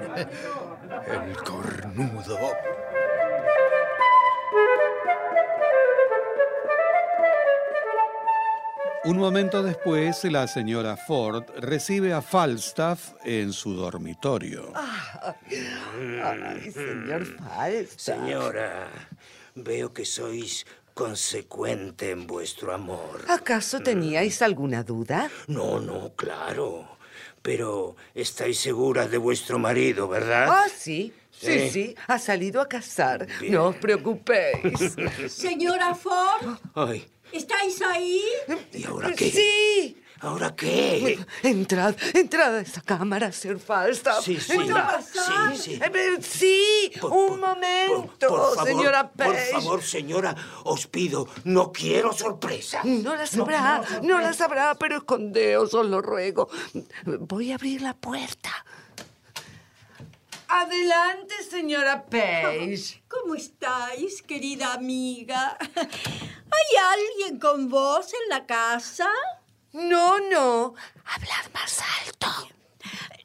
El 1.06 1.36
cornudo. 1.36 2.36
Un 9.07 9.18
momento 9.18 9.62
después, 9.62 10.24
la 10.24 10.48
señora 10.48 10.96
Ford 10.96 11.44
recibe 11.59 12.12
a 12.12 12.20
Falstaff 12.22 13.12
en 13.24 13.52
su 13.52 13.74
dormitorio. 13.74 14.72
Ay, 16.22 16.70
señor 16.72 17.24
Falstaff. 17.26 17.96
Señora, 17.96 18.88
veo 19.54 19.92
que 19.92 20.04
sois 20.04 20.66
consecuente 20.94 22.11
en 22.11 22.26
vuestro 22.26 22.74
amor. 22.74 23.24
¿Acaso 23.28 23.80
teníais 23.80 24.42
alguna 24.42 24.82
duda? 24.82 25.30
No, 25.46 25.78
no, 25.78 26.12
claro. 26.16 26.88
Pero 27.42 27.94
estáis 28.14 28.59
segura 28.59 29.07
de 29.07 29.18
vuestro 29.18 29.59
marido, 29.61 30.09
¿verdad? 30.09 30.48
Ah, 30.50 30.66
sí. 30.74 31.12
Sí, 31.30 31.46
Sí. 31.61 31.70
sí, 31.70 31.94
ha 32.09 32.18
salido 32.18 32.62
a 32.62 32.66
cazar. 32.68 33.26
Bien. 33.40 33.52
No 33.52 33.66
os 33.66 33.76
preocupéis. 33.76 34.96
Señora 35.28 35.94
Ford, 35.94 36.57
Ay, 36.74 37.07
¿estáis 37.32 37.80
ahí? 37.82 38.22
¿y 38.72 38.84
ahora 38.84 39.12
qué? 39.12 39.30
Sí. 39.30 40.02
¿Ahora 40.20 40.56
qué? 40.56 41.18
Entrad, 41.42 41.94
entrad 42.14 42.56
a 42.56 42.60
esa 42.62 42.80
cámara, 42.80 43.30
Sir 43.32 43.58
Falstaff. 43.58 44.24
Sí, 44.24 44.40
sí. 44.40 44.52
Entrad. 44.52 45.02
Sí, 45.02 45.56
sí. 45.58 45.74
Eh, 45.74 45.90
pero 45.92 46.16
sí, 46.22 46.90
un 47.02 47.38
momento, 47.38 48.28
Por 48.28 48.54
favor, 48.56 48.66
señora 48.66 49.10
por 49.10 49.26
Page. 49.26 49.52
favor, 49.52 49.82
señora, 49.82 50.34
os 50.64 50.86
pido, 50.86 51.28
no 51.44 51.70
quiero 51.70 52.14
sorpresa. 52.14 52.80
No 52.84 53.14
la 53.14 53.26
sabrá, 53.26 53.82
no 54.02 54.18
la 54.18 54.32
sabrá, 54.32 54.74
pero 54.76 54.96
escondeos, 54.96 55.74
os 55.74 55.86
lo 55.86 56.00
ruego. 56.00 56.48
Voy 57.04 57.52
a 57.52 57.56
abrir 57.56 57.82
la 57.82 57.92
puerta. 57.94 58.64
Adelante, 60.48 61.34
señora 61.48 62.06
Page. 62.06 63.02
¿Cómo 63.08 63.34
estáis, 63.34 64.22
querida 64.22 64.72
amiga? 64.72 65.58
¿Hay 66.57 66.76
alguien 66.76 67.38
con 67.38 67.68
vos 67.68 68.12
en 68.12 68.28
la 68.28 68.46
casa? 68.46 69.11
No, 69.72 70.18
no. 70.20 70.74
Hablad 71.04 71.52
más 71.52 71.82
alto. 72.00 72.57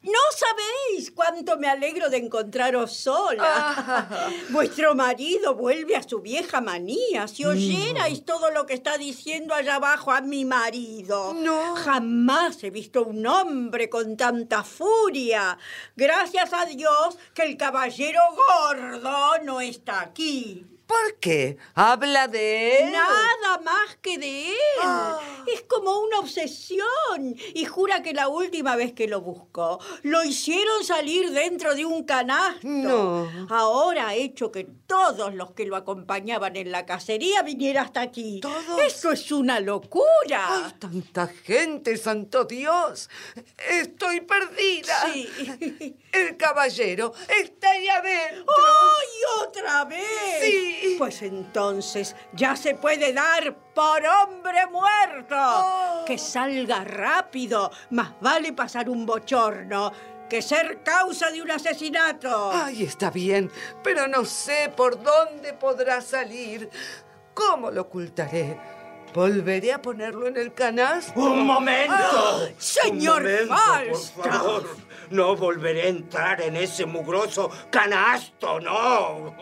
No 0.02 0.18
sabéis 0.36 1.12
cuánto 1.12 1.56
me 1.58 1.68
alegro 1.68 2.10
de 2.10 2.16
encontraros 2.16 2.92
sola. 2.96 4.28
Vuestro 4.50 4.96
marido 4.96 5.54
vuelve 5.54 5.94
a 5.94 6.02
su 6.02 6.18
vieja 6.20 6.60
manía. 6.60 7.28
Si 7.28 7.44
oyerais 7.44 8.24
todo 8.24 8.50
lo 8.50 8.66
que 8.66 8.74
está 8.74 8.98
diciendo 8.98 9.54
allá 9.54 9.76
abajo 9.76 10.10
a 10.10 10.20
mi 10.20 10.44
marido. 10.44 11.32
No. 11.34 11.76
Jamás 11.76 12.64
he 12.64 12.70
visto 12.70 13.04
un 13.04 13.24
hombre 13.24 13.88
con 13.88 14.16
tanta 14.16 14.64
furia. 14.64 15.56
Gracias 15.94 16.52
a 16.52 16.66
Dios 16.66 17.16
que 17.32 17.44
el 17.44 17.56
caballero 17.56 18.20
gordo 18.34 19.38
no 19.44 19.60
está 19.60 20.00
aquí. 20.00 20.66
¿Por 20.86 21.18
qué? 21.20 21.56
¿Habla 21.74 22.28
de 22.28 22.78
él? 22.78 22.92
Nada 22.92 23.58
más 23.64 23.96
que 24.00 24.18
de 24.18 24.50
él. 24.50 24.56
Es 25.52 25.62
como 25.62 26.00
una 26.00 26.18
obsesión. 26.18 27.36
Y 27.54 27.64
jura 27.64 28.02
que 28.02 28.12
la 28.12 28.28
última 28.28 28.76
vez 28.76 28.92
que 28.92 29.08
lo 29.08 29.20
buscó, 29.20 29.80
lo 30.02 30.22
hicieron 30.24 30.84
salir 30.84 31.30
dentro 31.30 31.74
de 31.74 31.84
un 31.84 32.04
canasto. 32.04 32.60
No. 32.66 33.46
Ahora 33.48 34.08
ha 34.08 34.14
hecho 34.14 34.52
que 34.52 34.66
todos 34.86 35.34
los 35.34 35.52
que 35.52 35.64
lo 35.64 35.76
acompañaban 35.76 36.56
en 36.56 36.70
la 36.70 36.84
cacería 36.84 37.42
vinieran 37.42 37.86
hasta 37.86 38.00
aquí. 38.02 38.40
¿Todos? 38.40 38.80
Eso 38.80 39.12
es 39.12 39.32
una 39.32 39.60
locura. 39.60 40.66
¡Ay, 40.66 40.72
tanta 40.78 41.28
gente, 41.28 41.96
santo 41.96 42.44
Dios! 42.44 43.08
Estoy 43.70 44.20
perdida. 44.20 45.12
Sí. 45.12 45.96
El 46.12 46.36
caballero 46.36 47.14
está 47.26 47.70
ahí 47.70 47.88
adentro. 47.88 48.44
¡Ay, 48.46 49.46
otra 49.46 49.84
vez! 49.86 50.40
Sí. 50.40 50.96
Pues 50.98 51.22
entonces 51.22 52.14
ya 52.34 52.54
se 52.54 52.74
puede 52.74 53.14
dar 53.14 53.56
por 53.74 54.02
hombre 54.04 54.66
muerto. 54.66 55.36
Oh. 55.38 56.04
Que 56.06 56.18
salga 56.18 56.84
rápido. 56.84 57.70
Más 57.90 58.12
vale 58.20 58.52
pasar 58.52 58.90
un 58.90 59.06
bochorno 59.06 59.90
que 60.28 60.42
ser 60.42 60.82
causa 60.82 61.30
de 61.30 61.42
un 61.42 61.50
asesinato. 61.50 62.50
Ay, 62.52 62.84
está 62.84 63.10
bien, 63.10 63.50
pero 63.82 64.06
no 64.08 64.24
sé 64.24 64.72
por 64.74 65.02
dónde 65.02 65.52
podrá 65.54 66.00
salir. 66.00 66.70
¿Cómo 67.34 67.70
lo 67.70 67.82
ocultaré? 67.82 68.58
¿Volveré 69.14 69.74
a 69.74 69.82
ponerlo 69.82 70.26
en 70.26 70.38
el 70.38 70.54
canasto? 70.54 71.20
¡Un 71.20 71.46
momento! 71.46 71.94
Ah, 71.94 72.48
señor 72.56 73.22
Un 73.22 73.48
no 75.12 75.36
volveré 75.36 75.82
a 75.82 75.88
entrar 75.88 76.40
en 76.42 76.56
ese 76.56 76.86
mugroso 76.86 77.50
canasto, 77.70 78.60
no. 78.60 79.34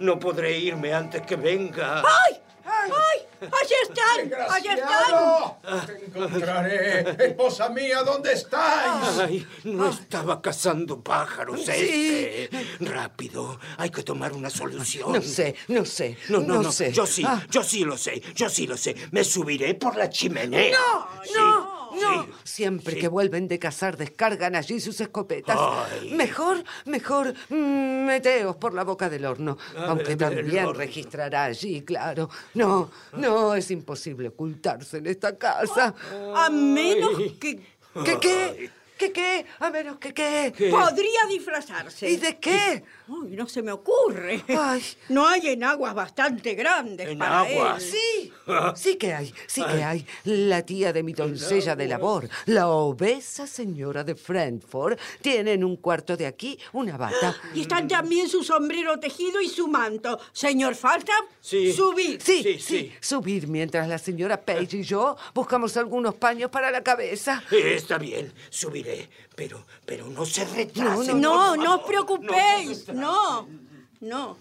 No 0.00 0.18
podré 0.18 0.58
irme 0.58 0.92
antes 0.92 1.22
que 1.22 1.36
venga. 1.36 2.00
¡Ay! 2.00 2.40
¡Ay! 2.64 3.20
¡Allí 3.42 3.74
están! 3.82 4.50
¡Allí 4.50 4.68
están! 4.68 5.86
¡Te 5.86 6.04
encontraré! 6.06 7.26
¡Esposa 7.26 7.68
mía, 7.68 8.02
¿dónde 8.02 8.32
estáis? 8.32 9.18
Ay, 9.18 9.46
no 9.64 9.90
estaba 9.90 10.40
cazando 10.40 11.00
pájaros 11.02 11.60
Sí. 11.64 11.70
este. 11.72 12.50
Rápido, 12.80 13.58
hay 13.78 13.90
que 13.90 14.02
tomar 14.02 14.32
una 14.32 14.48
solución. 14.50 15.12
No 15.12 15.22
sé, 15.22 15.54
no 15.68 15.84
sé, 15.84 16.16
No, 16.28 16.40
no, 16.40 16.62
no, 16.62 16.70
sé. 16.72 16.92
Yo 16.92 17.04
sí, 17.06 17.24
Ah, 17.26 17.42
yo 17.50 17.62
sí 17.64 17.84
lo 17.84 17.96
sé, 17.96 18.20
yo 18.34 18.48
sí 18.48 18.66
lo 18.66 18.76
sé. 18.76 18.94
Me 19.10 19.24
subiré 19.24 19.74
por 19.74 19.96
la 19.96 20.08
chimenea. 20.08 20.76
No, 20.78 21.08
Sí, 21.24 21.32
no, 21.36 21.71
no. 22.00 22.24
sí. 22.24 22.32
Siempre 22.44 22.96
que 22.98 23.08
vuelven 23.08 23.48
de 23.48 23.58
cazar, 23.58 23.96
descargan 23.96 24.54
allí 24.56 24.80
sus 24.80 25.00
escopetas. 25.00 25.56
Ay. 25.58 26.12
Mejor, 26.14 26.62
mejor, 26.86 27.34
mm, 27.48 28.04
meteos 28.06 28.56
por 28.56 28.74
la 28.74 28.84
boca 28.84 29.08
del 29.08 29.24
horno. 29.24 29.56
A 29.76 29.86
Aunque 29.86 30.14
ver, 30.14 30.18
también 30.18 30.66
horno. 30.66 30.78
registrará 30.78 31.44
allí, 31.44 31.82
claro. 31.82 32.28
No, 32.54 32.90
no, 33.12 33.54
es 33.54 33.70
imposible 33.70 34.28
ocultarse 34.28 34.98
en 34.98 35.06
esta 35.06 35.36
casa. 35.36 35.94
A 36.34 36.50
menos 36.50 37.10
que 37.40 37.60
¿Qué 38.04 38.18
qué? 38.20 38.70
¿Qué 38.96 39.12
qué? 39.12 39.46
A 39.58 39.68
menos 39.70 39.98
que 39.98 40.14
qué. 40.14 40.52
podría 40.70 41.26
disfrazarse. 41.28 42.08
¿Y 42.08 42.16
de 42.16 42.38
qué? 42.38 42.84
Uy, 43.12 43.36
no 43.36 43.46
se 43.46 43.60
me 43.62 43.72
ocurre. 43.72 44.42
Ay. 44.48 44.82
No 45.10 45.28
hay 45.28 45.48
enaguas 45.48 45.94
bastante 45.94 46.54
grandes 46.54 47.08
¿En 47.08 47.18
para 47.18 47.40
aguas? 47.40 47.82
él. 47.82 47.90
Sí, 47.90 48.32
sí 48.76 48.96
que 48.96 49.12
hay, 49.12 49.34
sí 49.46 49.62
que 49.64 49.84
hay. 49.84 50.06
La 50.24 50.62
tía 50.64 50.92
de 50.92 51.02
mi 51.02 51.12
doncella 51.12 51.76
de 51.76 51.88
labor, 51.88 52.28
la 52.46 52.68
obesa 52.68 53.46
señora 53.46 54.02
de 54.02 54.14
Frankfurt, 54.14 54.98
tiene 55.20 55.52
en 55.52 55.64
un 55.64 55.76
cuarto 55.76 56.16
de 56.16 56.26
aquí 56.26 56.58
una 56.72 56.96
bata. 56.96 57.36
Y 57.54 57.62
están 57.62 57.86
también 57.86 58.28
su 58.28 58.42
sombrero 58.42 58.98
tejido 58.98 59.40
y 59.40 59.48
su 59.48 59.68
manto. 59.68 60.18
Señor 60.32 60.74
Falstaff, 60.74 61.24
Sí. 61.40 61.72
subid. 61.72 62.20
Sí, 62.22 62.42
sí, 62.42 62.58
Sí, 62.58 62.58
sí. 62.60 62.92
subir 63.00 63.46
mientras 63.48 63.88
la 63.88 63.98
señora 63.98 64.40
Page 64.40 64.78
y 64.78 64.82
yo 64.84 65.16
buscamos 65.34 65.76
algunos 65.76 66.14
paños 66.14 66.50
para 66.50 66.70
la 66.70 66.82
cabeza. 66.82 67.42
Está 67.50 67.98
bien, 67.98 68.32
subiré, 68.48 69.10
pero, 69.34 69.64
pero 69.84 70.06
no 70.08 70.24
se 70.24 70.44
retrasen. 70.44 71.20
No, 71.20 71.50
por 71.50 71.58
no 71.58 71.64
favor. 71.64 71.78
os 71.80 71.86
preocupéis. 71.86 72.78
se 72.84 72.92
No, 73.02 73.48
no. 74.00 74.36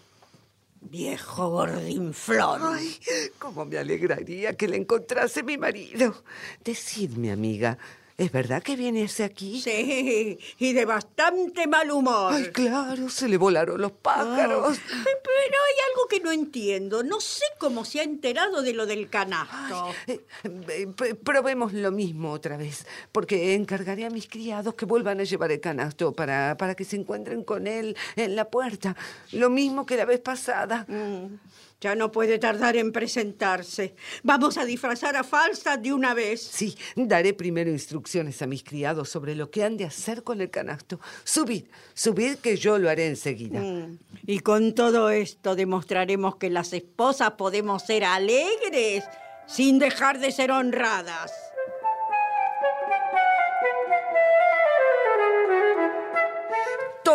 Viejo 0.81 1.49
gordinflón. 1.49 2.61
Ay, 2.63 2.99
cómo 3.39 3.65
me 3.65 3.77
alegraría 3.79 4.55
que 4.55 4.67
le 4.67 4.77
encontrase 4.77 5.41
mi 5.41 5.57
marido. 5.57 6.23
Decidme, 6.63 7.31
amiga, 7.31 7.77
¿es 8.17 8.31
verdad 8.31 8.61
que 8.61 8.75
viene 8.75 9.05
hacia 9.05 9.25
aquí? 9.25 9.61
Sí, 9.61 10.39
y 10.59 10.73
de 10.73 10.85
bastante 10.85 11.67
mal 11.67 11.91
humor. 11.91 12.33
Ay, 12.33 12.45
claro, 12.51 13.09
se 13.09 13.27
le 13.27 13.37
volaron 13.37 13.81
los 13.81 13.91
pájaros. 13.91 14.77
Ah, 14.77 15.03
Pero 15.03 15.57
hay 15.67 15.75
algo 15.91 16.07
que 16.09 16.19
no 16.19 16.31
entiendo. 16.31 17.03
No 17.03 17.19
sé 17.19 17.45
cómo 17.57 17.85
se 17.85 17.99
ha 17.99 18.03
enterado 18.03 18.61
de 18.61 18.73
lo 18.73 18.85
del 18.85 19.09
canasto. 19.09 19.93
Eh, 20.07 20.21
eh, 20.43 21.15
probemos 21.23 21.73
lo 21.73 21.91
mismo 21.91 22.31
otra 22.31 22.57
vez, 22.57 22.85
porque 23.11 23.53
encargaré 23.55 24.05
a 24.05 24.09
mis 24.09 24.27
criados 24.27 24.75
que 24.75 24.85
vuelvan 24.85 25.19
a 25.19 25.23
llevar 25.23 25.51
el 25.51 25.59
canasto 25.59 26.13
para, 26.13 26.57
para 26.57 26.75
que 26.75 26.85
se 26.85 26.95
encuentren 26.95 27.43
con 27.43 27.67
él 27.67 27.95
en 28.15 28.35
la 28.35 28.49
puerta. 28.49 28.95
Lo 29.31 29.49
mismo 29.49 29.85
que 29.85 29.97
la 29.97 30.05
vez 30.05 30.19
pasada. 30.19 30.85
Mm, 30.87 31.35
Ya 31.81 31.95
no 31.95 32.11
puede 32.11 32.37
tardar 32.37 32.77
en 32.77 32.91
presentarse. 32.91 33.95
Vamos 34.21 34.59
a 34.59 34.65
disfrazar 34.65 35.15
a 35.15 35.23
Falstaff 35.23 35.79
de 35.79 35.91
una 35.91 36.13
vez. 36.13 36.39
Sí, 36.39 36.77
daré 36.95 37.33
primero 37.33 37.71
instrucciones 37.71 38.39
a 38.43 38.45
mis 38.45 38.63
criados 38.63 39.09
sobre 39.09 39.33
lo 39.33 39.49
que 39.49 39.63
han 39.63 39.77
de 39.77 39.85
hacer 39.85 40.23
con 40.23 40.41
el 40.41 40.51
canasto. 40.51 40.99
Subid, 41.23 41.65
subid 41.95 42.35
que 42.35 42.55
yo 42.55 42.77
lo 42.77 42.87
haré 42.87 43.07
enseguida. 43.07 43.59
Mm, 43.59 43.97
Y 44.27 44.41
con 44.41 44.75
todo 44.75 45.09
esto 45.09 45.55
demostraremos 45.55 46.35
que 46.35 46.51
las 46.51 46.71
esposas 46.71 47.31
podemos 47.31 47.81
ser 47.81 48.03
alegres 48.03 49.03
sin 49.47 49.79
dejar 49.79 50.19
de 50.19 50.31
ser 50.31 50.51
honradas. 50.51 51.31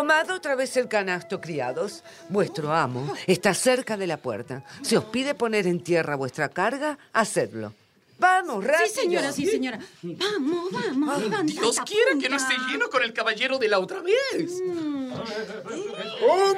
Tomad 0.07 0.31
otra 0.31 0.55
vez 0.55 0.77
el 0.77 0.87
canasto, 0.87 1.41
criados. 1.41 2.05
Vuestro 2.29 2.73
amo 2.73 3.13
está 3.27 3.53
cerca 3.55 3.97
de 3.97 4.07
la 4.07 4.17
puerta. 4.17 4.63
Si 4.83 4.95
os 4.95 5.03
pide 5.07 5.35
poner 5.35 5.67
en 5.67 5.83
tierra 5.83 6.15
vuestra 6.15 6.49
carga, 6.49 6.97
hacedlo. 7.13 7.75
Vamos, 8.17 8.63
rápido. 8.63 8.87
Sí, 8.87 9.01
señora, 9.01 9.33
sí, 9.33 9.47
señora. 9.47 9.81
Vamos, 10.03 10.71
vamos. 10.71 11.23
levanta 11.25 11.43
Dios 11.43 11.81
quiera 11.81 12.13
que 12.21 12.29
no 12.29 12.37
esté 12.37 12.55
lleno 12.71 12.89
con 12.89 13.03
el 13.03 13.13
caballero 13.13 13.59
de 13.59 13.67
la 13.67 13.81
otra 13.81 14.01
vez. 14.01 14.53
¡Un 14.63 15.17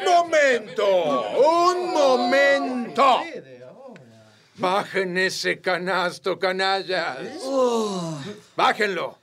momento! 0.05 0.85
¡Un 1.39 1.91
momento! 1.91 3.23
Bajen 4.57 5.17
ese 5.17 5.59
canasto, 5.59 6.39
canallas. 6.39 7.17
Bájenlo. 8.55 9.17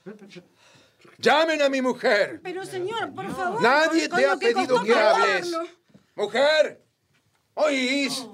Llamen 1.18 1.62
a 1.62 1.70
mi 1.70 1.82
mujer. 1.82 2.40
Pero, 2.44 2.66
señor, 2.66 3.14
por 3.14 3.34
favor. 3.36 3.62
Nadie 3.62 4.10
con 4.10 4.20
te 4.20 4.26
ha 4.26 4.36
pedido 4.36 4.84
que 4.84 4.94
hables. 4.94 5.56
Mujer, 6.16 6.84
¿oís? 7.54 8.26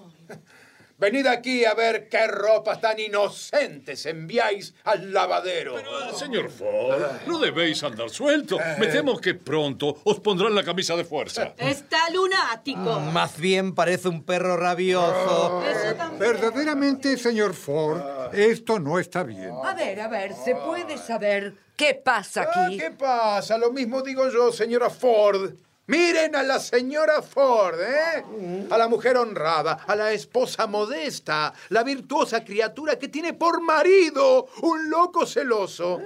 Venid 1.01 1.25
aquí 1.25 1.65
a 1.65 1.73
ver 1.73 2.07
qué 2.09 2.27
ropas 2.27 2.79
tan 2.79 2.99
inocentes 2.99 4.05
enviáis 4.05 4.75
al 4.83 5.11
lavadero. 5.11 5.75
Señor 6.15 6.51
Ford, 6.51 7.01
no 7.25 7.39
debéis 7.39 7.81
andar 7.83 8.11
suelto. 8.11 8.59
Me 8.77 8.85
temo 8.85 9.17
que 9.19 9.33
pronto 9.33 9.97
os 10.03 10.19
pondrán 10.19 10.53
la 10.53 10.63
camisa 10.63 10.95
de 10.95 11.03
fuerza. 11.03 11.55
Está 11.57 12.07
lunático. 12.11 12.99
Más 12.99 13.39
bien 13.39 13.73
parece 13.73 14.09
un 14.09 14.23
perro 14.23 14.57
rabioso. 14.57 15.63
Eso 15.67 15.95
también. 15.95 16.19
Verdaderamente, 16.19 17.17
señor 17.17 17.55
Ford, 17.55 17.99
esto 18.35 18.77
no 18.77 18.99
está 18.99 19.23
bien. 19.23 19.49
A 19.65 19.73
ver, 19.73 19.99
a 20.01 20.07
ver, 20.07 20.35
¿se 20.35 20.53
puede 20.53 20.99
saber 20.99 21.55
qué 21.75 21.95
pasa 21.95 22.43
Ah, 22.53 22.65
aquí? 22.67 22.77
¿Qué 22.77 22.91
pasa? 22.91 23.57
Lo 23.57 23.71
mismo 23.71 24.03
digo 24.03 24.29
yo, 24.29 24.51
señora 24.51 24.91
Ford. 24.91 25.51
Miren 25.87 26.35
a 26.35 26.43
la 26.43 26.59
señora 26.59 27.21
Ford, 27.21 27.79
¿eh? 27.81 28.23
A 28.69 28.77
la 28.77 28.87
mujer 28.87 29.17
honrada, 29.17 29.83
a 29.87 29.95
la 29.95 30.13
esposa 30.13 30.67
modesta, 30.67 31.53
la 31.69 31.83
virtuosa 31.83 32.45
criatura 32.45 32.97
que 32.97 33.09
tiene 33.09 33.33
por 33.33 33.61
marido 33.61 34.47
un 34.61 34.89
loco 34.89 35.25
celoso. 35.25 35.99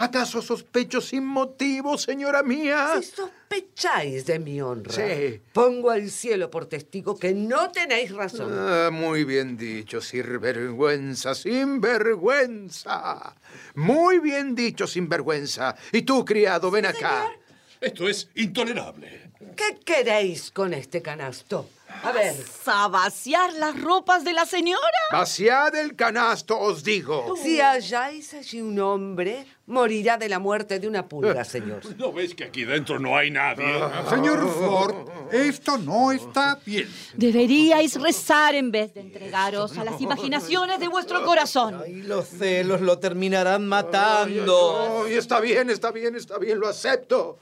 ¿Acaso 0.00 0.40
sospecho 0.40 1.00
sin 1.00 1.26
motivo, 1.26 1.98
señora 1.98 2.42
mía? 2.44 2.92
Si 3.00 3.10
sospecháis 3.16 4.24
de 4.26 4.38
mi 4.38 4.60
honra, 4.62 4.92
Sí. 4.92 5.40
pongo 5.52 5.90
al 5.90 6.08
cielo 6.10 6.50
por 6.50 6.66
testigo 6.66 7.18
que 7.18 7.34
no 7.34 7.70
tenéis 7.72 8.12
razón. 8.14 8.52
Ah, 8.56 8.90
muy 8.92 9.24
bien 9.24 9.56
dicho, 9.56 10.00
sinvergüenza, 10.00 11.34
sinvergüenza. 11.34 13.34
Muy 13.74 14.20
bien 14.20 14.54
dicho, 14.54 14.86
sinvergüenza. 14.86 15.74
Y 15.92 16.02
tú, 16.02 16.24
criado, 16.24 16.70
ven 16.70 16.86
acá. 16.86 17.32
Esto 17.80 18.08
es 18.08 18.28
intolerable. 18.34 19.30
¿Qué 19.56 19.78
queréis 19.84 20.50
con 20.50 20.74
este 20.74 21.00
canasto? 21.00 21.68
A 22.02 22.12
ver. 22.12 22.34
¿A 22.66 22.88
vaciar 22.88 23.52
las 23.54 23.80
ropas 23.80 24.22
de 24.22 24.32
la 24.32 24.44
señora? 24.44 24.80
Vaciad 25.10 25.74
el 25.74 25.96
canasto, 25.96 26.58
os 26.58 26.84
digo. 26.84 27.34
Si 27.42 27.60
halláis 27.60 28.34
allí 28.34 28.60
un 28.60 28.78
hombre, 28.78 29.46
morirá 29.66 30.16
de 30.16 30.28
la 30.28 30.38
muerte 30.38 30.78
de 30.78 30.86
una 30.86 31.08
pulga, 31.08 31.44
señor. 31.44 31.80
¿No 31.98 32.12
ves 32.12 32.34
que 32.34 32.44
aquí 32.44 32.64
dentro 32.64 32.98
no 32.98 33.16
hay 33.16 33.30
nadie? 33.30 33.66
Señor 34.10 34.48
Ford, 34.52 35.08
esto 35.32 35.78
no 35.78 36.12
está 36.12 36.60
bien. 36.64 36.88
Deberíais 37.14 38.00
rezar 38.00 38.54
en 38.54 38.70
vez 38.70 38.92
de 38.94 39.00
entregaros 39.00 39.78
a 39.78 39.84
las 39.84 40.00
imaginaciones 40.00 40.78
de 40.78 40.88
vuestro 40.88 41.24
corazón. 41.24 41.82
Y 41.88 42.02
los 42.02 42.28
celos 42.28 42.80
lo 42.80 42.98
terminarán 42.98 43.66
matando. 43.66 45.04
Ay, 45.06 45.14
está 45.14 45.40
bien, 45.40 45.70
está 45.70 45.90
bien, 45.90 46.16
está 46.16 46.38
bien, 46.38 46.60
lo 46.60 46.68
acepto. 46.68 47.38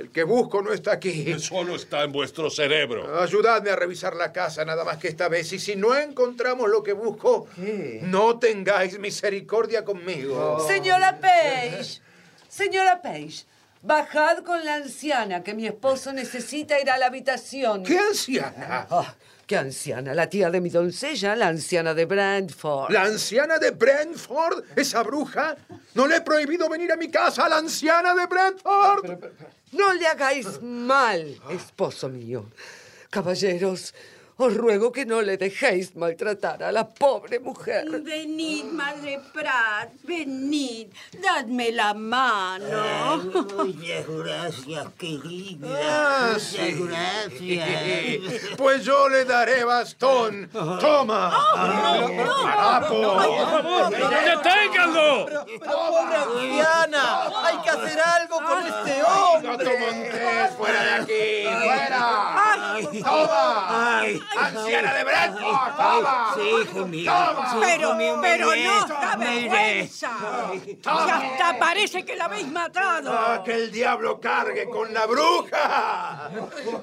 El 0.00 0.10
que 0.10 0.22
busco 0.24 0.62
no 0.62 0.72
está 0.72 0.92
aquí. 0.92 1.38
Solo 1.38 1.76
está 1.76 2.04
en 2.04 2.12
vuestro 2.12 2.48
cerebro. 2.48 3.20
Ayudadme 3.20 3.68
a 3.68 3.76
revisar 3.76 4.16
la 4.16 4.32
casa 4.32 4.64
nada 4.64 4.82
más 4.82 4.96
que 4.96 5.08
esta 5.08 5.28
vez. 5.28 5.52
Y 5.52 5.58
si 5.58 5.76
no 5.76 5.94
encontramos 5.94 6.70
lo 6.70 6.82
que 6.82 6.94
busco, 6.94 7.46
no 8.02 8.38
tengáis 8.38 8.98
misericordia 8.98 9.84
conmigo. 9.84 10.66
Señora 10.66 11.18
Page, 11.20 12.00
señora 12.48 13.02
Page, 13.02 13.44
bajad 13.82 14.38
con 14.38 14.64
la 14.64 14.76
anciana, 14.76 15.42
que 15.42 15.52
mi 15.52 15.66
esposo 15.66 16.14
necesita 16.14 16.80
ir 16.80 16.90
a 16.90 16.96
la 16.96 17.06
habitación. 17.06 17.84
¿Qué 17.84 17.98
anciana? 17.98 18.86
Ah, 18.90 19.14
¿Qué 19.50 19.56
anciana? 19.56 20.14
La 20.14 20.30
tía 20.30 20.48
de 20.48 20.60
mi 20.60 20.70
doncella, 20.70 21.34
la 21.34 21.48
anciana 21.48 21.92
de 21.92 22.04
Brentford. 22.04 22.92
¿La 22.92 23.02
anciana 23.02 23.58
de 23.58 23.72
Brentford? 23.72 24.62
¿Esa 24.76 25.02
bruja? 25.02 25.56
No 25.94 26.06
le 26.06 26.18
he 26.18 26.20
prohibido 26.20 26.68
venir 26.68 26.92
a 26.92 26.96
mi 26.96 27.10
casa 27.10 27.46
a 27.46 27.48
la 27.48 27.56
anciana 27.56 28.14
de 28.14 28.26
Brentford. 28.26 29.18
No 29.72 29.92
le 29.92 30.06
hagáis 30.06 30.62
mal, 30.62 31.36
esposo 31.50 32.08
mío. 32.08 32.48
Caballeros, 33.10 33.92
os 34.40 34.56
ruego 34.56 34.90
que 34.90 35.04
no 35.04 35.20
le 35.20 35.36
dejéis 35.36 35.94
maltratar 35.96 36.62
a 36.62 36.72
la 36.72 36.88
pobre 36.88 37.38
mujer. 37.40 37.84
Venid, 38.00 38.64
madre 38.72 39.20
Prat, 39.34 39.90
venid, 40.02 40.88
dadme 41.20 41.70
la 41.72 41.92
mano. 41.92 43.18
Muchas 43.18 44.06
gracias, 44.08 44.86
querida. 44.98 45.68
Ah, 45.68 46.30
Muchas 46.32 46.42
sí. 46.42 46.74
gracias. 46.80 48.56
Pues 48.56 48.84
yo 48.84 49.08
le 49.10 49.24
daré 49.26 49.64
bastón. 49.64 50.48
Toma. 50.52 51.28
Harapo. 52.48 53.20
¡Deténganlo! 53.90 55.26
¡Pobre 55.60 56.16
anciana! 56.16 57.04
¡Hay 57.44 57.58
que 57.58 57.70
hacer 57.70 58.00
algo 58.00 58.36
con 58.36 58.66
este 58.66 59.02
hombre! 59.02 59.50
Gato 59.50 59.70
Montés, 59.80 60.50
fuera 60.56 60.82
de 60.84 60.92
aquí. 61.02 61.44
¡Fuera! 61.62 62.00
¡Toma! 63.04 64.29
¡Anciana 64.38 64.94
de 64.94 65.04
Brentford! 65.04 65.76
¡Toma! 65.76 66.32
Sí, 66.34 66.50
hijo 66.62 66.86
mío. 66.86 67.12
¡Toma! 67.12 67.50
Sí, 67.52 67.58
Pero, 67.60 67.96
pero 68.20 68.46
no 68.56 68.86
da 68.86 69.16
vergüenza. 69.16 70.10
Y 70.64 70.78
hasta 70.86 71.58
parece 71.58 72.04
que 72.04 72.16
la 72.16 72.24
habéis 72.26 72.48
matado. 72.48 73.12
Ah, 73.12 73.42
¡Que 73.44 73.54
el 73.54 73.70
diablo 73.72 74.20
cargue 74.20 74.68
con 74.68 74.92
la 74.94 75.06
bruja! 75.06 76.30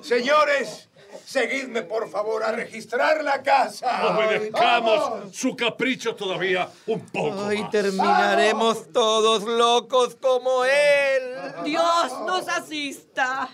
Señores, 0.01 0.89
seguidme 1.25 1.83
por 1.83 2.09
favor 2.09 2.43
a 2.43 2.51
registrar 2.51 3.23
la 3.23 3.41
casa. 3.41 4.07
Obedezcamos 4.15 5.35
su 5.35 5.55
capricho 5.55 6.15
todavía 6.15 6.69
un 6.85 7.05
poco. 7.07 7.45
Ay, 7.47 7.61
más. 7.61 7.71
terminaremos 7.71 8.91
todos 8.91 9.43
locos 9.43 10.15
como 10.15 10.65
él. 10.65 11.23
Dios 11.63 12.21
nos 12.25 12.47
asista. 12.49 13.49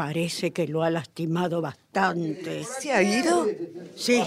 Parece 0.00 0.50
que 0.50 0.66
lo 0.66 0.82
ha 0.82 0.88
lastimado 0.88 1.60
bastante. 1.60 2.64
¿Se 2.64 2.90
ha 2.90 3.02
ido? 3.02 3.46
Sí. 3.94 4.24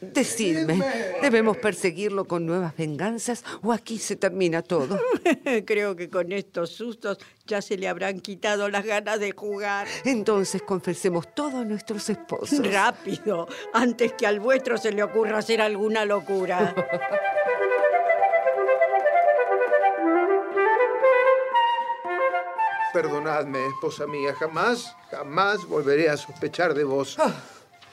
Decidme, 0.00 0.82
¿debemos 1.20 1.58
perseguirlo 1.58 2.24
con 2.24 2.46
nuevas 2.46 2.74
venganzas 2.74 3.44
o 3.62 3.70
aquí 3.70 3.98
se 3.98 4.16
termina 4.16 4.62
todo? 4.62 4.98
Creo 5.66 5.94
que 5.94 6.08
con 6.08 6.32
estos 6.32 6.70
sustos 6.70 7.18
ya 7.46 7.60
se 7.60 7.76
le 7.76 7.86
habrán 7.86 8.20
quitado 8.20 8.70
las 8.70 8.86
ganas 8.86 9.20
de 9.20 9.32
jugar. 9.32 9.86
Entonces 10.06 10.62
confesemos 10.62 11.34
todo 11.34 11.58
a 11.58 11.64
nuestros 11.66 12.08
esposos. 12.08 12.66
Rápido, 12.72 13.46
antes 13.74 14.14
que 14.14 14.26
al 14.26 14.40
vuestro 14.40 14.78
se 14.78 14.90
le 14.90 15.02
ocurra 15.02 15.36
hacer 15.36 15.60
alguna 15.60 16.06
locura. 16.06 16.74
Perdonadme, 22.92 23.66
esposa 23.66 24.06
mía, 24.06 24.34
jamás, 24.34 24.96
jamás 25.10 25.64
volveré 25.66 26.08
a 26.08 26.16
sospechar 26.16 26.74
de 26.74 26.84
vos. 26.84 27.16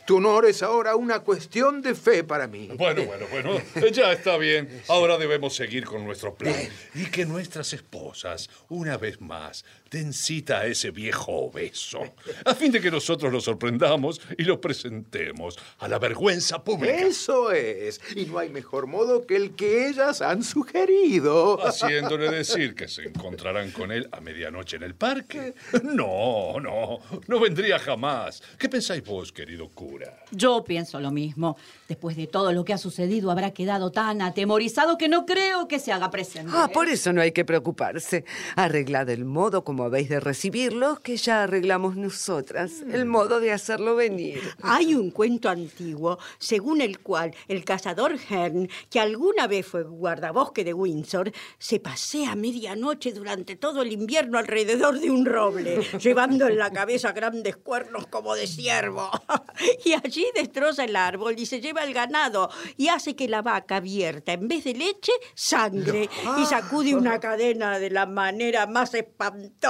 Tu 0.07 0.17
honor 0.17 0.45
es 0.45 0.63
ahora 0.63 0.95
una 0.95 1.19
cuestión 1.19 1.81
de 1.81 1.93
fe 1.93 2.23
para 2.23 2.47
mí. 2.47 2.69
Bueno, 2.77 3.03
bueno, 3.03 3.25
bueno, 3.29 3.59
ya 3.91 4.13
está 4.13 4.37
bien. 4.37 4.81
Ahora 4.87 5.17
debemos 5.17 5.53
seguir 5.53 5.83
con 5.85 6.05
nuestro 6.05 6.33
plan. 6.33 6.55
Y 6.95 7.07
que 7.07 7.25
nuestras 7.25 7.73
esposas, 7.73 8.49
una 8.69 8.97
vez 8.97 9.19
más, 9.19 9.65
den 9.89 10.13
cita 10.13 10.59
a 10.59 10.65
ese 10.65 10.91
viejo 10.91 11.31
obeso, 11.31 12.01
a 12.45 12.53
fin 12.55 12.71
de 12.71 12.81
que 12.81 12.91
nosotros 12.91 13.31
lo 13.31 13.39
sorprendamos 13.41 14.21
y 14.37 14.43
lo 14.43 14.59
presentemos 14.59 15.57
a 15.79 15.87
la 15.87 15.99
vergüenza 15.99 16.63
pública. 16.63 16.95
Eso 16.95 17.51
es. 17.51 17.99
Y 18.15 18.25
no 18.25 18.39
hay 18.39 18.49
mejor 18.49 18.87
modo 18.87 19.25
que 19.25 19.35
el 19.35 19.55
que 19.55 19.87
ellas 19.87 20.21
han 20.21 20.43
sugerido. 20.43 21.65
Haciéndole 21.65 22.29
decir 22.29 22.75
que 22.75 22.87
se 22.87 23.03
encontrarán 23.03 23.71
con 23.71 23.91
él 23.91 24.07
a 24.11 24.19
medianoche 24.19 24.77
en 24.77 24.83
el 24.83 24.95
parque. 24.95 25.53
No, 25.83 26.59
no, 26.59 26.99
no 27.27 27.39
vendría 27.39 27.79
jamás. 27.79 28.41
¿Qué 28.57 28.69
pensáis 28.69 29.03
vos, 29.03 29.31
querido 29.31 29.69
cura? 29.69 30.23
Yo 30.31 30.63
pienso 30.63 30.99
lo 30.99 31.11
mismo. 31.11 31.57
Después 31.87 32.17
de 32.17 32.27
todo 32.27 32.51
lo 32.51 32.65
que 32.65 32.73
ha 32.73 32.77
sucedido, 32.77 33.31
habrá 33.31 33.51
quedado 33.51 33.91
tan 33.91 34.21
atemorizado 34.21 34.97
que 34.97 35.07
no 35.07 35.25
creo 35.25 35.67
que 35.67 35.79
se 35.79 35.91
haga 35.91 36.11
presente. 36.11 36.51
Ah, 36.53 36.69
por 36.73 36.87
eso 36.87 37.13
no 37.13 37.21
hay 37.21 37.31
que 37.31 37.45
preocuparse. 37.45 38.25
Arreglad 38.55 39.09
el 39.09 39.25
modo 39.25 39.63
como 39.63 39.76
habéis 39.83 40.09
de 40.09 40.19
recibirlo, 40.19 40.99
que 41.01 41.17
ya 41.17 41.43
arreglamos 41.43 41.95
nosotras. 41.95 42.83
El 42.91 43.05
modo 43.05 43.39
de 43.39 43.51
hacerlo 43.51 43.95
venir. 43.95 44.41
Hay 44.61 44.95
un 44.95 45.11
cuento 45.11 45.49
antiguo 45.49 46.17
según 46.39 46.81
el 46.81 46.99
cual 46.99 47.35
el 47.47 47.63
cazador 47.63 48.17
Hearn, 48.17 48.69
que 48.89 48.99
alguna 48.99 49.47
vez 49.47 49.65
fue 49.65 49.83
guardabosque 49.83 50.63
de 50.63 50.73
Windsor, 50.73 51.31
se 51.59 51.79
pasea 51.79 52.31
a 52.31 52.35
medianoche 52.35 53.11
durante 53.11 53.55
todo 53.55 53.81
el 53.81 53.91
invierno 53.91 54.37
alrededor 54.37 54.99
de 54.99 55.11
un 55.11 55.25
roble, 55.25 55.81
llevando 56.01 56.47
en 56.47 56.57
la 56.57 56.71
cabeza 56.71 57.11
grandes 57.11 57.57
cuernos 57.57 58.07
como 58.07 58.35
de 58.35 58.47
ciervo. 58.47 59.09
Y 59.83 59.93
allí 59.93 60.25
destroza 60.35 60.83
el 60.83 60.95
árbol 60.95 61.35
y 61.37 61.45
se 61.45 61.61
lleva 61.61 61.83
el 61.83 61.93
ganado 61.93 62.49
y 62.75 62.89
hace 62.89 63.15
que 63.15 63.27
la 63.27 63.41
vaca 63.41 63.79
vierta, 63.79 64.33
en 64.33 64.47
vez 64.47 64.65
de 64.65 64.73
leche, 64.73 65.11
sangre. 65.33 66.09
Y 66.39 66.45
sacude 66.45 66.95
una 66.95 67.19
cadena 67.19 67.79
de 67.79 67.89
la 67.89 68.05
manera 68.05 68.67
más 68.67 68.93
espantosa, 68.93 69.66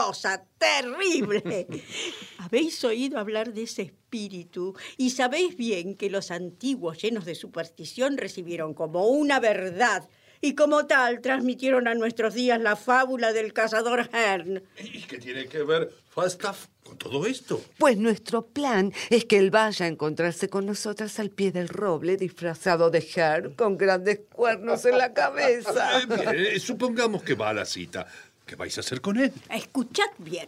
terrible. 0.57 1.67
¿Habéis 2.37 2.83
oído 2.83 3.19
hablar 3.19 3.53
de 3.53 3.63
ese 3.63 3.83
espíritu? 3.83 4.75
Y 4.97 5.11
sabéis 5.11 5.55
bien 5.57 5.95
que 5.95 6.09
los 6.09 6.31
antiguos, 6.31 7.01
llenos 7.01 7.25
de 7.25 7.35
superstición, 7.35 8.17
recibieron 8.17 8.73
como 8.73 9.07
una 9.07 9.39
verdad. 9.39 10.07
Y 10.39 10.53
como 10.53 10.85
tal, 10.85 11.21
transmitieron 11.21 11.87
a 11.87 11.95
nuestros 11.95 12.35
días 12.35 12.61
la 12.61 12.75
fábula 12.75 13.33
del 13.33 13.53
cazador 13.53 14.07
Hearn. 14.13 14.63
¿Y 14.79 15.01
qué 15.01 15.17
tiene 15.17 15.47
que 15.47 15.63
ver 15.63 15.91
Falstaff 16.09 16.67
con 16.83 16.95
todo 16.97 17.25
esto? 17.25 17.59
Pues 17.79 17.97
nuestro 17.97 18.45
plan 18.45 18.93
es 19.09 19.25
que 19.25 19.39
él 19.39 19.49
vaya 19.49 19.87
a 19.87 19.89
encontrarse 19.89 20.47
con 20.47 20.67
nosotras 20.67 21.19
al 21.19 21.31
pie 21.31 21.51
del 21.51 21.67
roble, 21.67 22.17
disfrazado 22.17 22.91
de 22.91 23.01
Hearn, 23.01 23.55
con 23.55 23.77
grandes 23.77 24.19
cuernos 24.31 24.85
en 24.85 24.99
la 24.99 25.11
cabeza. 25.15 26.01
Eh, 26.01 26.05
bien, 26.05 26.59
supongamos 26.59 27.23
que 27.23 27.33
va 27.33 27.49
a 27.49 27.53
la 27.55 27.65
cita. 27.65 28.05
¿Qué 28.47 28.55
vais 28.55 28.75
a 28.77 28.79
hacer 28.79 29.01
con 29.01 29.17
él? 29.17 29.33
Escuchad 29.49 30.09
bien. 30.17 30.47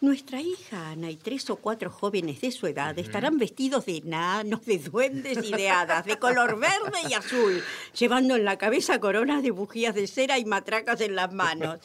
Nuestra 0.00 0.40
hija 0.40 0.90
Ana 0.90 1.10
y 1.10 1.16
tres 1.16 1.48
o 1.50 1.56
cuatro 1.56 1.90
jóvenes 1.90 2.40
de 2.40 2.50
su 2.50 2.66
edad 2.66 2.98
estarán 2.98 3.38
vestidos 3.38 3.86
de 3.86 3.98
enanos, 3.98 4.64
de 4.64 4.78
duendes 4.78 5.38
y 5.44 5.52
de 5.52 5.68
hadas, 5.68 6.06
de 6.06 6.18
color 6.18 6.58
verde 6.58 6.98
y 7.08 7.12
azul, 7.12 7.62
llevando 7.96 8.34
en 8.34 8.44
la 8.44 8.58
cabeza 8.58 8.98
coronas 8.98 9.44
de 9.44 9.52
bujías 9.52 9.94
de 9.94 10.08
cera 10.08 10.38
y 10.38 10.44
matracas 10.44 11.00
en 11.02 11.14
las 11.14 11.32
manos. 11.32 11.78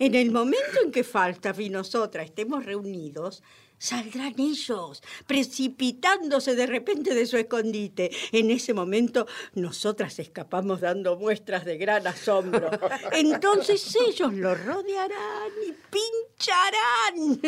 En 0.00 0.16
el 0.16 0.32
momento 0.32 0.80
en 0.82 0.90
que 0.90 1.04
Falstaff 1.04 1.60
y 1.60 1.68
nosotras 1.68 2.24
estemos 2.24 2.64
reunidos, 2.64 3.44
Saldrán 3.80 4.34
ellos, 4.38 5.02
precipitándose 5.26 6.54
de 6.54 6.66
repente 6.66 7.14
de 7.14 7.24
su 7.24 7.38
escondite. 7.38 8.10
En 8.30 8.50
ese 8.50 8.74
momento, 8.74 9.26
nosotras 9.54 10.18
escapamos 10.18 10.82
dando 10.82 11.16
muestras 11.16 11.64
de 11.64 11.78
gran 11.78 12.06
asombro. 12.06 12.70
Entonces 13.12 13.96
ellos 14.06 14.34
lo 14.34 14.54
rodearán 14.54 15.50
y 15.66 15.72
pincharán, 15.88 17.40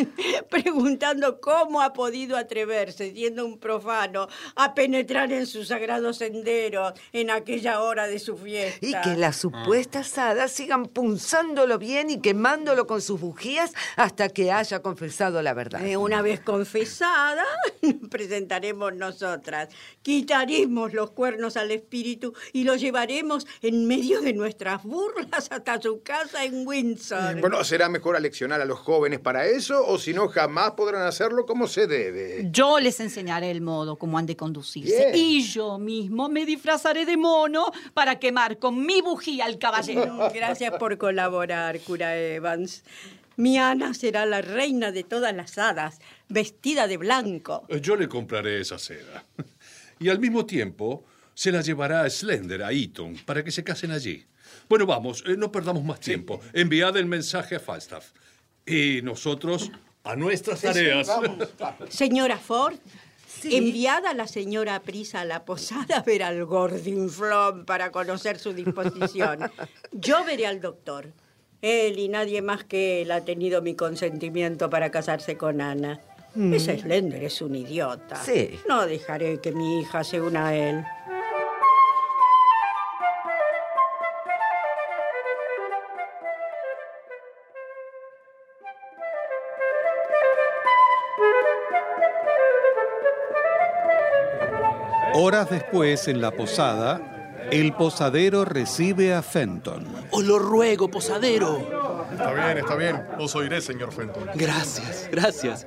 preguntando 0.51 1.39
cómo 1.39 1.83
ha 1.83 1.93
podido 1.93 2.39
atreverse, 2.39 3.13
siendo 3.13 3.45
un 3.45 3.59
profano, 3.59 4.27
a 4.57 4.73
penetrar 4.73 5.31
en 5.33 5.47
sus 5.47 5.69
sagrados 5.69 6.17
senderos 6.17 6.95
en 7.13 7.31
aquella 7.31 7.83
hora 7.83 8.07
de 8.07 8.19
su 8.19 8.39
fiesta. 8.39 8.79
Y 8.81 8.95
que 9.03 9.19
las 9.19 9.37
supuestas 9.37 10.17
hadas 10.17 10.51
sigan 10.53 10.87
punzándolo 10.87 11.79
bien 11.79 12.09
y 12.09 12.23
quemándolo 12.23 12.87
con 12.87 13.03
sus 13.03 13.21
bujías 13.21 13.75
hasta 13.97 14.31
que 14.31 14.51
haya 14.51 14.81
confesado 14.81 15.43
la 15.43 15.53
verdad. 15.53 15.87
Eh, 15.87 15.99
una 15.99 16.22
vez 16.23 16.41
confesada, 16.41 17.45
presentaremos 18.11 18.95
nosotras. 18.95 19.69
Quitaremos 20.03 20.93
los 20.93 21.11
cuernos 21.11 21.57
al 21.57 21.71
espíritu 21.71 22.35
y 22.53 22.65
lo 22.65 22.77
llevaremos 22.77 23.47
en 23.61 23.87
medio 23.87 24.21
de 24.21 24.33
nuestras 24.33 24.83
burlas 24.83 25.49
hasta 25.51 25.81
su 25.81 26.03
casa 26.03 26.45
en 26.45 26.67
Windsor. 26.67 27.41
Bueno, 27.41 27.63
será 27.65 27.89
mejor 27.89 28.17
aleccionar 28.17 28.61
a 28.61 28.65
los 28.65 28.79
jóvenes 28.79 29.21
para 29.21 29.47
eso, 29.47 29.87
o 29.87 29.99
si 29.99 30.15
no, 30.15 30.29
jamás 30.29 30.73
podrán 30.73 31.07
hacerlo 31.07 31.47
como 31.47 31.67
se 31.67 31.87
debe. 31.87 32.49
Yo 32.51 32.81
les 32.81 33.01
enseñaré 33.01 33.51
el 33.51 33.61
modo 33.61 33.97
como 33.97 34.19
han 34.19 34.27
de 34.27 34.37
conducirse. 34.37 35.11
Bien. 35.11 35.15
Y 35.15 35.43
yo 35.43 35.79
mismo 35.79 36.29
me 36.29 36.47
disfrazaré 36.47 37.05
de 37.05 37.17
mono 37.17 37.71
para 37.95 38.19
quemar 38.19 38.59
con 38.59 38.85
mi 38.85 39.01
bujía 39.01 39.45
al 39.45 39.59
caballero. 39.59 40.31
Gracias 40.35 40.75
por 40.79 40.99
colaborar, 40.99 41.81
cura 41.81 42.17
Evans. 42.17 42.83
Mi 43.37 43.59
Ana 43.59 43.95
será 43.95 44.27
la 44.27 44.43
reina 44.43 44.93
de 44.93 45.05
todas 45.05 45.35
las 45.35 45.59
hadas, 45.59 46.01
vestida 46.29 46.87
de 46.87 46.97
blanco. 46.97 47.67
Yo 47.81 47.97
le 47.97 48.09
compraré 48.09 48.61
esa 48.61 48.79
seda. 48.79 49.25
Y 49.99 50.09
al 50.09 50.19
mismo 50.19 50.47
tiempo 50.47 51.05
se 51.35 51.53
la 51.53 51.61
llevará 51.61 52.03
a 52.03 52.11
Slender, 52.11 52.63
a 52.63 52.73
Eton, 52.73 53.17
para 53.25 53.43
que 53.45 53.51
se 53.51 53.65
casen 53.65 53.91
allí. 53.91 54.27
Bueno, 54.69 54.87
vamos, 54.87 55.25
eh, 55.27 55.37
no 55.37 55.51
perdamos 55.51 55.85
más 55.85 56.01
tiempo. 56.01 56.41
Enviad 56.53 56.97
el 56.97 57.07
mensaje 57.07 57.57
a 57.57 57.61
Falstaff. 57.61 58.13
Y 58.67 59.01
nosotros 59.03 59.71
a 60.05 60.17
nuestras 60.17 60.61
tareas. 60.61 61.09
Señora 61.89 62.39
Ford, 62.39 62.77
enviada 63.45 64.11
a 64.11 64.15
la 64.15 64.27
señora 64.27 64.81
Prisa 64.83 65.21
a 65.21 65.25
la 65.25 65.45
posada 65.45 65.99
a 65.99 66.03
ver 66.03 66.23
al 66.23 66.45
gordinflón 66.45 67.65
para 67.65 67.91
conocer 67.91 68.39
su 68.39 68.53
disposición. 68.53 69.51
Yo 69.93 70.25
veré 70.25 70.47
al 70.47 70.61
doctor. 70.61 71.13
Él 71.63 72.01
y 72.01 72.09
nadie 72.09 72.43
más 72.43 72.65
que 72.65 73.03
él 73.03 73.13
ha 73.13 73.21
tenido 73.21 73.63
mi 73.63 73.77
consentimiento 73.77 74.69
para 74.69 74.91
casarse 74.91 75.37
con 75.37 75.61
Ana. 75.61 76.01
Mm. 76.35 76.55
Ese 76.55 76.77
Slender 76.77 77.23
es 77.23 77.41
un 77.41 77.55
idiota. 77.55 78.17
Sí. 78.17 78.59
No 78.69 78.85
dejaré 78.85 79.41
que 79.41 79.53
mi 79.53 79.81
hija 79.81 80.03
se 80.03 80.21
una 80.21 80.49
a 80.49 80.55
él. 80.57 80.85
Horas 95.15 95.49
después, 95.49 96.09
en 96.09 96.21
la 96.21 96.33
posada, 96.33 97.12
el 97.51 97.75
posadero 97.75 98.45
recibe 98.45 99.15
a 99.15 99.23
Fenton. 99.23 99.87
Os 100.11 100.25
lo 100.25 100.39
ruego, 100.39 100.89
posadero. 100.89 102.07
Está 102.11 102.33
bien, 102.33 102.59
está 102.59 102.77
bien. 102.77 103.03
Os 103.19 103.35
oiré, 103.35 103.61
señor 103.61 103.93
Fenton. 103.93 104.29
Gracias, 104.35 105.09
gracias. 105.11 105.67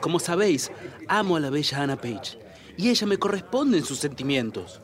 Como 0.00 0.20
sabéis, 0.20 0.70
amo 1.08 1.36
a 1.36 1.40
la 1.40 1.50
bella 1.50 1.82
Anna 1.82 1.96
Page 1.96 2.38
y 2.76 2.90
ella 2.90 3.06
me 3.06 3.18
corresponde 3.18 3.78
en 3.78 3.84
sus 3.84 3.98
sentimientos. 3.98 4.80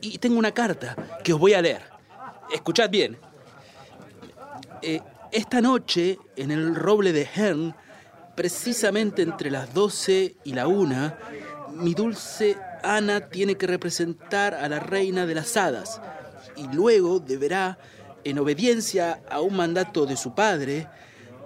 Y 0.00 0.18
tengo 0.18 0.38
una 0.38 0.52
carta 0.52 0.96
que 1.22 1.32
os 1.32 1.40
voy 1.40 1.54
a 1.54 1.62
leer. 1.62 1.82
Escuchad 2.52 2.90
bien. 2.90 3.18
Eh, 4.82 5.00
esta 5.32 5.60
noche, 5.60 6.18
en 6.36 6.50
el 6.50 6.74
roble 6.74 7.12
de 7.12 7.28
Hern, 7.34 7.74
precisamente 8.34 9.22
entre 9.22 9.50
las 9.50 9.72
12 9.74 10.36
y 10.44 10.52
la 10.52 10.68
1, 10.68 11.14
mi 11.72 11.94
dulce 11.94 12.56
Ana 12.86 13.28
tiene 13.28 13.56
que 13.56 13.66
representar 13.66 14.54
a 14.54 14.68
la 14.68 14.78
reina 14.78 15.26
de 15.26 15.34
las 15.34 15.56
hadas 15.56 16.00
y 16.56 16.68
luego 16.68 17.18
deberá, 17.18 17.78
en 18.24 18.38
obediencia 18.38 19.22
a 19.30 19.40
un 19.40 19.56
mandato 19.56 20.06
de 20.06 20.16
su 20.16 20.34
padre, 20.34 20.88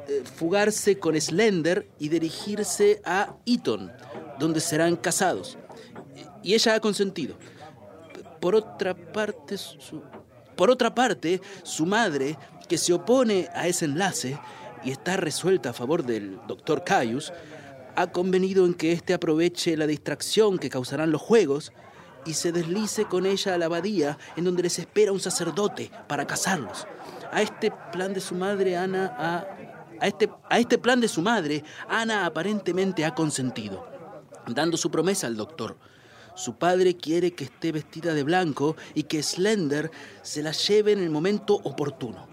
eh, 0.08 0.22
fugarse 0.36 0.98
con 0.98 1.20
Slender 1.20 1.88
y 1.98 2.08
dirigirse 2.08 3.00
a 3.04 3.36
Eton, 3.46 3.92
donde 4.38 4.60
serán 4.60 4.96
casados. 4.96 5.58
Y 6.42 6.54
ella 6.54 6.74
ha 6.74 6.80
consentido. 6.80 7.36
Por 8.40 8.54
otra 8.54 8.94
parte, 8.94 9.58
su, 9.58 10.02
por 10.56 10.70
otra 10.70 10.94
parte, 10.94 11.40
su 11.62 11.86
madre, 11.86 12.38
que 12.68 12.78
se 12.78 12.92
opone 12.92 13.48
a 13.54 13.66
ese 13.66 13.84
enlace 13.84 14.38
y 14.84 14.90
está 14.90 15.16
resuelta 15.16 15.70
a 15.70 15.74
favor 15.74 16.04
del 16.04 16.38
doctor 16.46 16.84
Caius, 16.84 17.32
ha 17.96 18.12
convenido 18.12 18.66
en 18.66 18.74
que 18.74 18.92
éste 18.92 19.14
aproveche 19.14 19.76
la 19.76 19.86
distracción 19.86 20.58
que 20.58 20.70
causarán 20.70 21.10
los 21.10 21.20
juegos 21.20 21.72
y 22.24 22.34
se 22.34 22.52
deslice 22.52 23.04
con 23.06 23.26
ella 23.26 23.54
a 23.54 23.58
la 23.58 23.66
abadía 23.66 24.18
en 24.36 24.44
donde 24.44 24.62
les 24.62 24.78
espera 24.78 25.12
un 25.12 25.20
sacerdote 25.20 25.90
para 26.06 26.26
casarlos. 26.26 26.86
A 27.32 27.42
este 27.42 27.72
plan 27.92 28.12
de 28.12 28.20
su 28.20 28.34
madre, 28.34 28.76
Ana 28.76 29.14
ha... 29.18 29.46
A 30.02 30.06
este, 30.06 30.30
a 30.48 30.58
este 30.58 30.78
plan 30.78 30.98
de 30.98 31.08
su 31.08 31.20
madre, 31.20 31.62
Ana 31.86 32.24
aparentemente 32.24 33.04
ha 33.04 33.14
consentido, 33.14 33.86
dando 34.46 34.78
su 34.78 34.90
promesa 34.90 35.26
al 35.26 35.36
doctor. 35.36 35.76
Su 36.34 36.56
padre 36.56 36.96
quiere 36.96 37.32
que 37.32 37.44
esté 37.44 37.70
vestida 37.70 38.14
de 38.14 38.22
blanco 38.22 38.76
y 38.94 39.02
que 39.02 39.22
Slender 39.22 39.90
se 40.22 40.42
la 40.42 40.52
lleve 40.52 40.92
en 40.92 41.00
el 41.00 41.10
momento 41.10 41.54
oportuno. 41.54 42.28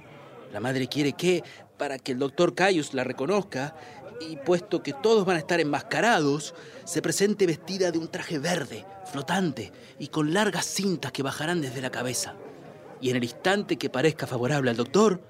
La 0.53 0.61
madre 0.61 0.87
quiere 0.87 1.11
que, 1.11 1.43
para 1.77 1.99
que 1.99 2.13
el 2.13 2.19
doctor 2.19 2.55
Caius 2.55 2.93
la 2.93 3.03
reconozca, 3.03 3.75
y 4.19 4.37
puesto 4.37 4.83
que 4.83 4.93
todos 4.93 5.25
van 5.25 5.37
a 5.37 5.39
estar 5.39 5.59
enmascarados, 5.59 6.53
se 6.85 7.01
presente 7.01 7.45
vestida 7.45 7.91
de 7.91 7.97
un 7.97 8.07
traje 8.07 8.39
verde, 8.39 8.85
flotante 9.11 9.71
y 9.99 10.07
con 10.07 10.33
largas 10.33 10.65
cintas 10.65 11.11
que 11.11 11.23
bajarán 11.23 11.61
desde 11.61 11.81
la 11.81 11.91
cabeza. 11.91 12.35
Y 13.01 13.09
en 13.09 13.17
el 13.17 13.23
instante 13.23 13.77
que 13.77 13.89
parezca 13.89 14.27
favorable 14.27 14.71
al 14.71 14.77
doctor, 14.77 15.21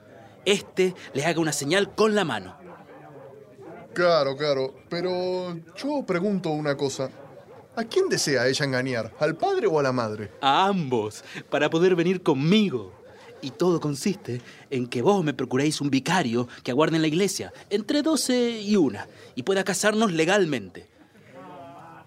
éste 0.45 0.95
le 1.14 1.26
haga 1.26 1.39
una 1.39 1.51
señal 1.51 1.93
con 1.95 2.15
la 2.15 2.23
mano. 2.23 2.57
Claro, 3.93 4.38
claro. 4.38 4.76
Pero 4.89 5.57
yo 5.76 6.03
pregunto 6.05 6.49
una 6.49 6.77
cosa. 6.77 7.09
¿A 7.76 7.84
quién 7.84 8.09
desea 8.09 8.47
ella 8.47 8.65
engañar? 8.65 9.14
¿Al 9.19 9.35
padre 9.35 9.68
o 9.68 9.80
a 9.80 9.84
la 9.84 9.91
madre? 9.91 10.31
A 10.41 10.68
ambos, 10.68 11.23
para 11.49 11.69
poder 11.69 11.95
venir 11.95 12.23
conmigo. 12.23 12.96
Y 13.41 13.51
todo 13.51 13.80
consiste 13.80 14.41
en 14.69 14.88
que 14.88 15.01
vos 15.01 15.23
me 15.23 15.34
procuréis 15.34 15.81
un 15.81 15.89
vicario 15.89 16.47
que 16.64 16.72
aguarde 16.72 16.95
en 16.95 17.01
la 17.01 17.07
iglesia, 17.07 17.53
entre 17.69 18.01
12 18.01 18.61
y 18.61 18.76
una, 18.76 19.07
y 19.35 19.43
pueda 19.43 19.64
casarnos 19.64 20.11
legalmente. 20.11 20.88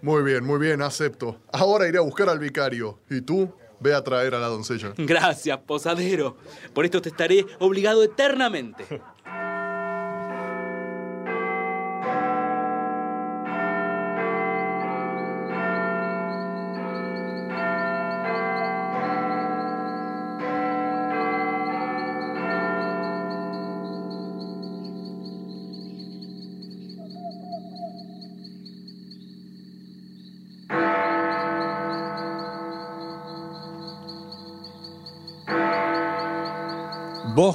Muy 0.03 0.23
bien, 0.23 0.45
muy 0.45 0.59
bien, 0.59 0.81
acepto. 0.81 1.37
Ahora 1.53 1.87
iré 1.87 1.99
a 1.99 2.03
buscar 2.03 2.29
al 2.29 2.39
vicario. 2.39 2.99
¿Y 3.11 3.21
tú? 3.21 3.53
Ve 3.81 3.95
a 3.95 4.03
traer 4.03 4.35
a 4.35 4.39
la 4.39 4.47
doncella. 4.47 4.93
Gracias, 4.97 5.59
posadero. 5.59 6.37
Por 6.75 6.85
esto 6.85 7.01
te 7.01 7.11
estaré 7.11 7.47
obligado 7.59 8.03
eternamente. 8.03 8.85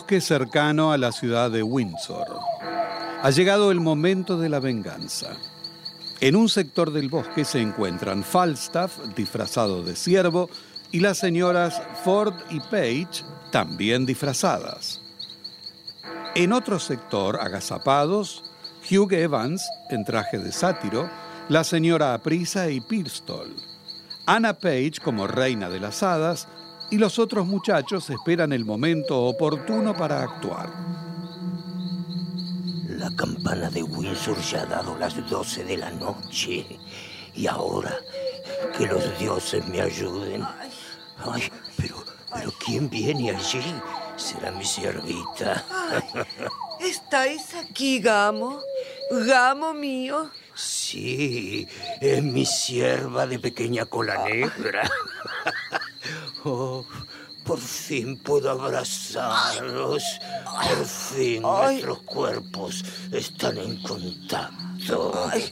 Cercano 0.07 0.91
a 0.91 0.99
la 0.99 1.11
ciudad 1.11 1.49
de 1.49 1.63
Windsor. 1.63 2.39
Ha 3.23 3.29
llegado 3.31 3.71
el 3.71 3.79
momento 3.79 4.37
de 4.37 4.49
la 4.49 4.59
venganza. 4.59 5.35
En 6.21 6.35
un 6.35 6.47
sector 6.47 6.91
del 6.91 7.09
bosque 7.09 7.43
se 7.43 7.59
encuentran 7.59 8.23
Falstaff, 8.23 8.99
disfrazado 9.15 9.81
de 9.81 9.95
ciervo, 9.95 10.47
y 10.91 10.99
las 10.99 11.17
señoras 11.17 11.81
Ford 12.03 12.35
y 12.51 12.59
Page, 12.59 13.25
también 13.51 14.05
disfrazadas. 14.05 15.01
En 16.35 16.53
otro 16.53 16.79
sector, 16.79 17.39
agazapados, 17.41 18.43
Hugh 18.89 19.11
Evans, 19.11 19.67
en 19.89 20.05
traje 20.05 20.37
de 20.37 20.51
sátiro, 20.51 21.09
la 21.49 21.63
señora 21.63 22.13
Aprisa 22.13 22.69
y 22.69 22.79
Pirstol. 22.79 23.55
Anna 24.27 24.53
Page 24.53 24.93
como 25.03 25.25
reina 25.25 25.69
de 25.69 25.79
las 25.79 26.03
hadas 26.03 26.47
y 26.91 26.97
los 26.97 27.19
otros 27.19 27.45
muchachos 27.45 28.09
esperan 28.09 28.53
el 28.53 28.65
momento 28.65 29.23
oportuno 29.23 29.95
para 29.95 30.23
actuar. 30.23 30.69
La 32.89 33.09
campana 33.15 33.69
de 33.69 33.83
Windsor 33.83 34.39
ya 34.41 34.61
ha 34.61 34.65
dado 34.65 34.97
las 34.97 35.29
doce 35.29 35.63
de 35.63 35.77
la 35.77 35.91
noche. 35.91 36.65
Y 37.33 37.47
ahora 37.47 37.97
que 38.77 38.87
los 38.87 39.19
dioses 39.19 39.67
me 39.67 39.81
ayuden. 39.81 40.43
Ay, 41.17 41.43
pero, 41.77 42.03
pero 42.33 42.53
¿quién 42.63 42.89
viene 42.89 43.31
allí? 43.31 43.61
Será 44.15 44.51
mi 44.51 44.63
siervita. 44.63 45.63
¿Estáis 46.79 47.53
aquí, 47.55 47.99
Gamo? 47.99 48.61
¿Gamo 49.11 49.73
mío? 49.73 50.29
Sí, 50.53 51.67
es 51.99 52.23
mi 52.23 52.45
sierva 52.45 53.27
de 53.27 53.39
pequeña 53.39 53.85
cola 53.85 54.23
negra. 54.23 54.89
Oh, 56.47 56.85
por 57.43 57.59
fin 57.59 58.19
puedo 58.19 58.51
abrazaros. 58.51 60.03
Por 60.45 60.85
fin 60.85 61.41
Ay. 61.43 61.73
nuestros 61.73 62.03
cuerpos 62.03 62.85
están 63.11 63.57
en 63.57 63.81
contacto. 63.81 65.29
Ay, 65.31 65.51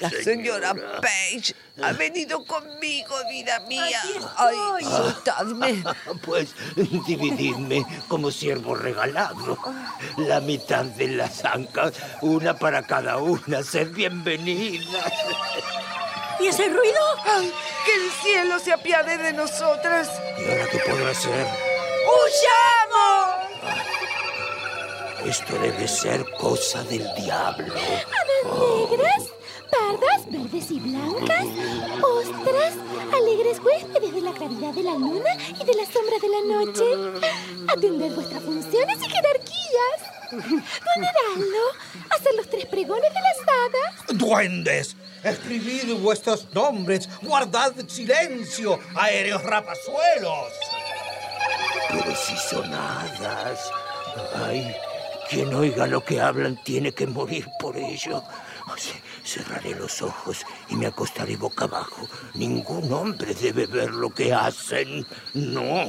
la 0.00 0.10
señora 0.10 0.74
Page 0.74 1.54
ha 1.80 1.92
venido 1.92 2.44
conmigo, 2.44 3.14
vida 3.30 3.60
mía. 3.68 4.02
Ay, 4.36 4.84
soltadme. 4.84 5.84
Pues 6.24 6.56
divididme 7.06 7.86
como 8.08 8.32
siervo 8.32 8.74
regalado. 8.74 9.56
La 10.16 10.40
mitad 10.40 10.84
de 10.84 11.06
las 11.06 11.44
ancas, 11.44 11.92
una 12.20 12.58
para 12.58 12.82
cada 12.82 13.18
una. 13.18 13.62
Sed 13.62 13.92
bienvenidas. 13.92 15.12
¿Y 16.40 16.46
ese 16.46 16.68
ruido? 16.68 17.00
Ay, 17.24 17.52
que 17.84 17.94
el 17.94 18.10
cielo 18.22 18.58
se 18.58 18.72
apiade 18.72 19.16
de 19.18 19.32
nosotras. 19.32 20.08
¿Y 20.38 20.50
ahora 20.50 20.66
qué 20.70 20.78
podrá 20.78 21.10
hacer? 21.10 21.46
¡Huyamos! 22.06 23.42
Esto 25.24 25.58
debe 25.58 25.86
ser 25.86 26.24
cosa 26.32 26.82
del 26.84 27.06
diablo. 27.14 27.74
Hadas 27.74 28.90
negras, 28.90 29.22
pardas, 29.70 30.30
verdes 30.30 30.70
y 30.70 30.80
blancas, 30.80 31.46
ostras, 32.02 32.74
alegres 33.14 33.60
huéspedes 33.60 34.14
de 34.14 34.20
la 34.20 34.32
claridad 34.32 34.72
de 34.72 34.82
la 34.82 34.94
luna 34.94 35.30
y 35.48 35.64
de 35.64 35.74
la 35.74 35.86
sombra 35.86 36.18
de 36.20 36.28
la 36.28 36.40
noche. 36.56 36.84
Atender 37.68 38.12
vuestras 38.12 38.42
funciones 38.42 38.98
y 39.00 39.10
jerarquías. 39.10 39.62
Venerarlo, 40.32 41.64
hacer 42.10 42.34
los 42.34 42.48
tres 42.50 42.66
pregones 42.66 43.12
de 43.14 43.20
las 43.20 43.38
hadas. 43.48 44.18
¡Duendes! 44.18 44.96
Escribid 45.24 45.94
vuestros 46.00 46.48
nombres, 46.52 47.08
guardad 47.22 47.72
silencio, 47.86 48.78
aéreos 48.94 49.42
rapazuelos. 49.42 50.52
Pero 51.90 52.14
si 52.16 52.36
son 52.36 52.72
hadas. 52.72 53.70
Ay, 54.46 54.74
quien 55.30 55.52
oiga 55.54 55.86
lo 55.86 56.04
que 56.04 56.20
hablan 56.20 56.58
tiene 56.64 56.92
que 56.92 57.06
morir 57.06 57.46
por 57.60 57.76
ello. 57.76 58.22
Ce- 58.76 59.00
Cerraré 59.24 59.74
los 59.76 60.02
ojos 60.02 60.38
y 60.68 60.74
me 60.74 60.86
acostaré 60.86 61.36
boca 61.36 61.64
abajo. 61.66 62.08
Ningún 62.34 62.92
hombre 62.92 63.34
debe 63.34 63.66
ver 63.66 63.90
lo 63.90 64.10
que 64.10 64.32
hacen. 64.34 65.06
No. 65.34 65.84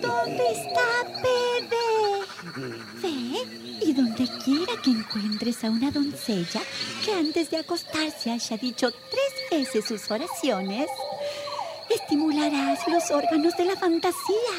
¿Dónde 0.00 0.46
está 0.52 1.04
Pede? 1.20 1.91
Ve 2.44 3.78
y 3.80 3.92
donde 3.92 4.26
quiera 4.44 4.72
que 4.82 4.90
encuentres 4.90 5.62
a 5.62 5.70
una 5.70 5.92
doncella 5.92 6.60
que 7.04 7.12
antes 7.12 7.50
de 7.50 7.58
acostarse 7.58 8.32
haya 8.32 8.56
dicho 8.56 8.90
tres 8.90 9.32
veces 9.50 9.86
sus 9.86 10.10
oraciones, 10.10 10.88
estimularás 11.88 12.80
los 12.88 13.10
órganos 13.12 13.56
de 13.56 13.66
la 13.66 13.76
fantasía 13.76 14.54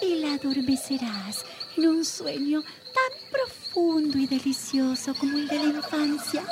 y 0.00 0.16
la 0.16 0.34
adormecerás 0.34 1.44
en 1.76 1.88
un 1.88 2.04
sueño 2.04 2.62
tan 2.62 3.30
profundo 3.30 4.18
y 4.18 4.26
delicioso 4.26 5.14
como 5.14 5.38
el 5.38 5.46
de 5.46 5.58
la 5.58 5.64
infancia. 5.64 6.42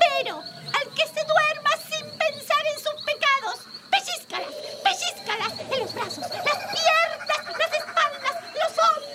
Pero 0.00 0.38
al 0.38 0.94
que 0.94 1.06
se 1.06 1.24
duerma 1.24 1.70
sin 1.88 2.04
pensar 2.18 2.64
en 2.74 2.78
sus 2.82 2.96
pecados, 3.04 3.60
pellizcalas, 3.88 4.54
pellizcalas 4.82 5.52
en 5.72 5.78
los 5.80 5.94
brazos, 5.94 6.26
las 6.28 6.58
piernas, 6.74 7.58
las 7.58 7.72
espaldas, 7.72 8.34
los 8.54 8.72
hombros. 8.84 9.12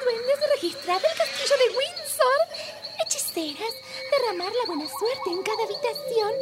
Duendes, 0.00 0.40
registrar 0.60 0.98
el 0.98 1.18
castillo 1.18 1.56
de 1.56 1.68
Windsor. 1.78 2.40
Hechiceras, 3.02 3.74
derramar 4.10 4.52
la 4.52 4.66
buena 4.66 4.86
suerte 4.86 5.30
en 5.30 5.42
cada 5.42 5.64
habitación. 5.64 6.32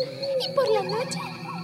Y 0.40 0.52
por 0.54 0.68
la 0.68 0.82
noche, 0.82 1.20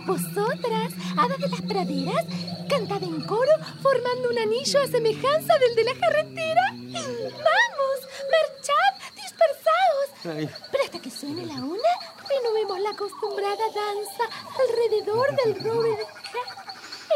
vosotras, 0.07 0.93
hadas 1.19 1.39
de 1.39 1.49
las 1.49 1.63
praderas, 1.63 2.25
cantad 2.69 3.03
en 3.03 3.27
coro 3.27 3.51
formando 3.83 4.31
un 4.31 4.39
anillo 4.39 4.81
a 4.81 4.87
semejanza 4.87 5.59
del 5.59 5.75
de 5.75 5.85
la 5.85 5.95
carretera. 5.95 6.63
Vamos, 6.71 7.99
marchad, 8.31 8.93
dispersaos. 9.17 10.53
Pero 10.71 10.85
hasta 10.85 11.03
que 11.03 11.11
suene 11.11 11.47
la 11.47 11.55
una, 11.55 11.93
renovemos 12.29 12.79
la 12.81 12.91
acostumbrada 12.91 13.65
danza 13.75 14.25
alrededor 14.63 15.35
del 15.43 15.65
Robert 15.65 16.09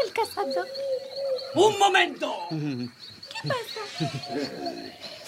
el 0.03 0.13
cazador. 0.13 0.67
¡Un 1.55 1.79
momento! 1.79 2.33
¿Qué 2.49 3.47
pasa? 3.47 3.81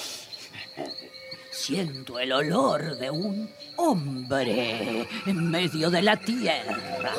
Siento 1.62 2.18
el 2.18 2.32
olor 2.32 2.98
de 2.98 3.12
un 3.12 3.48
hombre 3.76 5.08
en 5.28 5.52
medio 5.52 5.92
de 5.92 6.02
la 6.02 6.18
tierra. 6.18 7.14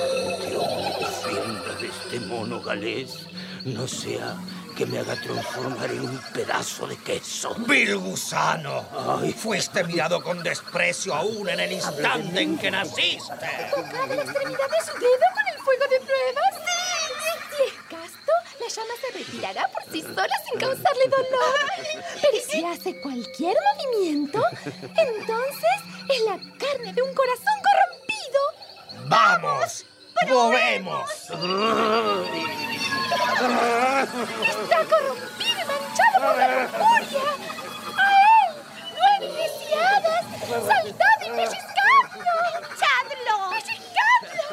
Defienda 0.99 1.75
de 1.81 1.87
este 1.87 2.19
mono 2.27 2.61
galés. 2.61 3.29
No 3.65 3.87
sea 3.87 4.37
que 4.77 4.85
me 4.85 4.99
haga 4.99 5.15
transformar 5.15 5.93
en 5.93 6.01
un 6.01 6.21
pedazo 6.35 6.89
de 6.89 6.97
queso. 6.97 7.55
¡Vil 7.69 7.97
gusano! 7.99 8.85
Ay. 9.23 9.33
Fuiste 9.33 9.85
mirado 9.85 10.21
con 10.21 10.43
desprecio 10.43 11.15
aún 11.15 11.49
en 11.49 11.61
el 11.61 11.71
instante 11.71 12.41
en 12.41 12.59
que 12.59 12.73
naciste. 12.73 13.47
Tocad 13.73 14.09
la 14.09 14.23
extremidad 14.23 14.71
de 14.71 14.81
su 14.85 14.99
dedo 14.99 15.29
con 15.35 15.47
el 15.55 15.63
fuego 15.63 15.85
de 15.89 16.01
pruebas. 16.01 16.53
Casto, 16.53 17.02
la 18.63 18.69
llama 18.69 18.95
se 19.01 19.19
retirará 19.19 19.69
por 19.69 19.83
sí 19.93 20.03
sola 20.03 20.37
sin 20.49 20.61
causarle 20.61 21.09
dolor. 21.09 21.57
Pero 22.21 22.39
si 22.49 22.65
hace 22.65 23.01
cualquier 23.01 23.57
movimiento, 23.75 24.43
entonces 24.97 25.77
es 26.09 26.21
la 26.23 26.39
carne 26.59 26.93
de 26.93 27.03
un 27.03 27.15
corazón 27.15 27.57
corrompido. 27.67 29.09
¡Vamos! 29.09 29.85
¡Movemos! 30.29 31.11
Está 34.63 34.85
corrompido 34.85 35.59
y 35.61 35.65
manchado 35.65 36.17
por 36.21 36.37
la 36.39 36.63
lujuria. 36.63 37.62
¡A 39.23 39.25
él! 39.25 39.31
¡Duendes 39.31 39.53
y 39.69 39.75
hadas! 39.75 40.25
¡Saltad 40.49 41.19
y 41.21 41.31
pellizcadlo! 41.31 42.35
¡Pinchadlo! 42.59 43.37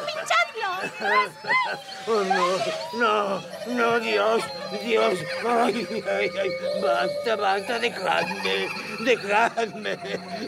¡Pinchadlo! 0.05 0.69
Oh, 2.07 2.23
no, 2.23 2.57
no, 2.97 3.41
no, 3.67 3.99
Dios, 3.99 4.41
Dios. 4.83 5.19
Ay, 5.47 5.87
ay, 6.09 6.31
ay. 6.41 6.49
Basta, 6.81 7.35
basta, 7.35 7.77
dejadme, 7.77 8.67
dejadme. 9.01 9.97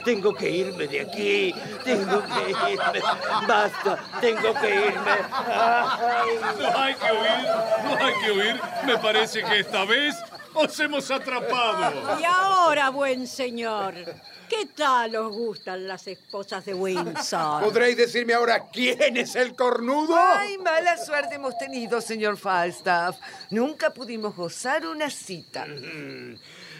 Tengo 0.03 0.34
que 0.34 0.49
irme 0.49 0.88
de 0.88 1.02
aquí. 1.02 1.53
Tengo 1.84 2.23
que 2.23 2.49
irme. 2.72 3.02
Basta, 3.48 3.99
tengo 4.19 4.53
que 4.56 4.76
irme. 4.76 5.11
Ay. 5.31 6.39
No 6.60 6.77
hay 6.80 6.95
que 6.95 7.11
huir, 7.11 7.45
no 7.84 8.06
hay 8.06 8.14
que 8.23 8.31
huir. 8.31 8.61
Me 8.85 8.98
parece 8.98 9.43
que 9.43 9.60
esta 9.60 9.85
vez 9.85 10.15
os 10.53 10.80
hemos 10.80 11.10
atrapado. 11.11 12.19
Y 12.19 12.23
ahora, 12.23 12.90
buen 12.90 13.28
señor, 13.28 13.94
¿qué 14.49 14.68
tal 14.76 15.15
os 15.15 15.34
gustan 15.34 15.88
las 15.88 16.07
esposas 16.07 16.65
de 16.65 16.73
Windsor? 16.73 17.64
¿Podréis 17.64 17.98
decirme 17.98 18.34
ahora 18.34 18.68
quién 18.72 19.18
es 19.18 19.36
el 19.36 19.56
cornudo? 19.56 20.15
Ay, 20.18 20.57
mala 20.57 20.98
suerte 20.98 21.36
hemos 21.36 21.57
tenido, 21.57 22.02
señor 22.02 22.38
Falstaff. 22.38 23.18
Nunca 23.49 23.91
pudimos 23.91 24.36
gozar 24.36 24.86
una 24.86 25.10
cita. 25.10 25.65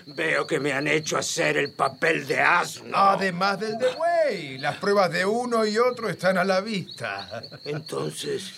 Veo 0.08 0.48
que 0.48 0.60
me 0.60 0.74
han 0.74 0.88
hecho 0.88 1.18
hacer 1.18 1.58
el 1.58 1.72
papel 1.74 2.28
de 2.28 2.40
asno. 2.40 2.98
Además 2.98 3.60
del 3.60 3.78
de 3.78 3.94
buey, 3.94 4.58
las 4.58 4.78
pruebas 4.78 5.12
de 5.12 5.26
uno 5.26 5.66
y 5.66 5.78
otro 5.78 6.10
están 6.10 6.38
a 6.38 6.44
la 6.44 6.60
vista. 6.60 7.44
Entonces, 7.66 8.52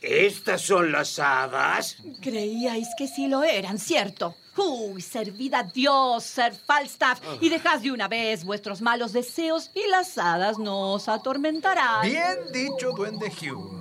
¿estas 0.00 0.60
son 0.60 0.90
las 0.90 1.18
hadas? 1.18 1.96
Creíais 2.20 2.88
que 2.98 3.06
sí 3.06 3.28
lo 3.28 3.44
eran, 3.44 3.78
¿cierto? 3.78 4.34
Uy, 4.58 5.00
servid 5.00 5.54
a 5.54 5.62
Dios, 5.62 6.24
Sir 6.24 6.52
Falstaff, 6.52 7.20
y 7.40 7.48
dejad 7.48 7.80
de 7.80 7.92
una 7.92 8.08
vez 8.08 8.44
vuestros 8.44 8.80
malos 8.80 9.12
deseos 9.12 9.70
y 9.74 9.88
las 9.88 10.18
hadas 10.18 10.58
no 10.58 10.92
os 10.94 11.08
atormentarán. 11.08 12.02
Bien 12.02 12.36
dicho, 12.52 12.92
duende 12.92 13.26
Hugh. 13.40 13.78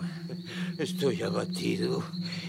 Estoy 0.78 1.24
abatido 1.24 2.04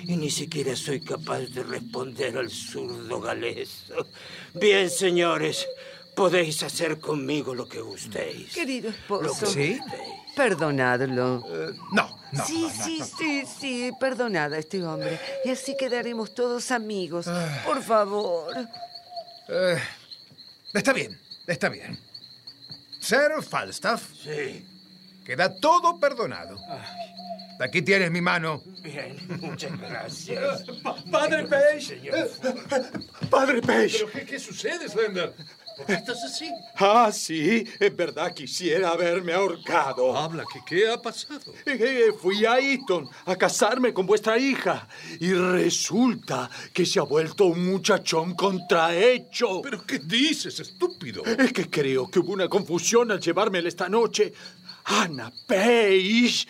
y 0.04 0.16
ni 0.16 0.30
siquiera 0.30 0.76
soy 0.76 1.00
capaz 1.00 1.40
de 1.40 1.62
responder 1.62 2.36
al 2.36 2.50
zurdo 2.50 3.20
galés. 3.20 3.86
Bien, 4.54 4.90
señores, 4.90 5.66
podéis 6.14 6.62
hacer 6.62 6.98
conmigo 7.00 7.54
lo 7.54 7.66
que 7.66 7.80
gustéis. 7.80 8.52
Querido 8.52 8.90
Lo 9.08 9.20
que 9.20 9.26
esposo. 9.26 9.46
gustéis. 9.46 9.80
Perdonadlo. 10.36 11.44
no, 11.92 12.17
no. 12.32 12.44
Sí, 12.44 12.68
sí, 12.70 13.02
sí, 13.18 13.44
sí, 13.46 13.92
perdonad 13.98 14.52
a 14.52 14.58
este 14.58 14.82
hombre. 14.84 15.18
Y 15.44 15.50
así 15.50 15.76
quedaremos 15.76 16.34
todos 16.34 16.70
amigos. 16.70 17.26
Por 17.64 17.82
favor. 17.82 18.54
Eh, 19.48 19.78
está 20.74 20.92
bien, 20.92 21.18
está 21.46 21.68
bien. 21.68 21.98
Sir 23.00 23.42
Falstaff. 23.48 24.02
Sí. 24.22 24.66
Queda 25.24 25.54
todo 25.60 25.98
perdonado. 25.98 26.56
Aquí 27.60 27.82
tienes 27.82 28.10
mi 28.10 28.20
mano. 28.20 28.62
Bien, 28.82 29.16
muchas 29.40 29.78
gracias. 29.78 30.64
Padre 31.10 31.44
Page. 31.46 32.00
Padre 33.28 33.60
Page. 33.60 33.98
¿Pero 33.98 34.12
qué, 34.12 34.24
qué 34.24 34.38
sucede, 34.38 34.88
Slender? 34.88 35.34
¿Por 35.78 35.86
qué 35.86 35.92
estás 35.92 36.24
así? 36.24 36.50
Ah, 36.74 37.10
sí, 37.12 37.64
en 37.78 37.96
verdad 37.96 38.34
quisiera 38.34 38.90
haberme 38.90 39.32
ahorcado. 39.32 40.16
Habla, 40.16 40.44
¿qué, 40.52 40.60
qué 40.66 40.90
ha 40.90 41.00
pasado? 41.00 41.54
Eh, 41.64 41.78
eh, 41.80 42.12
Fui 42.20 42.44
a 42.44 42.58
Eton 42.58 43.08
a 43.26 43.36
casarme 43.36 43.94
con 43.94 44.04
vuestra 44.04 44.36
hija 44.36 44.88
y 45.20 45.32
resulta 45.32 46.50
que 46.72 46.84
se 46.84 46.98
ha 46.98 47.04
vuelto 47.04 47.44
un 47.46 47.64
muchachón 47.64 48.34
contrahecho. 48.34 49.62
¿Pero 49.62 49.86
qué 49.86 50.00
dices, 50.00 50.58
estúpido? 50.58 51.24
Es 51.24 51.52
que 51.52 51.70
creo 51.70 52.10
que 52.10 52.18
hubo 52.18 52.32
una 52.32 52.48
confusión 52.48 53.12
al 53.12 53.20
llevármela 53.20 53.68
esta 53.68 53.88
noche. 53.88 54.32
Ana 54.84 55.32
Page 55.46 56.44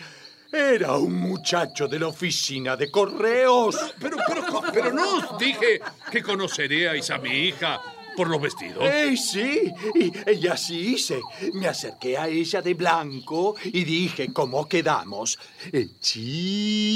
era 0.50 0.96
un 0.96 1.12
muchacho 1.12 1.86
de 1.86 1.98
la 1.98 2.08
oficina 2.08 2.76
de 2.76 2.90
correos. 2.90 3.76
Pero, 4.00 4.16
pero, 4.26 4.42
pero 4.72 4.90
no 4.90 5.16
os 5.18 5.38
dije 5.38 5.82
que 6.10 6.22
conoceríais 6.22 7.10
a 7.10 7.18
mi 7.18 7.48
hija 7.48 7.78
por 8.18 8.28
los 8.28 8.40
vestidos. 8.42 8.82
¡Eh, 8.82 9.16
sí! 9.16 9.72
Y, 9.94 10.12
y 10.32 10.46
así 10.48 10.94
hice. 10.94 11.20
Me 11.52 11.68
acerqué 11.68 12.18
a 12.18 12.26
ella 12.26 12.60
de 12.60 12.74
blanco 12.74 13.54
y 13.64 13.84
dije, 13.84 14.32
¿cómo 14.32 14.68
quedamos? 14.68 15.38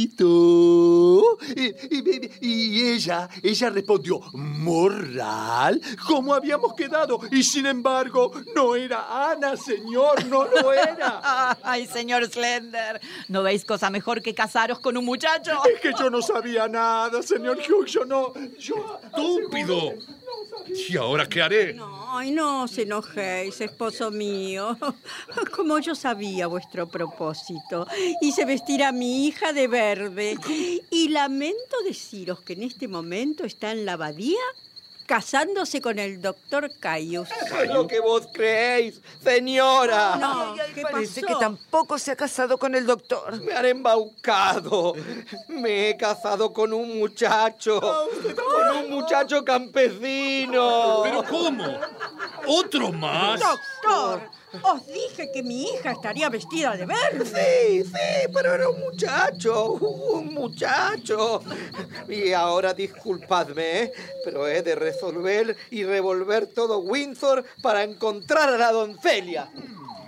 Hechito. 0.02 1.38
Y, 1.56 1.66
y- 1.96 2.30
y 2.40 2.88
ella, 2.90 3.28
ella 3.40 3.70
respondió, 3.70 4.18
moral, 4.32 5.80
¿cómo 6.08 6.34
habíamos 6.34 6.74
quedado? 6.74 7.20
Y 7.30 7.44
sin 7.44 7.66
embargo, 7.66 8.32
no 8.56 8.74
era 8.74 9.30
Ana, 9.30 9.56
señor, 9.56 10.24
no 10.26 10.44
lo 10.44 10.72
era. 10.72 11.56
Ay, 11.62 11.86
señor 11.86 12.26
Slender, 12.28 13.00
¿no 13.28 13.44
veis 13.44 13.64
cosa 13.64 13.90
mejor 13.90 14.22
que 14.22 14.34
casaros 14.34 14.80
con 14.80 14.96
un 14.96 15.04
muchacho? 15.04 15.52
Es 15.72 15.80
que 15.80 15.92
yo 15.96 16.10
no 16.10 16.20
sabía 16.20 16.66
nada, 16.66 17.22
señor 17.22 17.58
Hugh, 17.58 17.86
yo 17.86 18.04
no... 18.04 18.32
Yo... 18.58 18.98
¡Estúpido! 19.04 19.92
¿Y 20.88 20.96
ahora 20.96 21.28
qué 21.28 21.42
haré? 21.42 21.76
Ay, 22.08 22.30
no 22.30 22.64
os 22.64 22.78
enojéis, 22.78 23.60
esposo 23.60 24.10
mío. 24.10 24.76
Como 25.56 25.78
yo 25.78 25.94
sabía 25.94 26.46
vuestro 26.46 26.88
propósito, 26.88 27.86
hice 28.20 28.44
vestir 28.44 28.82
a 28.84 28.92
mi 28.92 29.26
hija 29.26 29.52
de 29.52 29.68
verde. 29.68 30.36
Y 30.90 31.08
lamento 31.08 31.76
deciros 31.84 32.42
que 32.42 32.52
en 32.54 32.62
este 32.62 32.88
momento 32.88 33.44
está 33.44 33.72
en 33.72 33.84
la 33.84 33.94
abadía 33.94 34.40
casándose 35.06 35.80
con 35.80 35.98
el 35.98 36.20
doctor 36.20 36.70
Caius. 36.80 37.28
Lo 37.68 37.86
que 37.86 38.00
vos 38.00 38.28
creéis, 38.32 39.00
señora. 39.22 40.16
No, 40.16 40.54
¿qué 40.74 40.82
parece 40.82 41.20
pasó? 41.20 41.34
que 41.34 41.40
tampoco 41.40 41.98
se 41.98 42.10
ha 42.10 42.16
casado 42.16 42.58
con 42.58 42.74
el 42.74 42.86
doctor. 42.86 43.40
Me 43.42 43.52
han 43.52 43.66
embaucado. 43.66 44.94
Me 45.48 45.90
he 45.90 45.96
casado 45.96 46.52
con 46.52 46.72
un 46.72 46.98
muchacho. 46.98 47.80
Con 47.80 48.76
un 48.84 48.90
muchacho 48.90 49.44
campesino. 49.44 51.00
¿Pero 51.02 51.24
cómo? 51.24 51.64
¿Otro 52.46 52.92
más? 52.92 53.40
Doctor, 53.40 54.22
os 54.62 54.86
dije 54.86 55.30
que 55.32 55.42
mi 55.42 55.64
hija 55.64 55.92
estaría 55.92 56.28
vestida 56.28 56.76
de 56.76 56.86
verde. 56.86 57.24
Sí, 57.24 57.84
sí, 57.84 58.28
pero 58.32 58.54
era 58.54 58.68
un 58.68 58.80
muchacho, 58.80 59.72
un 59.72 60.34
muchacho. 60.34 61.42
Y 62.08 62.32
ahora 62.32 62.74
disculpadme, 62.74 63.82
¿eh? 63.82 63.92
pero 64.24 64.46
he 64.46 64.62
de 64.62 64.74
resolver 64.74 65.56
y 65.70 65.84
revolver 65.84 66.46
todo 66.48 66.78
Windsor 66.78 67.44
para 67.62 67.82
encontrar 67.82 68.50
a 68.50 68.58
la 68.58 68.72
doncella. 68.72 69.50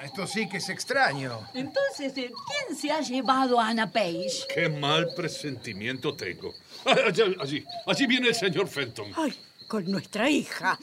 Esto 0.05 0.27
sí 0.27 0.47
que 0.47 0.59
es 0.59 0.69
extraño. 0.69 1.49
Entonces, 1.55 2.13
eh, 2.19 2.31
¿quién 2.47 2.77
se 2.77 2.93
ha 2.93 3.01
llevado 3.01 3.59
a 3.59 3.69
Ana 3.69 3.91
Page? 3.91 4.45
Qué 4.55 4.69
mal 4.69 5.09
presentimiento 5.17 6.15
tengo. 6.15 6.55
Allí, 6.85 7.23
allí, 7.41 7.65
allí 7.87 8.07
viene 8.07 8.29
el 8.29 8.35
señor 8.35 8.69
Fenton. 8.69 9.11
Ay, 9.17 9.35
con 9.75 9.91
nuestra 9.91 10.31
hija. 10.31 10.79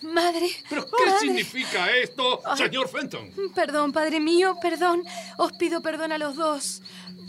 Madre. 0.00 0.48
¿Pero 0.70 0.86
qué 0.86 1.04
madre. 1.04 1.20
significa 1.20 1.94
esto, 1.94 2.40
señor 2.56 2.88
Fenton? 2.88 3.30
Perdón, 3.54 3.92
padre 3.92 4.18
mío, 4.18 4.56
perdón. 4.62 5.04
Os 5.36 5.52
pido 5.52 5.82
perdón 5.82 6.10
a 6.12 6.16
los 6.16 6.36
dos. 6.36 6.80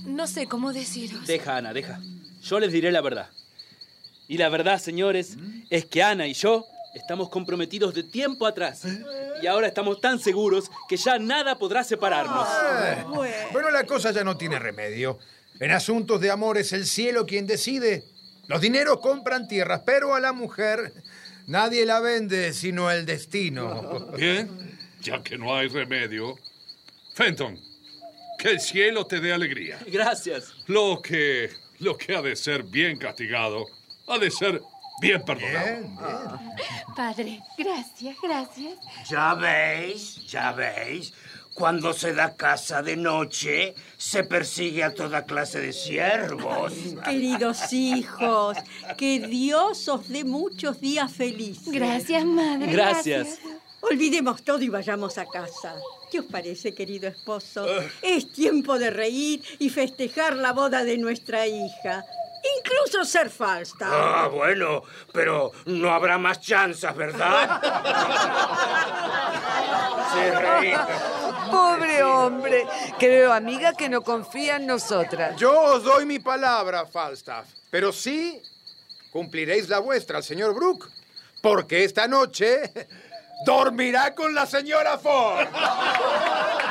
No 0.06 0.26
sé 0.26 0.48
cómo 0.48 0.72
deciros. 0.72 1.28
Deja, 1.28 1.58
Ana, 1.58 1.74
deja. 1.74 2.00
Yo 2.44 2.62
les 2.62 2.72
diré 2.72 2.94
la 2.94 3.02
verdad. 3.02 3.30
Y 4.30 4.38
la 4.38 4.48
verdad, 4.48 4.80
señores, 4.80 5.36
es 5.70 5.86
que 5.86 6.02
Ana 6.02 6.28
y 6.28 6.34
yo 6.34 6.66
estamos 6.94 7.28
comprometidos 7.28 7.94
de 7.94 8.04
tiempo 8.04 8.48
atrás. 8.48 8.84
Y 9.42 9.48
ahora 9.48 9.68
estamos 9.68 10.00
tan 10.00 10.18
seguros 10.18 10.72
que 10.88 10.96
ya 10.96 11.20
nada 11.20 11.60
podrá 11.60 11.84
separarnos. 11.84 12.48
Eh, 12.48 13.04
bueno, 13.52 13.70
la 13.70 13.84
cosa 13.84 14.12
ya 14.12 14.24
no 14.24 14.38
tiene 14.38 14.60
remedio. 14.60 15.20
En 15.60 15.72
asuntos 15.72 16.22
de 16.22 16.32
amor 16.32 16.58
es 16.58 16.72
el 16.72 16.86
cielo 16.86 17.26
quien 17.26 17.48
decide. 17.48 18.06
Los 18.48 18.62
dineros 18.62 19.00
compran 19.00 19.48
tierras, 19.48 19.82
pero 19.86 20.16
a 20.16 20.20
la 20.20 20.34
mujer 20.34 20.94
nadie 21.48 21.86
la 21.86 22.00
vende 22.00 22.54
sino 22.54 22.92
el 22.92 23.06
destino. 23.06 24.12
Bien, 24.18 24.78
ya 25.02 25.22
que 25.24 25.38
no 25.38 25.56
hay 25.56 25.68
remedio. 25.68 26.36
Fenton, 27.14 27.60
que 28.38 28.52
el 28.52 28.60
cielo 28.60 29.06
te 29.06 29.20
dé 29.20 29.34
alegría. 29.34 29.78
Gracias. 29.88 30.54
Lo 30.68 31.02
que, 31.02 31.52
lo 31.80 31.98
que 31.98 32.16
ha 32.16 32.22
de 32.22 32.36
ser 32.36 32.64
bien 32.64 32.98
castigado, 32.98 33.66
ha 34.08 34.18
de 34.18 34.32
ser 34.32 34.62
bien 35.02 35.22
perdonado. 35.24 36.40
Padre, 36.96 37.42
gracias, 37.58 38.16
gracias. 38.22 38.74
Ya 39.10 39.34
veis, 39.36 40.26
ya 40.28 40.52
veis. 40.54 41.14
Cuando 41.62 41.94
se 41.94 42.12
da 42.12 42.36
caza 42.36 42.82
de 42.82 42.96
noche, 42.98 43.76
se 43.96 44.24
persigue 44.24 44.84
a 44.84 44.96
toda 44.96 45.26
clase 45.26 45.60
de 45.60 45.74
siervos. 45.74 46.74
Queridos 47.06 47.72
hijos, 47.72 48.58
que 48.98 49.20
Dios 49.20 49.88
os 49.88 50.10
dé 50.10 50.24
muchos 50.24 50.82
días 50.82 51.14
felices. 51.14 51.72
Gracias, 51.72 52.26
madre. 52.26 52.66
Gracias. 52.66 53.38
Olvidemos 53.82 54.42
todo 54.42 54.64
y 54.64 54.70
vayamos 54.70 55.20
a 55.20 55.28
casa. 55.28 55.76
¿Qué 56.12 56.22
os 56.22 56.26
parece, 56.26 56.74
querido 56.74 57.08
esposo? 57.08 57.68
Es 58.02 58.32
tiempo 58.32 58.80
de 58.80 58.90
reír 58.90 59.44
y 59.60 59.70
festejar 59.70 60.38
la 60.38 60.54
boda 60.54 60.84
de 60.84 60.98
nuestra 60.98 61.46
hija. 61.46 62.04
Incluso 62.58 63.06
ser 63.06 63.30
falsa. 63.30 63.88
Ah, 63.90 64.28
bueno, 64.28 64.84
pero 65.14 65.52
no 65.66 65.92
habrá 65.92 66.18
más 66.18 66.42
chanzas, 66.42 66.96
¿verdad? 66.96 67.62
Se 70.14 70.40
reí. 70.40 70.74
Pobre 71.52 72.04
hombre. 72.04 72.66
Creo, 72.98 73.34
amiga, 73.34 73.74
que 73.74 73.90
no 73.90 74.02
confía 74.02 74.56
en 74.56 74.68
nosotras. 74.68 75.36
Yo 75.38 75.60
os 75.60 75.84
doy 75.84 76.06
mi 76.06 76.20
palabra, 76.20 76.86
Falstaff, 76.86 77.46
pero 77.70 77.92
sí 77.92 78.42
cumpliréis 79.12 79.70
la 79.70 79.80
vuestra 79.80 80.18
al 80.18 80.24
señor 80.24 80.56
Brooke, 80.56 80.88
porque 81.42 81.84
esta 81.84 82.08
noche 82.08 82.72
dormirá 83.46 84.16
con 84.16 84.34
la 84.34 84.46
señora 84.46 84.98
Ford. 84.98 85.48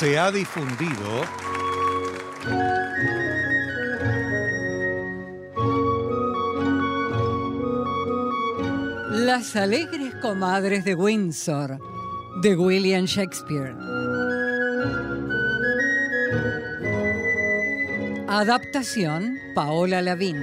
Se 0.00 0.18
ha 0.18 0.32
difundido 0.32 1.26
Las 9.10 9.54
alegres 9.56 10.14
comadres 10.22 10.86
de 10.86 10.94
Windsor, 10.94 11.78
de 12.40 12.56
William 12.56 13.04
Shakespeare. 13.04 13.76
Adaptación, 18.26 19.36
Paola 19.54 20.00
Lavín. 20.00 20.42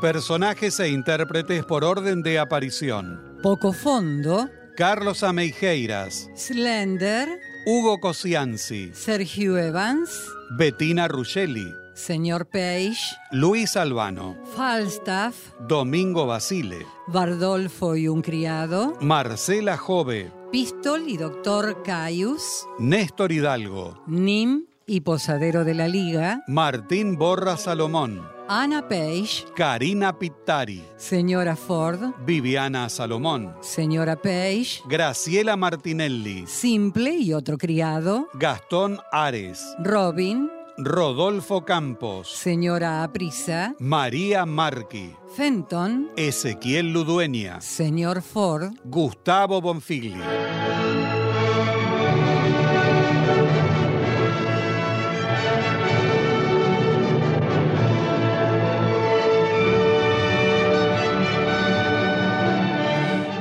personajes 0.00 0.80
e 0.80 0.88
intérpretes 0.88 1.64
por 1.64 1.84
orden 1.84 2.22
de 2.22 2.40
aparición. 2.40 3.38
Poco 3.42 3.72
fondo, 3.72 4.48
Carlos 4.80 5.22
Ameijeiras, 5.22 6.30
Slender, 6.34 7.28
Hugo 7.66 8.00
Cosianzi, 8.00 8.90
Sergio 8.94 9.58
Evans, 9.58 10.10
Bettina 10.56 11.06
Ruggeli, 11.06 11.70
Señor 11.92 12.46
Page, 12.46 12.96
Luis 13.30 13.76
Albano, 13.76 14.38
Falstaff, 14.56 15.52
Domingo 15.68 16.26
Basile, 16.26 16.86
Bardolfo 17.08 17.94
y 17.94 18.08
un 18.08 18.22
criado, 18.22 18.96
Marcela 19.02 19.76
Jove, 19.76 20.32
Pistol 20.50 21.06
y 21.06 21.18
Doctor 21.18 21.82
Caius, 21.82 22.66
Néstor 22.78 23.32
Hidalgo, 23.32 24.02
Nim 24.06 24.64
y 24.86 25.02
Posadero 25.02 25.64
de 25.64 25.74
la 25.74 25.88
Liga, 25.88 26.42
Martín 26.46 27.18
Borra 27.18 27.58
Salomón, 27.58 28.26
Anna 28.52 28.82
Page, 28.88 29.44
Karina 29.54 30.18
Pittari, 30.18 30.82
señora 30.96 31.54
Ford, 31.54 32.00
Viviana 32.26 32.88
Salomón, 32.88 33.54
señora 33.60 34.16
Page, 34.16 34.82
Graciela 34.88 35.56
Martinelli, 35.56 36.48
Simple 36.48 37.12
y 37.14 37.32
otro 37.32 37.56
criado, 37.56 38.28
Gastón 38.34 38.98
Ares, 39.12 39.64
Robin, 39.78 40.50
Rodolfo 40.76 41.64
Campos, 41.64 42.28
señora 42.28 43.04
Aprisa, 43.04 43.76
María 43.78 44.44
Marqui, 44.46 45.14
Fenton, 45.36 46.10
Ezequiel 46.16 46.92
Ludueña, 46.92 47.60
señor 47.60 48.20
Ford, 48.20 48.72
Gustavo 48.82 49.60
Bonfigli. 49.60 50.20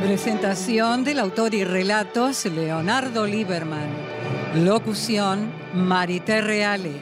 Presentación 0.10 1.04
del 1.04 1.20
autor 1.20 1.54
y 1.54 1.64
relatos 1.64 2.44
Leonardo 2.46 3.28
Lieberman. 3.28 3.88
Locución 4.56 5.52
Marité 5.76 6.42
Reale. 6.42 6.94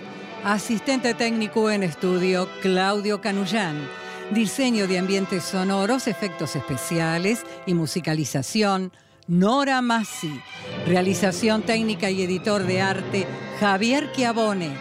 Asistente 0.43 1.13
técnico 1.13 1.71
en 1.71 1.83
estudio 1.83 2.49
Claudio 2.61 3.21
Canullán. 3.21 3.87
Diseño 4.31 4.89
de 4.89 4.99
ambientes 4.99 5.45
sonoros, 5.45 6.07
efectos 6.07 6.57
especiales 6.57 7.45
y 7.65 7.75
musicalización 7.75 8.91
Nora 9.25 9.81
Massi. 9.81 10.41
Realización 10.85 11.61
técnica 11.61 12.11
y 12.11 12.23
editor 12.23 12.65
de 12.65 12.81
arte 12.81 13.25
Javier 13.61 14.11
Chiavone. 14.11 14.71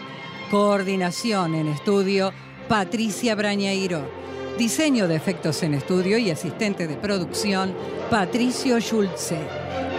Coordinación 0.51 1.55
en 1.55 1.69
estudio 1.69 2.33
Patricia 2.67 3.35
Brañeiro. 3.35 4.16
Diseño 4.57 5.07
de 5.07 5.15
efectos 5.15 5.61
en 5.61 5.75
estudio 5.75 6.17
y 6.17 6.31
asistente 6.31 6.87
de 6.87 6.95
producción, 6.95 7.75
Patricio 8.09 8.79
Schulze. 8.79 9.37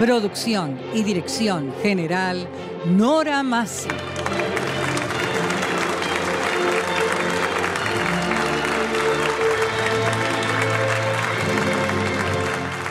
Producción 0.01 0.77
y 0.93 1.05
dirección 1.05 1.73
general, 1.81 2.49
Nora 2.87 3.45
Massi. 3.45 3.89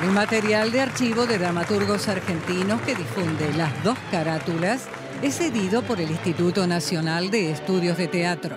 El 0.03 0.11
material 0.11 0.72
de 0.72 0.81
archivo 0.81 1.26
de 1.26 1.38
dramaturgos 1.38 2.07
argentinos 2.07 2.80
que 2.84 2.95
difunde 2.95 3.53
las 3.57 3.84
dos 3.84 3.98
carátulas 4.10 4.85
es 5.22 5.35
cedido 5.35 5.81
por 5.81 5.99
el 5.99 6.11
Instituto 6.11 6.65
Nacional 6.65 7.30
de 7.30 7.52
Estudios 7.52 7.98
de 7.98 8.07
Teatro. 8.07 8.56